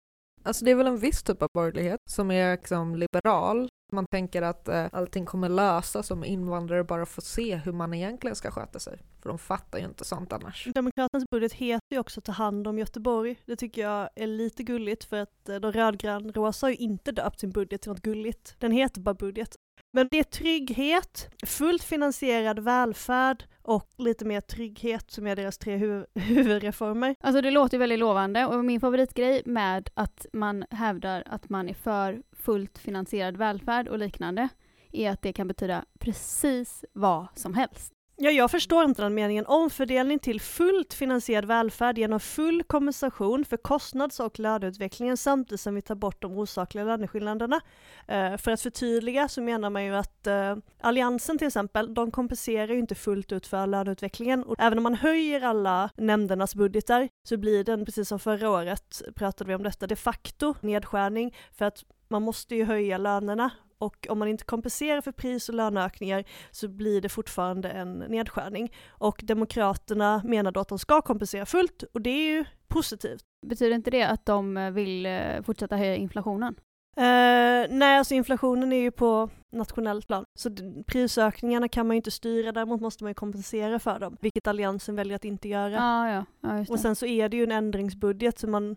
Alltså 0.46 0.64
det 0.64 0.70
är 0.70 0.74
väl 0.74 0.86
en 0.86 0.98
viss 0.98 1.22
typ 1.22 1.42
av 1.42 1.48
borgerlighet 1.54 2.00
som 2.10 2.30
är 2.30 2.56
liksom 2.56 2.96
liberal. 2.96 3.68
Man 3.92 4.06
tänker 4.10 4.42
att 4.42 4.68
eh, 4.68 4.86
allting 4.92 5.26
kommer 5.26 5.48
lösas 5.48 6.10
om 6.10 6.24
invandrare 6.24 6.84
bara 6.84 7.06
får 7.06 7.22
se 7.22 7.56
hur 7.56 7.72
man 7.72 7.94
egentligen 7.94 8.36
ska 8.36 8.50
sköta 8.50 8.78
sig. 8.78 8.98
För 9.22 9.28
de 9.28 9.38
fattar 9.38 9.78
ju 9.78 9.84
inte 9.84 10.04
sånt 10.04 10.32
annars. 10.32 10.68
Demokraternas 10.74 11.24
budget 11.30 11.52
heter 11.52 11.86
ju 11.90 11.98
också 11.98 12.20
Ta 12.20 12.32
hand 12.32 12.66
om 12.66 12.78
Göteborg. 12.78 13.36
Det 13.46 13.56
tycker 13.56 13.82
jag 13.82 14.10
är 14.14 14.26
lite 14.26 14.62
gulligt 14.62 15.04
för 15.04 15.16
att 15.16 15.48
eh, 15.48 15.56
de 15.56 15.72
rödgrön-rosa 15.72 16.66
har 16.66 16.70
ju 16.70 16.76
inte 16.76 17.12
döpt 17.12 17.40
sin 17.40 17.50
budget 17.50 17.82
till 17.82 17.90
något 17.90 18.02
gulligt. 18.02 18.54
Den 18.58 18.72
heter 18.72 19.00
bara 19.00 19.14
budget. 19.14 19.56
Men 19.92 20.08
det 20.10 20.18
är 20.18 20.24
trygghet, 20.24 21.28
fullt 21.46 21.82
finansierad 21.82 22.58
välfärd 22.58 23.44
och 23.66 23.88
lite 23.96 24.24
mer 24.24 24.40
trygghet 24.40 25.10
som 25.10 25.26
är 25.26 25.36
deras 25.36 25.58
tre 25.58 25.76
huv 25.76 26.06
huvudreformer. 26.14 27.16
Alltså 27.20 27.40
det 27.40 27.50
låter 27.50 27.74
ju 27.74 27.78
väldigt 27.78 27.98
lovande 27.98 28.46
och 28.46 28.64
min 28.64 28.80
favoritgrej 28.80 29.42
med 29.44 29.90
att 29.94 30.26
man 30.32 30.64
hävdar 30.70 31.22
att 31.26 31.48
man 31.48 31.68
är 31.68 31.74
för 31.74 32.22
fullt 32.32 32.78
finansierad 32.78 33.36
välfärd 33.36 33.88
och 33.88 33.98
liknande 33.98 34.48
är 34.92 35.10
att 35.10 35.22
det 35.22 35.32
kan 35.32 35.48
betyda 35.48 35.84
precis 35.98 36.84
vad 36.92 37.26
som 37.34 37.54
helst. 37.54 37.95
Ja, 38.18 38.30
jag 38.30 38.50
förstår 38.50 38.84
inte 38.84 39.02
den 39.02 39.14
meningen. 39.14 39.46
Omfördelning 39.46 40.18
till 40.18 40.40
fullt 40.40 40.94
finansierad 40.94 41.44
välfärd 41.44 41.98
genom 41.98 42.20
full 42.20 42.62
kompensation 42.62 43.44
för 43.44 43.56
kostnads 43.56 44.20
och 44.20 44.38
löneutvecklingen 44.38 45.16
samtidigt 45.16 45.60
som 45.60 45.74
vi 45.74 45.82
tar 45.82 45.94
bort 45.94 46.22
de 46.22 46.38
osakliga 46.38 46.84
löneskillnaderna. 46.84 47.60
Eh, 48.08 48.36
för 48.36 48.50
att 48.50 48.60
förtydliga 48.60 49.28
så 49.28 49.42
menar 49.42 49.70
man 49.70 49.84
ju 49.84 49.96
att 49.96 50.26
eh, 50.26 50.56
Alliansen 50.80 51.38
till 51.38 51.46
exempel, 51.46 51.94
de 51.94 52.10
kompenserar 52.10 52.72
ju 52.72 52.78
inte 52.78 52.94
fullt 52.94 53.32
ut 53.32 53.46
för 53.46 53.66
löneutvecklingen. 53.66 54.44
Och 54.44 54.56
även 54.58 54.78
om 54.78 54.82
man 54.82 54.94
höjer 54.94 55.40
alla 55.40 55.90
nämndernas 55.96 56.54
budgetar 56.54 57.08
så 57.28 57.36
blir 57.36 57.64
den, 57.64 57.84
precis 57.84 58.08
som 58.08 58.18
förra 58.18 58.50
året 58.50 59.02
pratade 59.14 59.48
vi 59.48 59.54
om 59.54 59.62
detta, 59.62 59.86
de 59.86 59.96
facto 59.96 60.54
nedskärning 60.60 61.36
för 61.52 61.64
att 61.64 61.84
man 62.08 62.22
måste 62.22 62.54
ju 62.54 62.64
höja 62.64 62.98
lönerna 62.98 63.50
och 63.78 64.06
om 64.10 64.18
man 64.18 64.28
inte 64.28 64.44
kompenserar 64.44 65.00
för 65.00 65.12
pris 65.12 65.48
och 65.48 65.54
löneökningar 65.54 66.24
så 66.50 66.68
blir 66.68 67.00
det 67.00 67.08
fortfarande 67.08 67.70
en 67.70 67.98
nedskärning. 67.98 68.72
Och 68.88 69.20
Demokraterna 69.24 70.22
menar 70.24 70.52
då 70.52 70.60
att 70.60 70.68
de 70.68 70.78
ska 70.78 71.02
kompensera 71.02 71.46
fullt 71.46 71.84
och 71.94 72.00
det 72.00 72.10
är 72.10 72.36
ju 72.36 72.44
positivt. 72.68 73.24
Betyder 73.46 73.74
inte 73.74 73.90
det 73.90 74.02
att 74.02 74.26
de 74.26 74.72
vill 74.74 75.06
eh, 75.06 75.42
fortsätta 75.42 75.76
höja 75.76 75.96
inflationen? 75.96 76.54
Uh, 76.98 77.66
nej, 77.70 77.98
alltså 77.98 78.14
inflationen 78.14 78.72
är 78.72 78.80
ju 78.80 78.90
på 78.90 79.30
nationellt 79.52 80.06
plan, 80.06 80.24
så 80.38 80.50
prisökningarna 80.86 81.68
kan 81.68 81.86
man 81.86 81.94
ju 81.94 81.96
inte 81.96 82.10
styra, 82.10 82.52
däremot 82.52 82.80
måste 82.80 83.04
man 83.04 83.10
ju 83.10 83.14
kompensera 83.14 83.78
för 83.78 83.98
dem, 83.98 84.16
vilket 84.20 84.46
Alliansen 84.46 84.96
väljer 84.96 85.16
att 85.16 85.24
inte 85.24 85.48
göra. 85.48 85.78
Ah, 85.80 86.10
ja. 86.10 86.24
Ja, 86.40 86.64
och 86.68 86.80
sen 86.80 86.96
så 86.96 87.06
är 87.06 87.28
det 87.28 87.36
ju 87.36 87.42
en 87.42 87.52
ändringsbudget, 87.52 88.38
så 88.38 88.48
man 88.48 88.76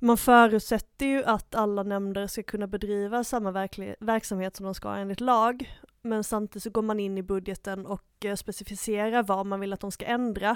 man 0.00 0.16
förutsätter 0.16 1.06
ju 1.06 1.24
att 1.24 1.54
alla 1.54 1.82
nämnder 1.82 2.26
ska 2.26 2.42
kunna 2.42 2.66
bedriva 2.66 3.24
samma 3.24 3.68
verksamhet 4.00 4.56
som 4.56 4.64
de 4.64 4.74
ska 4.74 4.94
enligt 4.94 5.20
lag, 5.20 5.80
men 6.02 6.24
samtidigt 6.24 6.62
så 6.62 6.70
går 6.70 6.82
man 6.82 7.00
in 7.00 7.18
i 7.18 7.22
budgeten 7.22 7.86
och 7.86 8.24
eh, 8.24 8.34
specificerar 8.34 9.22
vad 9.22 9.46
man 9.46 9.60
vill 9.60 9.72
att 9.72 9.80
de 9.80 9.92
ska 9.92 10.04
ändra. 10.04 10.50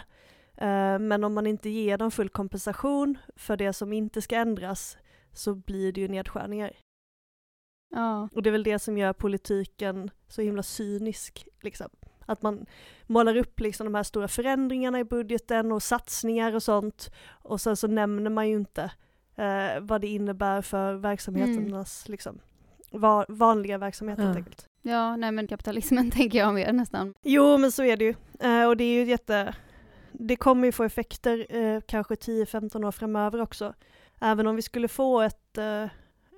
Eh, 0.56 0.98
men 0.98 1.24
om 1.24 1.34
man 1.34 1.46
inte 1.46 1.68
ger 1.68 1.98
dem 1.98 2.10
full 2.10 2.28
kompensation 2.28 3.18
för 3.36 3.56
det 3.56 3.72
som 3.72 3.92
inte 3.92 4.22
ska 4.22 4.36
ändras 4.36 4.96
så 5.32 5.54
blir 5.54 5.92
det 5.92 6.00
ju 6.00 6.08
nedskärningar. 6.08 6.72
Ja. 7.94 8.28
Och 8.34 8.42
det 8.42 8.50
är 8.50 8.52
väl 8.52 8.62
det 8.62 8.78
som 8.78 8.98
gör 8.98 9.12
politiken 9.12 10.10
så 10.28 10.42
himla 10.42 10.62
cynisk. 10.62 11.48
Liksom. 11.60 11.88
Att 12.26 12.42
man 12.42 12.66
målar 13.06 13.36
upp 13.36 13.60
liksom 13.60 13.84
de 13.84 13.94
här 13.94 14.02
stora 14.02 14.28
förändringarna 14.28 15.00
i 15.00 15.04
budgeten 15.04 15.72
och 15.72 15.82
satsningar 15.82 16.54
och 16.54 16.62
sånt 16.62 17.10
och 17.28 17.60
sen 17.60 17.76
så 17.76 17.86
nämner 17.86 18.30
man 18.30 18.48
ju 18.48 18.54
inte 18.54 18.90
eh, 19.42 19.80
vad 19.80 20.00
det 20.00 20.06
innebär 20.06 20.62
för 20.62 20.94
verksamheternas, 20.94 22.06
mm. 22.06 22.12
liksom, 22.12 22.40
va 22.90 23.24
vanliga 23.28 23.78
verksamhet 23.78 24.18
helt 24.18 24.36
enkelt. 24.36 24.66
Ja, 24.82 25.16
nej 25.16 25.32
men 25.32 25.46
kapitalismen 25.46 26.10
tänker 26.16 26.38
jag 26.38 26.54
mer 26.54 26.72
nästan. 26.72 27.14
Jo, 27.22 27.58
men 27.58 27.72
så 27.72 27.84
är 27.84 27.96
det 27.96 28.04
ju. 28.04 28.14
Eh, 28.40 28.66
och 28.66 28.76
det 28.76 28.84
är 28.84 28.94
ju 28.94 29.04
jätte... 29.04 29.54
Det 30.12 30.36
kommer 30.36 30.66
ju 30.66 30.72
få 30.72 30.84
effekter 30.84 31.46
eh, 31.56 31.80
kanske 31.88 32.14
10-15 32.14 32.86
år 32.86 32.92
framöver 32.92 33.40
också. 33.40 33.74
Även 34.20 34.46
om 34.46 34.56
vi 34.56 34.62
skulle 34.62 34.88
få 34.88 35.20
ett, 35.20 35.58
eh, 35.58 35.84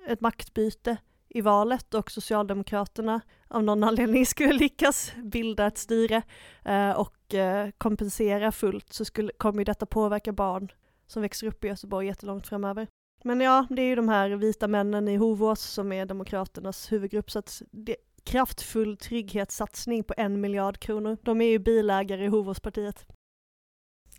ett 0.07 0.21
maktbyte 0.21 0.97
i 1.29 1.41
valet 1.41 1.93
och 1.93 2.11
Socialdemokraterna 2.11 3.21
av 3.47 3.63
någon 3.63 3.83
anledning 3.89 4.25
skulle 4.25 4.53
lyckas 4.53 5.13
bilda 5.23 5.67
ett 5.67 5.77
styre 5.77 6.21
eh, 6.65 6.91
och 6.91 7.33
eh, 7.33 7.69
kompensera 7.77 8.51
fullt 8.51 8.93
så 8.93 9.05
skulle, 9.05 9.31
kommer 9.37 9.59
ju 9.59 9.65
detta 9.65 9.85
påverka 9.85 10.31
barn 10.31 10.71
som 11.07 11.21
växer 11.21 11.47
upp 11.47 11.63
i 11.63 11.67
Göteborg 11.67 12.07
jättelångt 12.07 12.47
framöver. 12.47 12.87
Men 13.23 13.41
ja, 13.41 13.67
det 13.69 13.81
är 13.81 13.85
ju 13.85 13.95
de 13.95 14.09
här 14.09 14.29
vita 14.29 14.67
männen 14.67 15.07
i 15.07 15.15
Hovås 15.15 15.61
som 15.61 15.91
är 15.91 16.05
Demokraternas 16.05 16.91
huvudgrupp, 16.91 17.31
så 17.31 17.39
att 17.39 17.61
det 17.71 17.95
kraftfull 18.23 18.97
trygghetssatsning 18.97 20.03
på 20.03 20.13
en 20.17 20.41
miljard 20.41 20.77
kronor. 20.77 21.17
De 21.23 21.41
är 21.41 21.49
ju 21.49 21.59
bilägare 21.59 22.25
i 22.25 22.27
Hovåspartiet. 22.27 23.05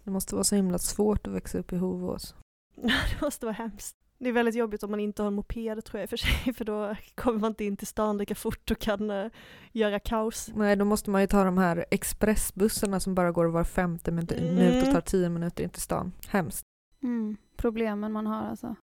Det 0.04 0.10
måste 0.10 0.34
vara 0.34 0.44
så 0.44 0.54
himla 0.54 0.78
svårt 0.78 1.26
att 1.26 1.32
växa 1.32 1.58
upp 1.58 1.72
i 1.72 1.76
Hovås. 1.76 2.34
det 2.74 3.20
måste 3.20 3.46
vara 3.46 3.54
hemskt. 3.54 3.96
Det 4.18 4.28
är 4.28 4.32
väldigt 4.32 4.54
jobbigt 4.54 4.82
om 4.82 4.90
man 4.90 5.00
inte 5.00 5.22
har 5.22 5.26
en 5.26 5.34
moped 5.34 5.84
tror 5.84 6.00
jag 6.00 6.10
för 6.10 6.16
sig, 6.16 6.54
för 6.56 6.64
då 6.64 6.96
kommer 7.14 7.38
man 7.38 7.50
inte 7.50 7.64
in 7.64 7.76
till 7.76 7.86
stan 7.86 8.18
lika 8.18 8.34
fort 8.34 8.70
och 8.70 8.78
kan 8.78 9.10
uh, 9.10 9.30
göra 9.72 9.98
kaos. 9.98 10.50
Nej, 10.54 10.76
då 10.76 10.84
måste 10.84 11.10
man 11.10 11.20
ju 11.20 11.26
ta 11.26 11.44
de 11.44 11.58
här 11.58 11.84
expressbussarna 11.90 13.00
som 13.00 13.14
bara 13.14 13.32
går 13.32 13.46
var 13.46 13.64
femte 13.64 14.12
minut 14.12 14.32
mm. 14.32 14.78
och 14.78 14.94
tar 14.94 15.00
tio 15.00 15.28
minuter 15.28 15.64
in 15.64 15.70
till 15.70 15.82
stan. 15.82 16.12
Hemskt. 16.28 16.65
Mm, 17.06 17.36
problemen 17.56 18.12
man 18.12 18.26
har 18.26 18.42
alltså. 18.42 18.76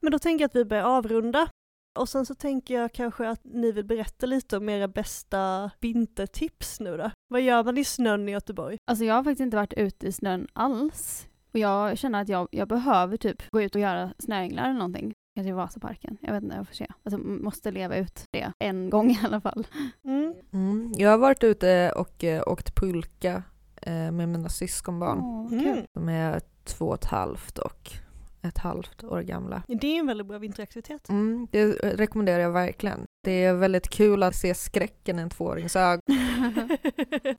Men 0.00 0.12
då 0.12 0.18
tänker 0.18 0.42
jag 0.42 0.48
att 0.48 0.56
vi 0.56 0.64
börjar 0.64 0.84
avrunda. 0.84 1.48
Och 1.98 2.08
sen 2.08 2.26
så 2.26 2.34
tänker 2.34 2.74
jag 2.74 2.92
kanske 2.92 3.28
att 3.28 3.40
ni 3.44 3.72
vill 3.72 3.84
berätta 3.84 4.26
lite 4.26 4.56
om 4.56 4.68
era 4.68 4.88
bästa 4.88 5.70
vintertips 5.80 6.80
nu 6.80 6.96
då. 6.96 7.10
Vad 7.28 7.40
gör 7.40 7.64
man 7.64 7.78
i 7.78 7.84
snön 7.84 8.28
i 8.28 8.32
Göteborg? 8.32 8.78
Alltså 8.90 9.04
jag 9.04 9.14
har 9.14 9.24
faktiskt 9.24 9.40
inte 9.40 9.56
varit 9.56 9.72
ute 9.72 10.06
i 10.06 10.12
snön 10.12 10.48
alls. 10.52 11.28
Och 11.52 11.58
jag 11.58 11.98
känner 11.98 12.22
att 12.22 12.28
jag, 12.28 12.48
jag 12.50 12.68
behöver 12.68 13.16
typ 13.16 13.50
gå 13.50 13.62
ut 13.62 13.74
och 13.74 13.80
göra 13.80 14.12
snöänglar 14.18 14.64
eller 14.64 14.78
någonting. 14.78 15.12
Kanske 15.34 15.50
i 15.50 15.52
Vasaparken. 15.52 16.18
Jag 16.20 16.32
vet 16.32 16.42
inte, 16.42 16.56
jag 16.56 16.66
får 16.66 16.74
se. 16.74 16.86
Alltså 17.02 17.18
måste 17.18 17.70
leva 17.70 17.96
ut 17.96 18.24
det 18.30 18.52
en 18.58 18.90
gång 18.90 19.10
i 19.10 19.20
alla 19.24 19.40
fall. 19.40 19.66
Mm. 20.04 20.34
Mm. 20.52 20.92
Jag 20.96 21.10
har 21.10 21.18
varit 21.18 21.44
ute 21.44 21.92
och 21.96 22.24
eh, 22.24 22.42
åkt 22.46 22.74
pulka 22.74 23.42
med 23.92 24.28
mina 24.28 24.48
syskonbarn. 24.48 25.18
Oh, 25.18 25.52
mm. 25.52 25.86
De 25.94 26.08
är 26.08 26.40
två 26.64 26.86
och 26.88 26.94
ett 26.94 27.04
halvt 27.04 27.58
och 27.58 27.92
ett 28.42 28.58
halvt 28.58 29.04
år 29.04 29.20
gamla. 29.20 29.62
Det 29.68 29.86
är 29.86 29.98
en 29.98 30.06
väldigt 30.06 30.26
bra 30.26 30.38
vinteraktivitet. 30.38 31.08
Mm, 31.08 31.48
det 31.50 31.66
rekommenderar 31.82 32.38
jag 32.38 32.50
verkligen. 32.50 33.04
Det 33.24 33.44
är 33.44 33.54
väldigt 33.54 33.88
kul 33.88 34.22
att 34.22 34.34
se 34.34 34.54
skräcken 34.54 35.18
i 35.18 35.22
en 35.22 35.30
tvåårings 35.30 35.76
ögon. 35.76 36.02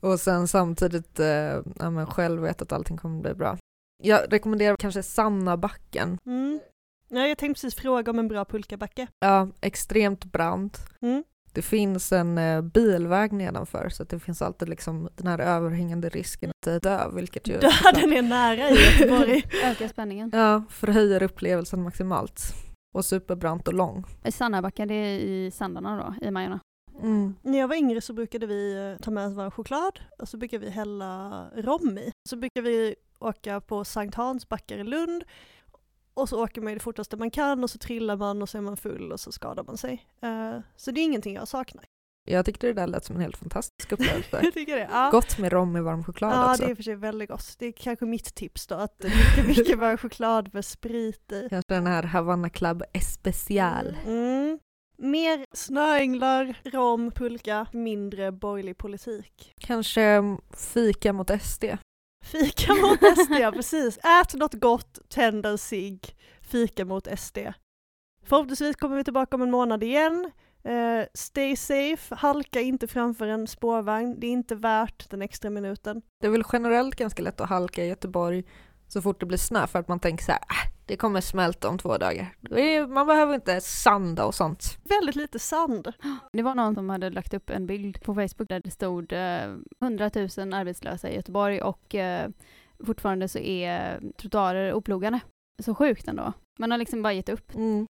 och 0.00 0.20
sen 0.20 0.48
samtidigt 0.48 1.20
eh, 1.20 1.26
ja, 1.78 1.90
men 1.90 2.06
själv 2.06 2.42
vet 2.42 2.62
att 2.62 2.72
allting 2.72 2.96
kommer 2.96 3.20
bli 3.20 3.34
bra. 3.34 3.56
Jag 4.02 4.32
rekommenderar 4.32 4.76
kanske 4.76 5.02
Sannabacken. 5.02 6.18
Mm. 6.26 6.60
Ja, 7.08 7.26
jag 7.26 7.38
tänkte 7.38 7.60
precis 7.60 7.80
fråga 7.80 8.10
om 8.10 8.18
en 8.18 8.28
bra 8.28 8.44
pulkabacke. 8.44 9.06
Ja, 9.20 9.48
extremt 9.60 10.24
brant. 10.24 10.78
Mm. 11.02 11.24
Det 11.58 11.62
finns 11.62 12.12
en 12.12 12.38
eh, 12.38 12.62
bilväg 12.62 13.32
nedanför 13.32 13.88
så 13.88 14.02
att 14.02 14.08
det 14.08 14.18
finns 14.18 14.42
alltid 14.42 14.68
liksom 14.68 15.08
den 15.16 15.26
här 15.26 15.38
överhängande 15.38 16.08
risken 16.08 16.50
att 16.50 16.82
dö, 16.82 17.08
vilket 17.12 17.48
ju... 17.48 17.52
Döden 17.52 18.12
är 18.12 18.22
nära 18.22 18.70
i 18.70 18.74
Göteborg. 18.74 19.44
Ökar 19.64 19.88
spänningen. 19.88 20.30
Ja, 20.32 20.62
förhöjer 20.70 21.22
upplevelsen 21.22 21.82
maximalt. 21.82 22.40
Och 22.94 23.04
superbrant 23.04 23.68
och 23.68 23.74
lång. 23.74 24.04
I 24.24 24.32
Sannabacka, 24.32 24.86
det 24.86 24.94
är 24.94 25.18
i 25.18 25.50
Sandarna 25.50 26.14
då, 26.20 26.26
i 26.26 26.30
Majorna? 26.30 26.60
Mm. 27.02 27.34
När 27.42 27.58
jag 27.58 27.68
var 27.68 27.76
yngre 27.76 28.00
så 28.00 28.12
brukade 28.12 28.46
vi 28.46 28.92
eh, 28.92 29.04
ta 29.04 29.10
med 29.10 29.26
oss 29.26 29.34
vår 29.36 29.50
choklad 29.50 30.00
och 30.18 30.28
så 30.28 30.36
brukade 30.36 30.64
vi 30.64 30.70
hälla 30.70 31.44
rom 31.56 31.98
i. 31.98 32.12
Så 32.28 32.36
brukade 32.36 32.70
vi 32.70 32.94
åka 33.18 33.60
på 33.60 33.84
Sankt 33.84 34.14
Hans 34.14 34.48
backar 34.48 34.78
i 34.78 34.84
Lund 34.84 35.24
och 36.18 36.28
så 36.28 36.44
åker 36.44 36.60
man 36.60 36.74
det 36.74 36.80
fortaste 36.80 37.16
man 37.16 37.30
kan 37.30 37.64
och 37.64 37.70
så 37.70 37.78
trillar 37.78 38.16
man 38.16 38.42
och 38.42 38.48
så 38.48 38.58
är 38.58 38.62
man 38.62 38.76
full 38.76 39.12
och 39.12 39.20
så 39.20 39.32
skadar 39.32 39.64
man 39.64 39.76
sig. 39.76 40.06
Uh, 40.24 40.60
så 40.76 40.90
det 40.90 41.00
är 41.00 41.04
ingenting 41.04 41.34
jag 41.34 41.48
saknar. 41.48 41.84
Jag 42.24 42.44
tyckte 42.44 42.66
det 42.66 42.72
där 42.72 42.86
lät 42.86 43.04
som 43.04 43.16
en 43.16 43.22
helt 43.22 43.36
fantastisk 43.36 43.92
upplevelse. 43.92 44.28
jag 44.42 44.54
tycker 44.54 44.76
det. 44.76 44.88
Ja. 44.92 45.08
Gott 45.10 45.38
med 45.38 45.52
rom 45.52 45.76
i 45.76 45.80
varm 45.80 46.04
choklad 46.04 46.32
ja, 46.32 46.50
också. 46.50 46.64
Det 46.64 46.70
är 46.70 46.74
för 46.74 46.82
sig 46.82 46.94
väldigt 46.94 47.28
gott. 47.28 47.54
Det 47.58 47.66
är 47.66 47.72
kanske 47.72 48.06
mitt 48.06 48.34
tips 48.34 48.66
då, 48.66 48.74
att 48.74 49.02
mycket, 49.02 49.46
mycket 49.46 49.78
varm 49.78 49.98
choklad 49.98 50.54
med 50.54 50.64
sprit 50.64 51.32
i. 51.32 51.46
Kanske 51.50 51.74
den 51.74 51.86
här 51.86 52.02
Havanna 52.02 52.50
Club 52.50 52.82
Especial. 52.92 53.96
Mm. 54.06 54.58
Mer 54.96 55.44
snöänglar, 55.54 56.60
rom, 56.64 57.10
pulka, 57.10 57.66
mindre 57.72 58.32
borgerlig 58.32 58.78
politik. 58.78 59.54
Kanske 59.60 60.22
fika 60.74 61.12
mot 61.12 61.42
SD. 61.42 61.64
Fika 62.30 62.74
mot 62.74 62.98
SD, 63.18 63.32
ja 63.40 63.52
precis. 63.52 63.98
Ät 63.98 64.34
något 64.34 64.54
gott, 64.54 64.98
tänd 65.08 65.46
en 65.46 65.58
cigg, 65.58 66.16
fika 66.40 66.84
mot 66.84 67.18
SD. 67.18 67.38
Förhoppningsvis 68.24 68.76
kommer 68.76 68.96
vi 68.96 69.04
tillbaka 69.04 69.36
om 69.36 69.42
en 69.42 69.50
månad 69.50 69.82
igen. 69.82 70.30
Uh, 70.68 71.04
stay 71.14 71.56
safe, 71.56 72.14
halka 72.14 72.60
inte 72.60 72.86
framför 72.86 73.26
en 73.26 73.46
spårvagn, 73.46 74.20
det 74.20 74.26
är 74.26 74.30
inte 74.30 74.54
värt 74.54 75.10
den 75.10 75.22
extra 75.22 75.50
minuten. 75.50 76.02
Det 76.20 76.26
är 76.26 76.30
väl 76.30 76.44
generellt 76.52 76.94
ganska 76.94 77.22
lätt 77.22 77.40
att 77.40 77.48
halka 77.48 77.84
i 77.84 77.88
Göteborg 77.88 78.44
så 78.88 79.02
fort 79.02 79.20
det 79.20 79.26
blir 79.26 79.38
snö 79.38 79.66
för 79.66 79.78
att 79.78 79.88
man 79.88 80.00
tänker 80.00 80.24
så 80.24 80.32
här, 80.32 80.40
äh, 80.40 80.77
det 80.88 80.96
kommer 80.96 81.20
smälta 81.20 81.68
om 81.68 81.78
två 81.78 81.98
dagar. 81.98 82.34
Man 82.86 83.06
behöver 83.06 83.34
inte 83.34 83.60
sanda 83.60 84.24
och 84.24 84.34
sånt. 84.34 84.78
Väldigt 84.84 85.16
lite 85.16 85.38
sand. 85.38 85.92
Det 86.32 86.42
var 86.42 86.54
någon 86.54 86.74
som 86.74 86.90
hade 86.90 87.10
lagt 87.10 87.34
upp 87.34 87.50
en 87.50 87.66
bild 87.66 88.02
på 88.02 88.14
Facebook 88.14 88.48
där 88.48 88.60
det 88.60 88.70
stod 88.70 89.12
eh, 89.12 89.56
100 89.80 90.10
000 90.14 90.54
arbetslösa 90.54 91.10
i 91.10 91.16
Göteborg 91.16 91.62
och 91.62 91.94
eh, 91.94 92.30
fortfarande 92.86 93.28
så 93.28 93.38
är 93.38 94.00
trottoarer 94.16 94.72
oplogade. 94.72 95.20
Så 95.62 95.74
sjukt 95.74 96.08
ändå. 96.08 96.32
Man 96.58 96.70
har 96.70 96.78
liksom 96.78 97.02
bara 97.02 97.12
gett 97.12 97.28
upp. 97.28 97.54
Mm. 97.54 97.86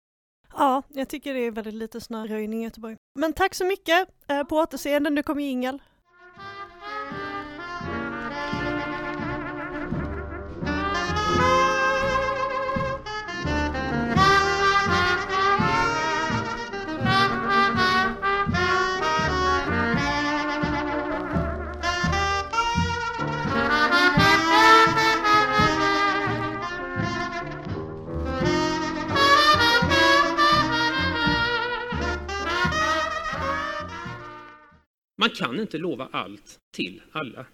Ja, 0.53 0.83
jag 0.87 1.09
tycker 1.09 1.33
det 1.33 1.39
är 1.39 1.51
väldigt 1.51 1.73
lite 1.73 2.01
snöröjning 2.01 2.61
i 2.61 2.63
Göteborg. 2.63 2.95
Men 3.19 3.33
tack 3.33 3.55
så 3.55 3.65
mycket. 3.65 4.07
Eh, 4.27 4.43
på 4.43 4.55
återseende, 4.55 5.09
nu 5.09 5.23
kommer 5.23 5.43
jingel. 5.43 5.81
Man 35.23 35.29
kan 35.29 35.59
inte 35.59 35.77
lova 35.77 36.07
allt 36.11 36.59
till 36.75 37.01
alla. 37.11 37.45